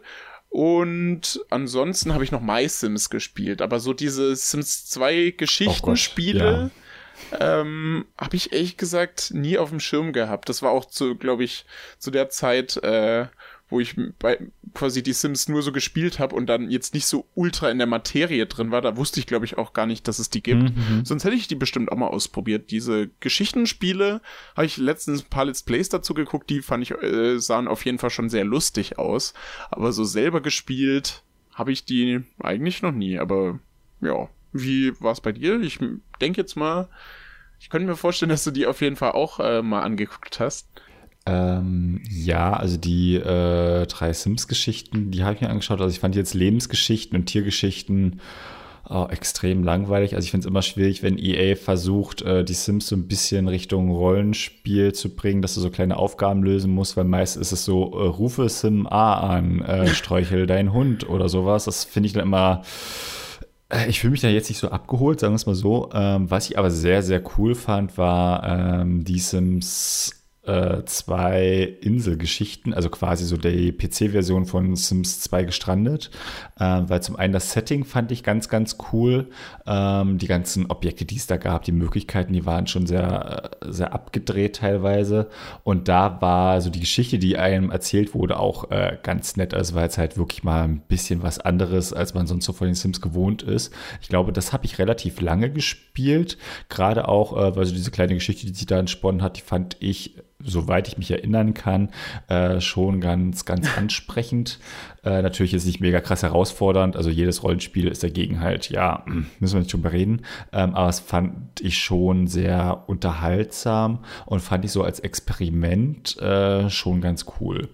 Und 0.49 1.39
ansonsten 1.51 2.13
habe 2.13 2.23
ich 2.23 2.31
noch 2.31 2.41
My 2.41 2.67
Sims 2.67 3.09
gespielt, 3.09 3.61
aber 3.61 3.79
so 3.79 3.93
diese 3.93 4.35
Sims 4.35 4.87
2 4.87 5.35
Geschichtenspiele 5.37 6.71
oh 7.31 7.35
ja. 7.35 7.61
ähm, 7.61 8.05
habe 8.17 8.35
ich 8.35 8.51
ehrlich 8.51 8.75
gesagt 8.75 9.31
nie 9.31 9.59
auf 9.59 9.69
dem 9.69 9.79
Schirm 9.79 10.11
gehabt. 10.11 10.49
Das 10.49 10.63
war 10.63 10.71
auch 10.71 10.85
zu, 10.85 11.15
glaube 11.15 11.43
ich, 11.43 11.65
zu 11.99 12.09
der 12.09 12.29
Zeit, 12.29 12.77
äh, 12.77 13.27
wo 13.69 13.79
ich 13.79 13.95
bei 14.17 14.39
quasi 14.73 15.03
die 15.03 15.13
Sims 15.13 15.47
nur 15.47 15.61
so 15.61 15.71
gespielt 15.71 16.19
habe 16.19 16.35
und 16.35 16.47
dann 16.47 16.69
jetzt 16.69 16.93
nicht 16.93 17.05
so 17.05 17.27
ultra 17.35 17.69
in 17.69 17.77
der 17.77 17.87
Materie 17.87 18.45
drin 18.45 18.71
war, 18.71 18.81
da 18.81 18.97
wusste 18.97 19.19
ich 19.19 19.27
glaube 19.27 19.45
ich 19.45 19.57
auch 19.57 19.73
gar 19.73 19.85
nicht, 19.85 20.07
dass 20.07 20.19
es 20.19 20.29
die 20.29 20.41
gibt. 20.41 20.75
Mhm. 20.75 21.05
Sonst 21.05 21.23
hätte 21.23 21.35
ich 21.35 21.47
die 21.47 21.55
bestimmt 21.55 21.91
auch 21.91 21.97
mal 21.97 22.07
ausprobiert. 22.07 22.71
Diese 22.71 23.09
Geschichtenspiele 23.19 24.21
habe 24.55 24.65
ich 24.65 24.77
letztens 24.77 25.23
ein 25.23 25.29
paar 25.29 25.45
Let's 25.45 25.63
Plays 25.63 25.89
dazu 25.89 26.13
geguckt, 26.13 26.49
die 26.49 26.61
fand 26.61 26.83
ich 26.83 26.91
äh, 26.91 27.39
sahen 27.39 27.67
auf 27.67 27.85
jeden 27.85 27.99
Fall 27.99 28.09
schon 28.09 28.29
sehr 28.29 28.45
lustig 28.45 28.97
aus, 28.97 29.33
aber 29.69 29.91
so 29.91 30.03
selber 30.03 30.41
gespielt 30.41 31.23
habe 31.53 31.71
ich 31.71 31.85
die 31.85 32.23
eigentlich 32.39 32.81
noch 32.81 32.93
nie, 32.93 33.19
aber 33.19 33.59
ja, 34.01 34.29
wie 34.53 34.99
war 35.01 35.11
es 35.11 35.21
bei 35.21 35.31
dir? 35.31 35.59
Ich 35.61 35.79
denke 36.21 36.41
jetzt 36.41 36.55
mal, 36.55 36.87
ich 37.59 37.69
könnte 37.69 37.87
mir 37.87 37.95
vorstellen, 37.95 38.29
dass 38.29 38.43
du 38.43 38.51
die 38.51 38.65
auf 38.65 38.81
jeden 38.81 38.95
Fall 38.95 39.11
auch 39.11 39.39
äh, 39.39 39.61
mal 39.61 39.81
angeguckt 39.81 40.39
hast. 40.39 40.67
Ähm, 41.29 42.01
ja, 42.09 42.53
also 42.53 42.77
die 42.77 43.15
äh, 43.15 43.85
drei 43.85 44.13
Sims-Geschichten, 44.13 45.11
die 45.11 45.23
habe 45.23 45.35
ich 45.35 45.41
mir 45.41 45.49
angeschaut. 45.49 45.81
Also 45.81 45.93
ich 45.93 45.99
fand 45.99 46.15
jetzt 46.15 46.33
Lebensgeschichten 46.33 47.17
und 47.17 47.25
Tiergeschichten 47.25 48.19
Oh, 48.91 49.05
extrem 49.07 49.63
langweilig. 49.63 50.15
Also 50.15 50.25
ich 50.25 50.31
finde 50.31 50.47
es 50.47 50.49
immer 50.49 50.63
schwierig, 50.63 51.03
wenn 51.03 51.19
EA 51.19 51.55
versucht, 51.55 52.23
äh, 52.23 52.43
die 52.43 52.55
Sims 52.55 52.87
so 52.87 52.95
ein 52.95 53.07
bisschen 53.07 53.47
Richtung 53.47 53.91
Rollenspiel 53.91 54.93
zu 54.93 55.13
bringen, 55.13 55.43
dass 55.43 55.53
du 55.53 55.61
so 55.61 55.69
kleine 55.69 55.95
Aufgaben 55.97 56.41
lösen 56.41 56.71
musst, 56.71 56.97
weil 56.97 57.03
meist 57.03 57.37
ist 57.37 57.51
es 57.51 57.65
so, 57.65 57.91
äh, 57.93 58.07
rufe 58.07 58.49
Sim 58.49 58.87
A 58.87 59.13
an, 59.13 59.61
äh, 59.61 59.87
streichel 59.93 60.47
deinen 60.47 60.73
Hund 60.73 61.07
oder 61.07 61.29
sowas. 61.29 61.65
Das 61.65 61.83
finde 61.83 62.07
ich 62.07 62.13
dann 62.13 62.23
immer. 62.23 62.63
Äh, 63.69 63.89
ich 63.89 63.99
fühle 63.99 64.09
mich 64.11 64.21
da 64.21 64.27
jetzt 64.27 64.49
nicht 64.49 64.57
so 64.57 64.69
abgeholt, 64.69 65.19
sagen 65.19 65.33
wir 65.33 65.35
es 65.35 65.45
mal 65.45 65.53
so. 65.53 65.91
Ähm, 65.93 66.31
was 66.31 66.49
ich 66.49 66.57
aber 66.57 66.71
sehr, 66.71 67.03
sehr 67.03 67.21
cool 67.37 67.53
fand, 67.53 67.95
war 67.99 68.81
ähm, 68.81 69.03
die 69.03 69.19
Sims 69.19 70.18
äh, 70.49 70.85
zwei 70.85 71.75
Inselgeschichten, 71.81 72.73
also 72.73 72.89
quasi 72.89 73.25
so 73.25 73.37
die 73.37 73.71
PC-Version 73.71 74.45
von 74.45 74.75
Sims 74.75 75.21
2 75.21 75.43
gestrandet, 75.43 76.09
äh, 76.59 76.63
weil 76.63 77.01
zum 77.03 77.15
einen 77.15 77.33
das 77.33 77.51
Setting 77.51 77.85
fand 77.85 78.11
ich 78.11 78.23
ganz, 78.23 78.49
ganz 78.49 78.77
cool. 78.91 79.27
Ähm, 79.67 80.17
die 80.17 80.27
ganzen 80.27 80.65
Objekte, 80.71 81.05
die 81.05 81.17
es 81.17 81.27
da 81.27 81.37
gab, 81.37 81.63
die 81.63 81.71
Möglichkeiten, 81.71 82.33
die 82.33 82.45
waren 82.45 82.67
schon 82.67 82.87
sehr, 82.87 83.51
äh, 83.61 83.71
sehr 83.71 83.93
abgedreht 83.93 84.57
teilweise. 84.57 85.29
Und 85.63 85.87
da 85.87 86.21
war 86.21 86.61
so 86.61 86.69
die 86.69 86.79
Geschichte, 86.79 87.19
die 87.19 87.37
einem 87.37 87.69
erzählt 87.69 88.13
wurde, 88.13 88.39
auch 88.39 88.71
äh, 88.71 88.97
ganz 89.03 89.37
nett. 89.37 89.53
Also 89.53 89.75
war 89.75 89.83
jetzt 89.83 89.97
halt 89.97 90.17
wirklich 90.17 90.43
mal 90.43 90.63
ein 90.63 90.81
bisschen 90.87 91.21
was 91.21 91.39
anderes, 91.39 91.93
als 91.93 92.13
man 92.13 92.27
sonst 92.27 92.45
so 92.45 92.53
von 92.53 92.67
den 92.67 92.75
Sims 92.75 93.01
gewohnt 93.01 93.43
ist. 93.43 93.73
Ich 94.01 94.09
glaube, 94.09 94.33
das 94.33 94.53
habe 94.53 94.65
ich 94.65 94.79
relativ 94.79 95.21
lange 95.21 95.51
gespielt. 95.51 96.37
Gerade 96.69 97.07
auch, 97.07 97.37
äh, 97.37 97.55
weil 97.55 97.65
so 97.65 97.73
diese 97.73 97.91
kleine 97.91 98.15
Geschichte, 98.15 98.47
die 98.47 98.53
sich 98.53 98.65
da 98.65 98.79
entsponnen 98.79 99.21
hat, 99.21 99.37
die 99.37 99.41
fand 99.41 99.77
ich 99.79 100.15
soweit 100.43 100.87
ich 100.87 100.97
mich 100.97 101.11
erinnern 101.11 101.53
kann, 101.53 101.89
äh, 102.27 102.61
schon 102.61 103.01
ganz, 103.01 103.45
ganz 103.45 103.67
ansprechend. 103.77 104.59
Äh, 105.03 105.21
natürlich 105.21 105.53
ist 105.53 105.63
es 105.63 105.67
nicht 105.67 105.81
mega 105.81 105.99
krass 105.99 106.23
herausfordernd. 106.23 106.95
Also 106.95 107.09
jedes 107.09 107.43
Rollenspiel 107.43 107.87
ist 107.87 108.03
dagegen 108.03 108.39
halt, 108.39 108.69
ja, 108.69 109.03
müssen 109.39 109.55
wir 109.55 109.59
nicht 109.59 109.73
drüber 109.73 109.91
reden. 109.91 110.21
Ähm, 110.53 110.75
aber 110.75 110.89
es 110.89 110.99
fand 110.99 111.59
ich 111.59 111.77
schon 111.77 112.27
sehr 112.27 112.83
unterhaltsam 112.87 113.99
und 114.25 114.39
fand 114.39 114.63
ich 114.65 114.71
so 114.71 114.83
als 114.83 114.99
Experiment 114.99 116.17
äh, 116.19 116.69
schon 116.69 117.01
ganz 117.01 117.25
cool. 117.39 117.69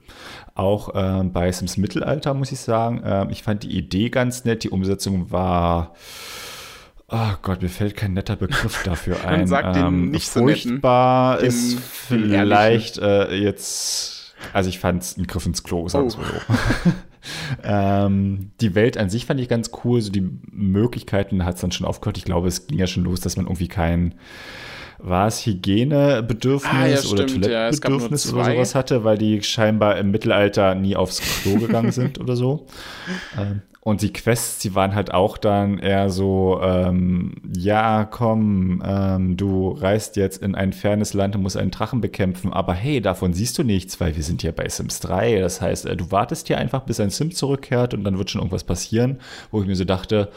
Auch 0.56 0.96
äh, 0.96 1.24
bei 1.24 1.52
Sims 1.52 1.78
Mittelalter 1.78 2.34
muss 2.34 2.52
ich 2.52 2.60
sagen, 2.60 3.04
äh, 3.04 3.28
ich 3.30 3.44
fand 3.44 3.64
die 3.64 3.78
Idee 3.78 4.10
ganz 4.10 4.46
nett. 4.46 4.64
Die 4.64 4.70
Umsetzung 4.70 5.32
war 5.32 5.94
Oh 7.08 7.34
Gott, 7.44 7.62
mir 7.62 7.70
fällt 7.70 7.96
kein 7.96 8.14
netter 8.14 8.36
Begriff 8.36 8.84
dafür 8.84 9.24
ein. 9.26 9.40
Man 9.40 9.48
sagt 9.48 9.78
ähm, 9.78 9.84
den 9.84 10.12
nicht 10.12 10.28
furchtbar 10.28 11.38
so 11.38 11.46
netten, 11.46 11.48
ist 11.48 11.80
vielleicht 11.80 12.98
äh, 12.98 13.36
jetzt, 13.36 14.36
also 14.54 14.70
ich 14.70 14.80
fand 14.80 15.04
es 15.04 15.18
ein 15.18 15.28
Griff 15.28 15.46
ins 15.46 15.64
Klo, 15.64 15.88
sagen 15.88 16.12
wir 16.12 16.20
oh. 16.20 16.54
so. 16.84 16.92
ähm, 17.64 18.52
die 18.60 18.74
Welt 18.74 18.98
an 18.98 19.10
sich 19.10 19.26
fand 19.28 19.40
ich 19.40 19.48
ganz 19.50 19.70
cool, 19.84 20.02
so 20.02 20.12
die 20.12 20.28
Möglichkeiten 20.52 21.46
hat 21.46 21.56
es 21.56 21.62
dann 21.62 21.72
schon 21.72 21.86
aufgehört. 21.86 22.18
Ich 22.18 22.26
glaube, 22.26 22.48
es 22.48 22.66
ging 22.66 22.80
ja 22.80 22.88
schon 22.88 23.04
los, 23.04 23.22
dass 23.22 23.38
man 23.38 23.46
irgendwie 23.46 23.68
kein 23.68 24.16
war 25.00 25.28
es 25.28 25.46
Hygienebedürfnis 25.46 26.72
ah, 26.74 26.88
ja, 26.88 27.00
oder 27.12 27.28
Toilettenbedürfnis 27.28 28.26
ja, 28.26 28.34
oder 28.34 28.46
sowas 28.46 28.76
hatte, 28.76 29.04
weil 29.04 29.18
die 29.18 29.42
scheinbar 29.44 29.98
im 29.98 30.12
Mittelalter 30.12 30.76
nie 30.76 30.96
aufs 30.96 31.22
Klo 31.22 31.58
gegangen 31.58 31.92
sind 31.94 32.20
oder 32.20 32.36
so. 32.36 32.66
Ähm, 33.38 33.62
und 33.86 34.02
die 34.02 34.12
Quests, 34.12 34.58
die 34.58 34.74
waren 34.74 34.96
halt 34.96 35.14
auch 35.14 35.38
dann 35.38 35.78
eher 35.78 36.10
so, 36.10 36.60
ähm, 36.64 37.36
ja, 37.56 38.06
komm, 38.06 38.82
ähm, 38.84 39.38
du 39.38 39.74
reist 39.74 40.16
jetzt 40.16 40.42
in 40.42 40.56
ein 40.56 40.74
fernes 40.74 41.14
Land 41.14 41.36
und 41.36 41.44
musst 41.44 41.56
einen 41.56 41.70
Drachen 41.70 42.02
bekämpfen, 42.02 42.52
aber 42.52 42.74
hey, 42.74 43.00
davon 43.00 43.34
siehst 43.34 43.60
du 43.60 43.64
nichts, 43.64 44.02
weil 44.02 44.16
wir 44.16 44.24
sind 44.24 44.42
ja 44.42 44.52
bei 44.52 44.68
Sims 44.68 45.02
3. 45.02 45.40
Das 45.40 45.62
heißt, 45.62 45.86
äh, 45.86 45.96
du 45.96 46.10
wartest 46.10 46.48
hier 46.48 46.58
einfach, 46.58 46.82
bis 46.82 47.00
ein 47.00 47.12
Sim 47.12 47.30
zurückkehrt 47.30 47.94
und 47.94 48.04
dann 48.04 48.18
wird 48.18 48.32
schon 48.32 48.42
irgendwas 48.42 48.64
passieren, 48.64 49.20
wo 49.52 49.62
ich 49.62 49.68
mir 49.68 49.76
so 49.76 49.86
dachte, 49.86 50.30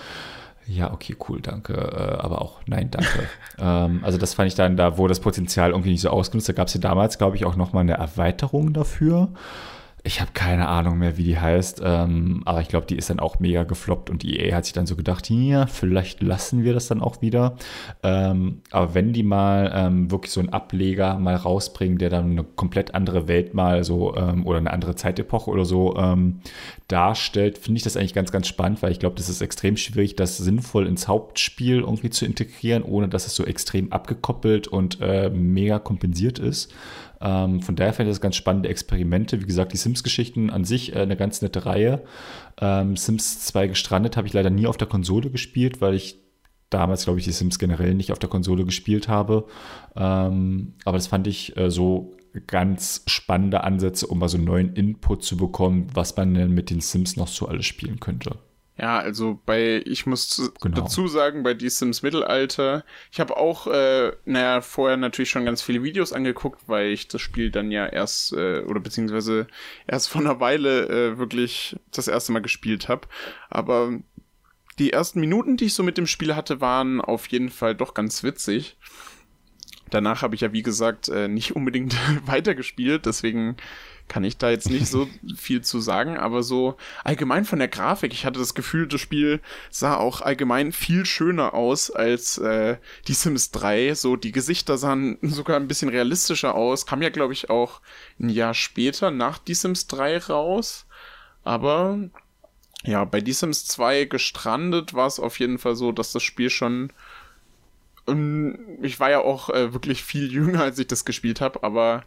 ja, 0.68 0.92
okay, 0.92 1.16
cool, 1.28 1.40
danke, 1.40 1.72
äh, 1.72 2.22
aber 2.22 2.42
auch 2.42 2.60
nein, 2.66 2.90
danke. 2.90 3.26
ähm, 3.58 4.00
also 4.02 4.18
das 4.18 4.34
fand 4.34 4.48
ich 4.48 4.54
dann, 4.54 4.76
da 4.76 4.98
wo 4.98 5.08
das 5.08 5.20
Potenzial 5.20 5.70
irgendwie 5.70 5.90
nicht 5.90 6.02
so 6.02 6.10
ausgenutzt. 6.10 6.48
Da 6.48 6.52
gab 6.52 6.68
es 6.68 6.74
ja 6.74 6.80
damals, 6.80 7.16
glaube 7.16 7.36
ich, 7.36 7.46
auch 7.46 7.56
noch 7.56 7.72
mal 7.72 7.80
eine 7.80 7.94
Erweiterung 7.94 8.74
dafür. 8.74 9.28
Ich 10.08 10.22
habe 10.22 10.30
keine 10.32 10.68
Ahnung 10.68 10.98
mehr, 10.98 11.18
wie 11.18 11.22
die 11.22 11.38
heißt, 11.38 11.82
ähm, 11.84 12.40
aber 12.46 12.62
ich 12.62 12.68
glaube, 12.68 12.86
die 12.86 12.96
ist 12.96 13.10
dann 13.10 13.20
auch 13.20 13.40
mega 13.40 13.64
gefloppt 13.64 14.08
und 14.08 14.22
die 14.22 14.40
EA 14.40 14.56
hat 14.56 14.64
sich 14.64 14.72
dann 14.72 14.86
so 14.86 14.96
gedacht, 14.96 15.28
ja, 15.28 15.66
vielleicht 15.66 16.22
lassen 16.22 16.64
wir 16.64 16.72
das 16.72 16.88
dann 16.88 17.02
auch 17.02 17.20
wieder. 17.20 17.56
Ähm, 18.02 18.62
aber 18.70 18.94
wenn 18.94 19.12
die 19.12 19.22
mal 19.22 19.70
ähm, 19.74 20.10
wirklich 20.10 20.32
so 20.32 20.40
einen 20.40 20.48
Ableger 20.48 21.18
mal 21.18 21.34
rausbringen, 21.34 21.98
der 21.98 22.08
dann 22.08 22.30
eine 22.30 22.42
komplett 22.42 22.94
andere 22.94 23.28
Welt 23.28 23.52
mal 23.52 23.84
so 23.84 24.16
ähm, 24.16 24.46
oder 24.46 24.56
eine 24.56 24.72
andere 24.72 24.94
Zeitepoche 24.94 25.50
oder 25.50 25.66
so 25.66 25.94
ähm, 25.98 26.40
darstellt, 26.88 27.58
finde 27.58 27.76
ich 27.76 27.84
das 27.84 27.98
eigentlich 27.98 28.14
ganz, 28.14 28.32
ganz 28.32 28.48
spannend, 28.48 28.80
weil 28.80 28.92
ich 28.92 29.00
glaube, 29.00 29.16
das 29.16 29.28
ist 29.28 29.42
extrem 29.42 29.76
schwierig, 29.76 30.16
das 30.16 30.38
sinnvoll 30.38 30.86
ins 30.86 31.06
Hauptspiel 31.06 31.80
irgendwie 31.80 32.08
zu 32.08 32.24
integrieren, 32.24 32.82
ohne 32.82 33.08
dass 33.08 33.26
es 33.26 33.34
so 33.34 33.44
extrem 33.44 33.92
abgekoppelt 33.92 34.68
und 34.68 35.02
äh, 35.02 35.28
mega 35.28 35.78
kompensiert 35.78 36.38
ist. 36.38 36.72
Ähm, 37.20 37.60
von 37.62 37.76
daher 37.76 37.92
fände 37.92 38.10
ich 38.10 38.16
das 38.16 38.20
ganz 38.20 38.36
spannende 38.36 38.68
Experimente. 38.68 39.40
Wie 39.40 39.46
gesagt, 39.46 39.72
die 39.72 39.76
Sims-Geschichten 39.76 40.50
an 40.50 40.64
sich 40.64 40.94
äh, 40.94 41.00
eine 41.00 41.16
ganz 41.16 41.42
nette 41.42 41.66
Reihe. 41.66 42.04
Ähm, 42.60 42.96
Sims 42.96 43.40
2 43.46 43.68
gestrandet 43.68 44.16
habe 44.16 44.26
ich 44.26 44.32
leider 44.32 44.50
nie 44.50 44.66
auf 44.66 44.76
der 44.76 44.88
Konsole 44.88 45.30
gespielt, 45.30 45.80
weil 45.80 45.94
ich 45.94 46.18
damals, 46.70 47.04
glaube 47.04 47.18
ich, 47.18 47.24
die 47.24 47.32
Sims 47.32 47.58
generell 47.58 47.94
nicht 47.94 48.12
auf 48.12 48.18
der 48.18 48.28
Konsole 48.28 48.64
gespielt 48.64 49.08
habe. 49.08 49.46
Ähm, 49.96 50.74
aber 50.84 50.96
das 50.98 51.06
fand 51.06 51.26
ich 51.26 51.56
äh, 51.56 51.70
so 51.70 52.14
ganz 52.46 53.02
spannende 53.06 53.64
Ansätze, 53.64 54.06
um 54.06 54.18
mal 54.18 54.28
so 54.28 54.36
einen 54.36 54.46
neuen 54.46 54.74
Input 54.74 55.24
zu 55.24 55.36
bekommen, 55.36 55.88
was 55.94 56.16
man 56.16 56.34
denn 56.34 56.52
mit 56.52 56.70
den 56.70 56.80
Sims 56.80 57.16
noch 57.16 57.28
so 57.28 57.48
alles 57.48 57.66
spielen 57.66 58.00
könnte. 58.00 58.36
Ja, 58.80 58.98
also 58.98 59.40
bei, 59.44 59.82
ich 59.86 60.06
muss 60.06 60.52
genau. 60.60 60.82
dazu 60.82 61.08
sagen, 61.08 61.42
bei 61.42 61.52
Die 61.52 61.68
Sims 61.68 62.02
Mittelalter, 62.02 62.84
ich 63.10 63.18
habe 63.18 63.36
auch, 63.36 63.66
äh, 63.66 64.12
naja, 64.24 64.60
vorher 64.60 64.96
natürlich 64.96 65.30
schon 65.30 65.44
ganz 65.44 65.62
viele 65.62 65.82
Videos 65.82 66.12
angeguckt, 66.12 66.62
weil 66.68 66.90
ich 66.90 67.08
das 67.08 67.20
Spiel 67.20 67.50
dann 67.50 67.72
ja 67.72 67.86
erst, 67.86 68.32
äh, 68.34 68.60
oder 68.60 68.78
beziehungsweise 68.78 69.48
erst 69.88 70.08
vor 70.08 70.20
einer 70.20 70.38
Weile 70.38 70.86
äh, 70.88 71.18
wirklich 71.18 71.76
das 71.90 72.06
erste 72.06 72.30
Mal 72.30 72.40
gespielt 72.40 72.88
habe. 72.88 73.08
Aber 73.50 73.98
die 74.78 74.92
ersten 74.92 75.18
Minuten, 75.18 75.56
die 75.56 75.66
ich 75.66 75.74
so 75.74 75.82
mit 75.82 75.98
dem 75.98 76.06
Spiel 76.06 76.36
hatte, 76.36 76.60
waren 76.60 77.00
auf 77.00 77.26
jeden 77.26 77.48
Fall 77.48 77.74
doch 77.74 77.94
ganz 77.94 78.22
witzig. 78.22 78.76
Danach 79.90 80.22
habe 80.22 80.34
ich 80.34 80.40
ja, 80.40 80.52
wie 80.52 80.62
gesagt, 80.62 81.08
äh, 81.08 81.28
nicht 81.28 81.56
unbedingt 81.56 81.96
weitergespielt, 82.26 83.06
deswegen 83.06 83.56
kann 84.08 84.24
ich 84.24 84.38
da 84.38 84.50
jetzt 84.50 84.70
nicht 84.70 84.86
so 84.86 85.08
viel 85.36 85.60
zu 85.60 85.80
sagen, 85.80 86.16
aber 86.16 86.42
so 86.42 86.76
allgemein 87.04 87.44
von 87.44 87.58
der 87.58 87.68
Grafik, 87.68 88.12
ich 88.12 88.24
hatte 88.24 88.38
das 88.38 88.54
Gefühl, 88.54 88.86
das 88.88 89.00
Spiel 89.00 89.40
sah 89.70 89.96
auch 89.96 90.22
allgemein 90.22 90.72
viel 90.72 91.04
schöner 91.04 91.54
aus 91.54 91.90
als 91.90 92.38
äh, 92.38 92.78
die 93.06 93.14
Sims 93.14 93.50
3. 93.50 93.94
So 93.94 94.16
die 94.16 94.32
Gesichter 94.32 94.78
sahen 94.78 95.18
sogar 95.22 95.56
ein 95.56 95.68
bisschen 95.68 95.90
realistischer 95.90 96.54
aus. 96.54 96.86
Kam 96.86 97.02
ja, 97.02 97.10
glaube 97.10 97.34
ich, 97.34 97.50
auch 97.50 97.80
ein 98.18 98.30
Jahr 98.30 98.54
später 98.54 99.10
nach 99.10 99.38
die 99.38 99.54
Sims 99.54 99.86
3 99.86 100.18
raus. 100.18 100.86
Aber 101.44 101.98
ja, 102.84 103.04
bei 103.04 103.20
die 103.20 103.32
Sims 103.32 103.66
2 103.66 104.04
gestrandet 104.04 104.94
war 104.94 105.06
es 105.06 105.20
auf 105.20 105.38
jeden 105.38 105.58
Fall 105.58 105.76
so, 105.76 105.92
dass 105.92 106.12
das 106.12 106.22
Spiel 106.22 106.50
schon 106.50 106.92
ich 108.82 109.00
war 109.00 109.10
ja 109.10 109.20
auch 109.20 109.50
äh, 109.50 109.72
wirklich 109.72 110.02
viel 110.02 110.32
jünger, 110.32 110.62
als 110.62 110.78
ich 110.78 110.86
das 110.86 111.04
gespielt 111.04 111.40
habe, 111.40 111.62
aber 111.62 112.04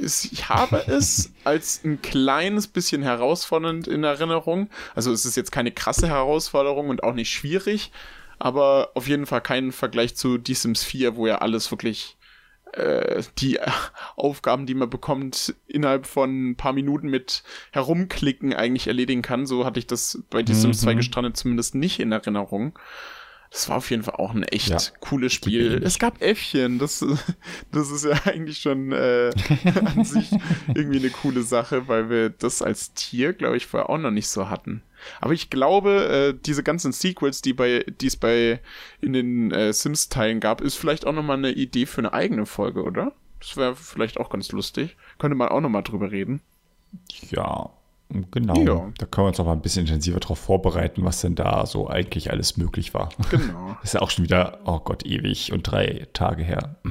ich 0.00 0.48
habe 0.48 0.84
es 0.86 1.32
als 1.44 1.82
ein 1.84 2.02
kleines 2.02 2.66
bisschen 2.66 3.02
herausfordernd 3.02 3.88
in 3.88 4.04
Erinnerung. 4.04 4.68
Also 4.94 5.12
es 5.12 5.24
ist 5.24 5.36
jetzt 5.36 5.52
keine 5.52 5.72
krasse 5.72 6.08
Herausforderung 6.08 6.88
und 6.88 7.02
auch 7.02 7.14
nicht 7.14 7.30
schwierig, 7.30 7.92
aber 8.38 8.90
auf 8.94 9.08
jeden 9.08 9.26
Fall 9.26 9.40
kein 9.40 9.72
Vergleich 9.72 10.16
zu 10.16 10.38
The 10.44 10.54
Sims 10.54 10.84
4, 10.84 11.16
wo 11.16 11.26
ja 11.26 11.38
alles 11.38 11.70
wirklich 11.70 12.18
äh, 12.72 13.22
die 13.38 13.58
Aufgaben, 14.16 14.66
die 14.66 14.74
man 14.74 14.90
bekommt, 14.90 15.54
innerhalb 15.66 16.06
von 16.06 16.50
ein 16.50 16.56
paar 16.56 16.72
Minuten 16.72 17.08
mit 17.08 17.42
herumklicken 17.72 18.54
eigentlich 18.54 18.86
erledigen 18.86 19.22
kann. 19.22 19.46
So 19.46 19.64
hatte 19.64 19.78
ich 19.78 19.86
das 19.86 20.22
bei 20.30 20.44
The 20.44 20.54
Sims 20.54 20.82
mhm. 20.82 20.86
2 20.86 20.94
gestrandet 20.94 21.36
zumindest 21.36 21.74
nicht 21.74 22.00
in 22.00 22.12
Erinnerung. 22.12 22.78
Das 23.50 23.68
war 23.68 23.76
auf 23.78 23.90
jeden 23.90 24.02
Fall 24.02 24.16
auch 24.16 24.34
ein 24.34 24.42
echt 24.42 24.68
ja, 24.68 24.78
cooles 25.00 25.32
Spiel. 25.32 25.80
Es 25.82 25.98
gab 25.98 26.20
Äffchen, 26.20 26.78
das, 26.78 27.04
das 27.72 27.90
ist 27.90 28.04
ja 28.04 28.12
eigentlich 28.24 28.58
schon 28.58 28.92
äh, 28.92 29.30
an 29.84 30.04
sich 30.04 30.30
irgendwie 30.74 30.98
eine 30.98 31.10
coole 31.10 31.42
Sache, 31.42 31.88
weil 31.88 32.10
wir 32.10 32.30
das 32.30 32.60
als 32.60 32.92
Tier, 32.92 33.32
glaube 33.32 33.56
ich, 33.56 33.66
vorher 33.66 33.88
auch 33.88 33.98
noch 33.98 34.10
nicht 34.10 34.28
so 34.28 34.50
hatten. 34.50 34.82
Aber 35.20 35.32
ich 35.32 35.48
glaube, 35.48 36.34
äh, 36.36 36.38
diese 36.44 36.62
ganzen 36.62 36.92
Sequels, 36.92 37.40
die 37.40 37.54
bei, 37.54 37.84
es 38.02 38.16
bei 38.16 38.60
in 39.00 39.12
den 39.12 39.50
äh, 39.50 39.72
Sims-Teilen 39.72 40.40
gab, 40.40 40.60
ist 40.60 40.74
vielleicht 40.74 41.06
auch 41.06 41.12
nochmal 41.12 41.38
eine 41.38 41.52
Idee 41.52 41.86
für 41.86 42.00
eine 42.00 42.12
eigene 42.12 42.46
Folge, 42.46 42.82
oder? 42.82 43.12
Das 43.40 43.56
wäre 43.56 43.76
vielleicht 43.76 44.18
auch 44.18 44.30
ganz 44.30 44.50
lustig. 44.52 44.96
Könnte 45.18 45.36
man 45.36 45.48
auch 45.48 45.60
nochmal 45.60 45.84
drüber 45.84 46.10
reden. 46.10 46.40
Ja, 47.30 47.70
Genau, 48.30 48.56
ja. 48.56 48.92
da 48.96 49.06
können 49.06 49.26
wir 49.26 49.28
uns 49.28 49.38
noch 49.38 49.44
mal 49.44 49.52
ein 49.52 49.60
bisschen 49.60 49.84
intensiver 49.84 50.18
darauf 50.18 50.38
vorbereiten, 50.38 51.04
was 51.04 51.20
denn 51.20 51.34
da 51.34 51.66
so 51.66 51.88
eigentlich 51.88 52.30
alles 52.30 52.56
möglich 52.56 52.94
war. 52.94 53.10
Genau. 53.30 53.76
ist 53.82 53.94
ja 53.94 54.00
auch 54.00 54.10
schon 54.10 54.24
wieder, 54.24 54.60
oh 54.64 54.78
Gott, 54.78 55.04
ewig 55.04 55.52
und 55.52 55.62
drei 55.64 56.06
Tage 56.12 56.42
her. 56.42 56.76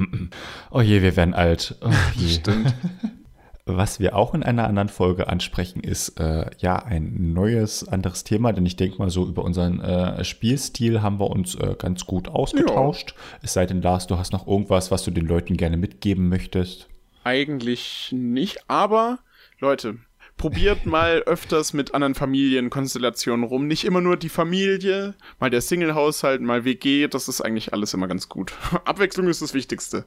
Oh 0.70 0.82
je, 0.82 1.02
wir 1.02 1.16
werden 1.16 1.34
alt. 1.34 1.76
Oh 1.82 1.90
je. 2.16 2.28
Stimmt. 2.28 2.76
Was 3.66 4.00
wir 4.00 4.16
auch 4.16 4.34
in 4.34 4.44
einer 4.44 4.66
anderen 4.66 4.88
Folge 4.88 5.28
ansprechen, 5.28 5.82
ist 5.82 6.20
äh, 6.20 6.50
ja 6.60 6.78
ein 6.78 7.34
neues, 7.34 7.86
anderes 7.88 8.24
Thema, 8.24 8.54
denn 8.54 8.66
ich 8.66 8.78
denke 8.78 8.98
mal 8.98 9.10
so 9.10 9.26
über 9.26 9.44
unseren 9.44 9.82
äh, 9.82 10.24
Spielstil 10.24 11.02
haben 11.02 11.20
wir 11.20 11.30
uns 11.30 11.56
äh, 11.56 11.76
ganz 11.78 12.06
gut 12.06 12.30
ausgetauscht. 12.30 13.14
Ja. 13.16 13.38
Es 13.42 13.54
sei 13.54 13.66
denn, 13.66 13.82
Lars, 13.82 14.08
du 14.08 14.18
hast 14.18 14.32
noch 14.32 14.48
irgendwas, 14.48 14.90
was 14.90 15.04
du 15.04 15.12
den 15.12 15.26
Leuten 15.26 15.58
gerne 15.58 15.76
mitgeben 15.76 16.30
möchtest. 16.30 16.88
Eigentlich 17.26 18.10
nicht, 18.14 18.70
aber 18.70 19.20
Leute, 19.60 19.98
probiert 20.38 20.86
mal 20.86 21.24
öfters 21.24 21.74
mit 21.74 21.94
anderen 21.94 22.16
Familienkonstellationen 22.16 23.46
rum. 23.46 23.68
Nicht 23.68 23.86
immer 23.86 24.02
nur 24.02 24.18
die 24.18 24.30
Familie, 24.30 25.16
mal 25.40 25.50
der 25.50 25.62
Single-Haushalt, 25.62 26.42
mal 26.42 26.64
WG, 26.64 27.08
das 27.08 27.28
ist 27.28 27.42
eigentlich 27.42 27.74
alles 27.74 27.94
immer 27.94 28.08
ganz 28.08 28.30
gut. 28.30 28.54
Abwechslung 28.86 29.28
ist 29.28 29.42
das 29.42 29.54
Wichtigste. 29.54 30.06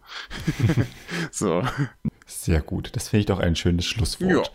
so. 1.30 1.62
Sehr 2.26 2.62
gut. 2.62 2.90
Das 2.94 3.08
finde 3.08 3.20
ich 3.20 3.26
doch 3.26 3.40
ein 3.40 3.56
schönes 3.56 3.86
Schlusswort. 3.86 4.46
Ja. 4.46 4.52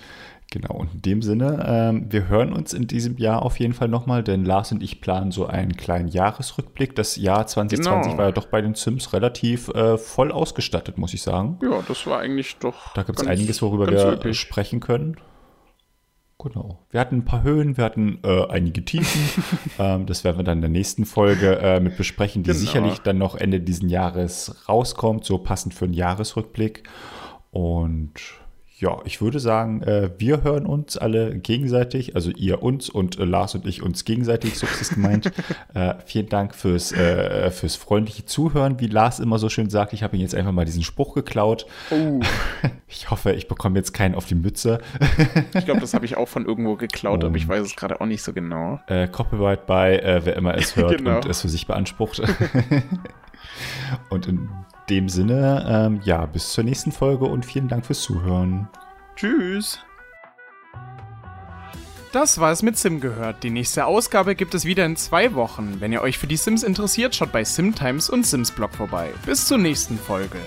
Genau, 0.52 0.76
und 0.76 0.94
in 0.94 1.02
dem 1.02 1.22
Sinne, 1.22 1.66
ähm, 1.68 2.06
wir 2.10 2.30
hören 2.30 2.54
uns 2.54 2.72
in 2.72 2.88
diesem 2.88 3.18
Jahr 3.18 3.42
auf 3.42 3.60
jeden 3.60 3.74
Fall 3.74 3.88
nochmal, 3.88 4.24
denn 4.24 4.46
Lars 4.46 4.72
und 4.72 4.84
ich 4.84 5.02
planen 5.02 5.32
so 5.32 5.48
einen 5.48 5.76
kleinen 5.76 6.08
Jahresrückblick. 6.08 6.96
Das 6.96 7.16
Jahr 7.16 7.48
2020 7.48 8.12
genau. 8.12 8.18
war 8.18 8.26
ja 8.28 8.32
doch 8.32 8.46
bei 8.46 8.62
den 8.62 8.76
Sims 8.76 9.12
relativ 9.12 9.70
äh, 9.70 9.98
voll 9.98 10.32
ausgestattet, 10.32 10.98
muss 10.98 11.14
ich 11.14 11.24
sagen. 11.24 11.60
Ja, 11.64 11.84
das 11.86 12.06
war 12.06 12.20
eigentlich 12.20 12.58
doch. 12.58 12.94
Da 12.94 13.04
gibt 13.04 13.20
es 13.20 13.28
einiges, 13.28 13.62
worüber 13.62 13.88
wir 13.88 14.14
üppig. 14.14 14.40
sprechen 14.40 14.80
können. 14.80 15.18
Genau. 16.38 16.86
Wir 16.90 17.00
hatten 17.00 17.18
ein 17.18 17.26
paar 17.26 17.44
Höhen, 17.44 17.78
wir 17.78 17.86
hatten 17.86 18.20
äh, 18.24 18.48
einige 18.50 18.84
Tiefen. 18.84 19.44
ähm, 19.80 20.06
das 20.06 20.24
werden 20.24 20.38
wir 20.38 20.44
dann 20.44 20.58
in 20.58 20.62
der 20.62 20.70
nächsten 20.70 21.06
Folge 21.06 21.60
äh, 21.60 21.80
mit 21.80 21.98
besprechen, 21.98 22.44
die 22.44 22.52
genau. 22.52 22.60
sicherlich 22.60 23.00
dann 23.00 23.18
noch 23.18 23.36
Ende 23.36 23.62
dieses 23.62 23.90
Jahres 23.90 24.68
rauskommt, 24.68 25.26
so 25.26 25.38
passend 25.38 25.74
für 25.74 25.86
einen 25.86 25.94
Jahresrückblick. 25.94 26.84
Und 27.52 28.14
ja, 28.78 28.98
ich 29.06 29.22
würde 29.22 29.40
sagen, 29.40 29.82
äh, 29.84 30.10
wir 30.18 30.44
hören 30.44 30.66
uns 30.66 30.98
alle 30.98 31.38
gegenseitig, 31.38 32.16
also 32.16 32.30
ihr 32.32 32.62
uns 32.62 32.90
und 32.90 33.18
äh, 33.18 33.24
Lars 33.24 33.56
und 33.56 33.66
ich 33.66 33.82
uns 33.82 34.04
gegenseitig, 34.04 34.58
so 34.58 34.66
ist 34.66 34.82
es 34.82 34.90
gemeint. 34.90 35.32
äh, 35.74 35.94
vielen 36.06 36.28
Dank 36.28 36.54
fürs, 36.54 36.92
äh, 36.92 37.52
fürs 37.52 37.78
freundliche 37.78 38.26
Zuhören, 38.26 38.82
wie 38.82 38.88
Lars 38.88 39.20
immer 39.20 39.40
so 39.40 39.48
schön 39.48 39.70
sagt. 39.70 39.94
Ich 39.94 40.04
habe 40.04 40.18
ihn 40.18 40.22
jetzt 40.22 40.36
einfach 40.36 40.52
mal 40.52 40.66
diesen 40.66 40.84
Spruch 40.84 41.14
geklaut. 41.14 41.66
Oh. 41.92 42.20
Ich 42.88 43.10
hoffe, 43.10 43.34
ich 43.34 43.48
bekomme 43.50 43.78
jetzt 43.78 43.94
keinen 43.94 44.16
auf 44.16 44.26
die 44.26 44.36
Mütze. 44.36 44.80
ich 45.54 45.66
glaube, 45.66 45.82
das 45.82 45.94
habe 45.94 46.06
ich 46.06 46.16
auch 46.16 46.28
von 46.28 46.46
irgendwo 46.46 46.76
geklaut, 46.76 47.24
um, 47.24 47.30
aber 47.30 47.38
ich 47.38 47.48
weiß 47.48 47.66
es 47.66 47.76
gerade 47.76 48.00
auch 48.00 48.06
nicht 48.06 48.24
so 48.24 48.32
genau. 48.32 48.80
Äh, 48.88 49.08
Copyright 49.08 49.66
bei, 49.66 49.98
äh, 49.98 50.22
wer 50.24 50.36
immer 50.38 50.56
es 50.56 50.76
hört 50.76 50.98
genau. 50.98 51.18
und 51.18 51.26
es 51.26 51.42
für 51.42 51.50
sich 51.50 51.68
beansprucht. 51.68 52.22
und 54.10 54.28
in 54.28 54.50
dem 54.90 55.10
Sinne, 55.10 55.66
ähm, 55.68 56.02
ja, 56.04 56.26
bis 56.26 56.54
zur 56.54 56.64
nächsten 56.64 56.92
Folge 56.92 57.26
und 57.26 57.46
vielen 57.46 57.68
Dank 57.68 57.86
fürs 57.86 58.02
Zuhören. 58.02 58.68
Tschüss. 59.16 59.80
Das 62.12 62.40
war 62.40 62.52
es 62.52 62.64
mit 62.64 62.78
Sim 62.78 63.02
gehört. 63.02 63.44
Die 63.44 63.50
nächste 63.50 63.86
Ausgabe 63.86 64.36
gibt 64.36 64.54
es 64.56 64.64
wieder 64.64 64.86
in 64.86 64.96
zwei 64.96 65.34
Wochen. 65.34 65.82
Wenn 65.82 65.92
ihr 65.92 66.02
euch 66.02 66.18
für 66.18 66.28
die 66.28 66.38
Sims 66.38 66.64
interessiert, 66.64 67.14
schaut 67.14 67.34
bei 67.34 67.44
SimTimes 67.44 68.10
und 68.10 68.26
Sims 68.26 68.52
Blog 68.52 68.74
vorbei. 68.74 69.10
Bis 69.26 69.48
zur 69.48 69.58
nächsten 69.58 69.98
Folge. 69.98 70.40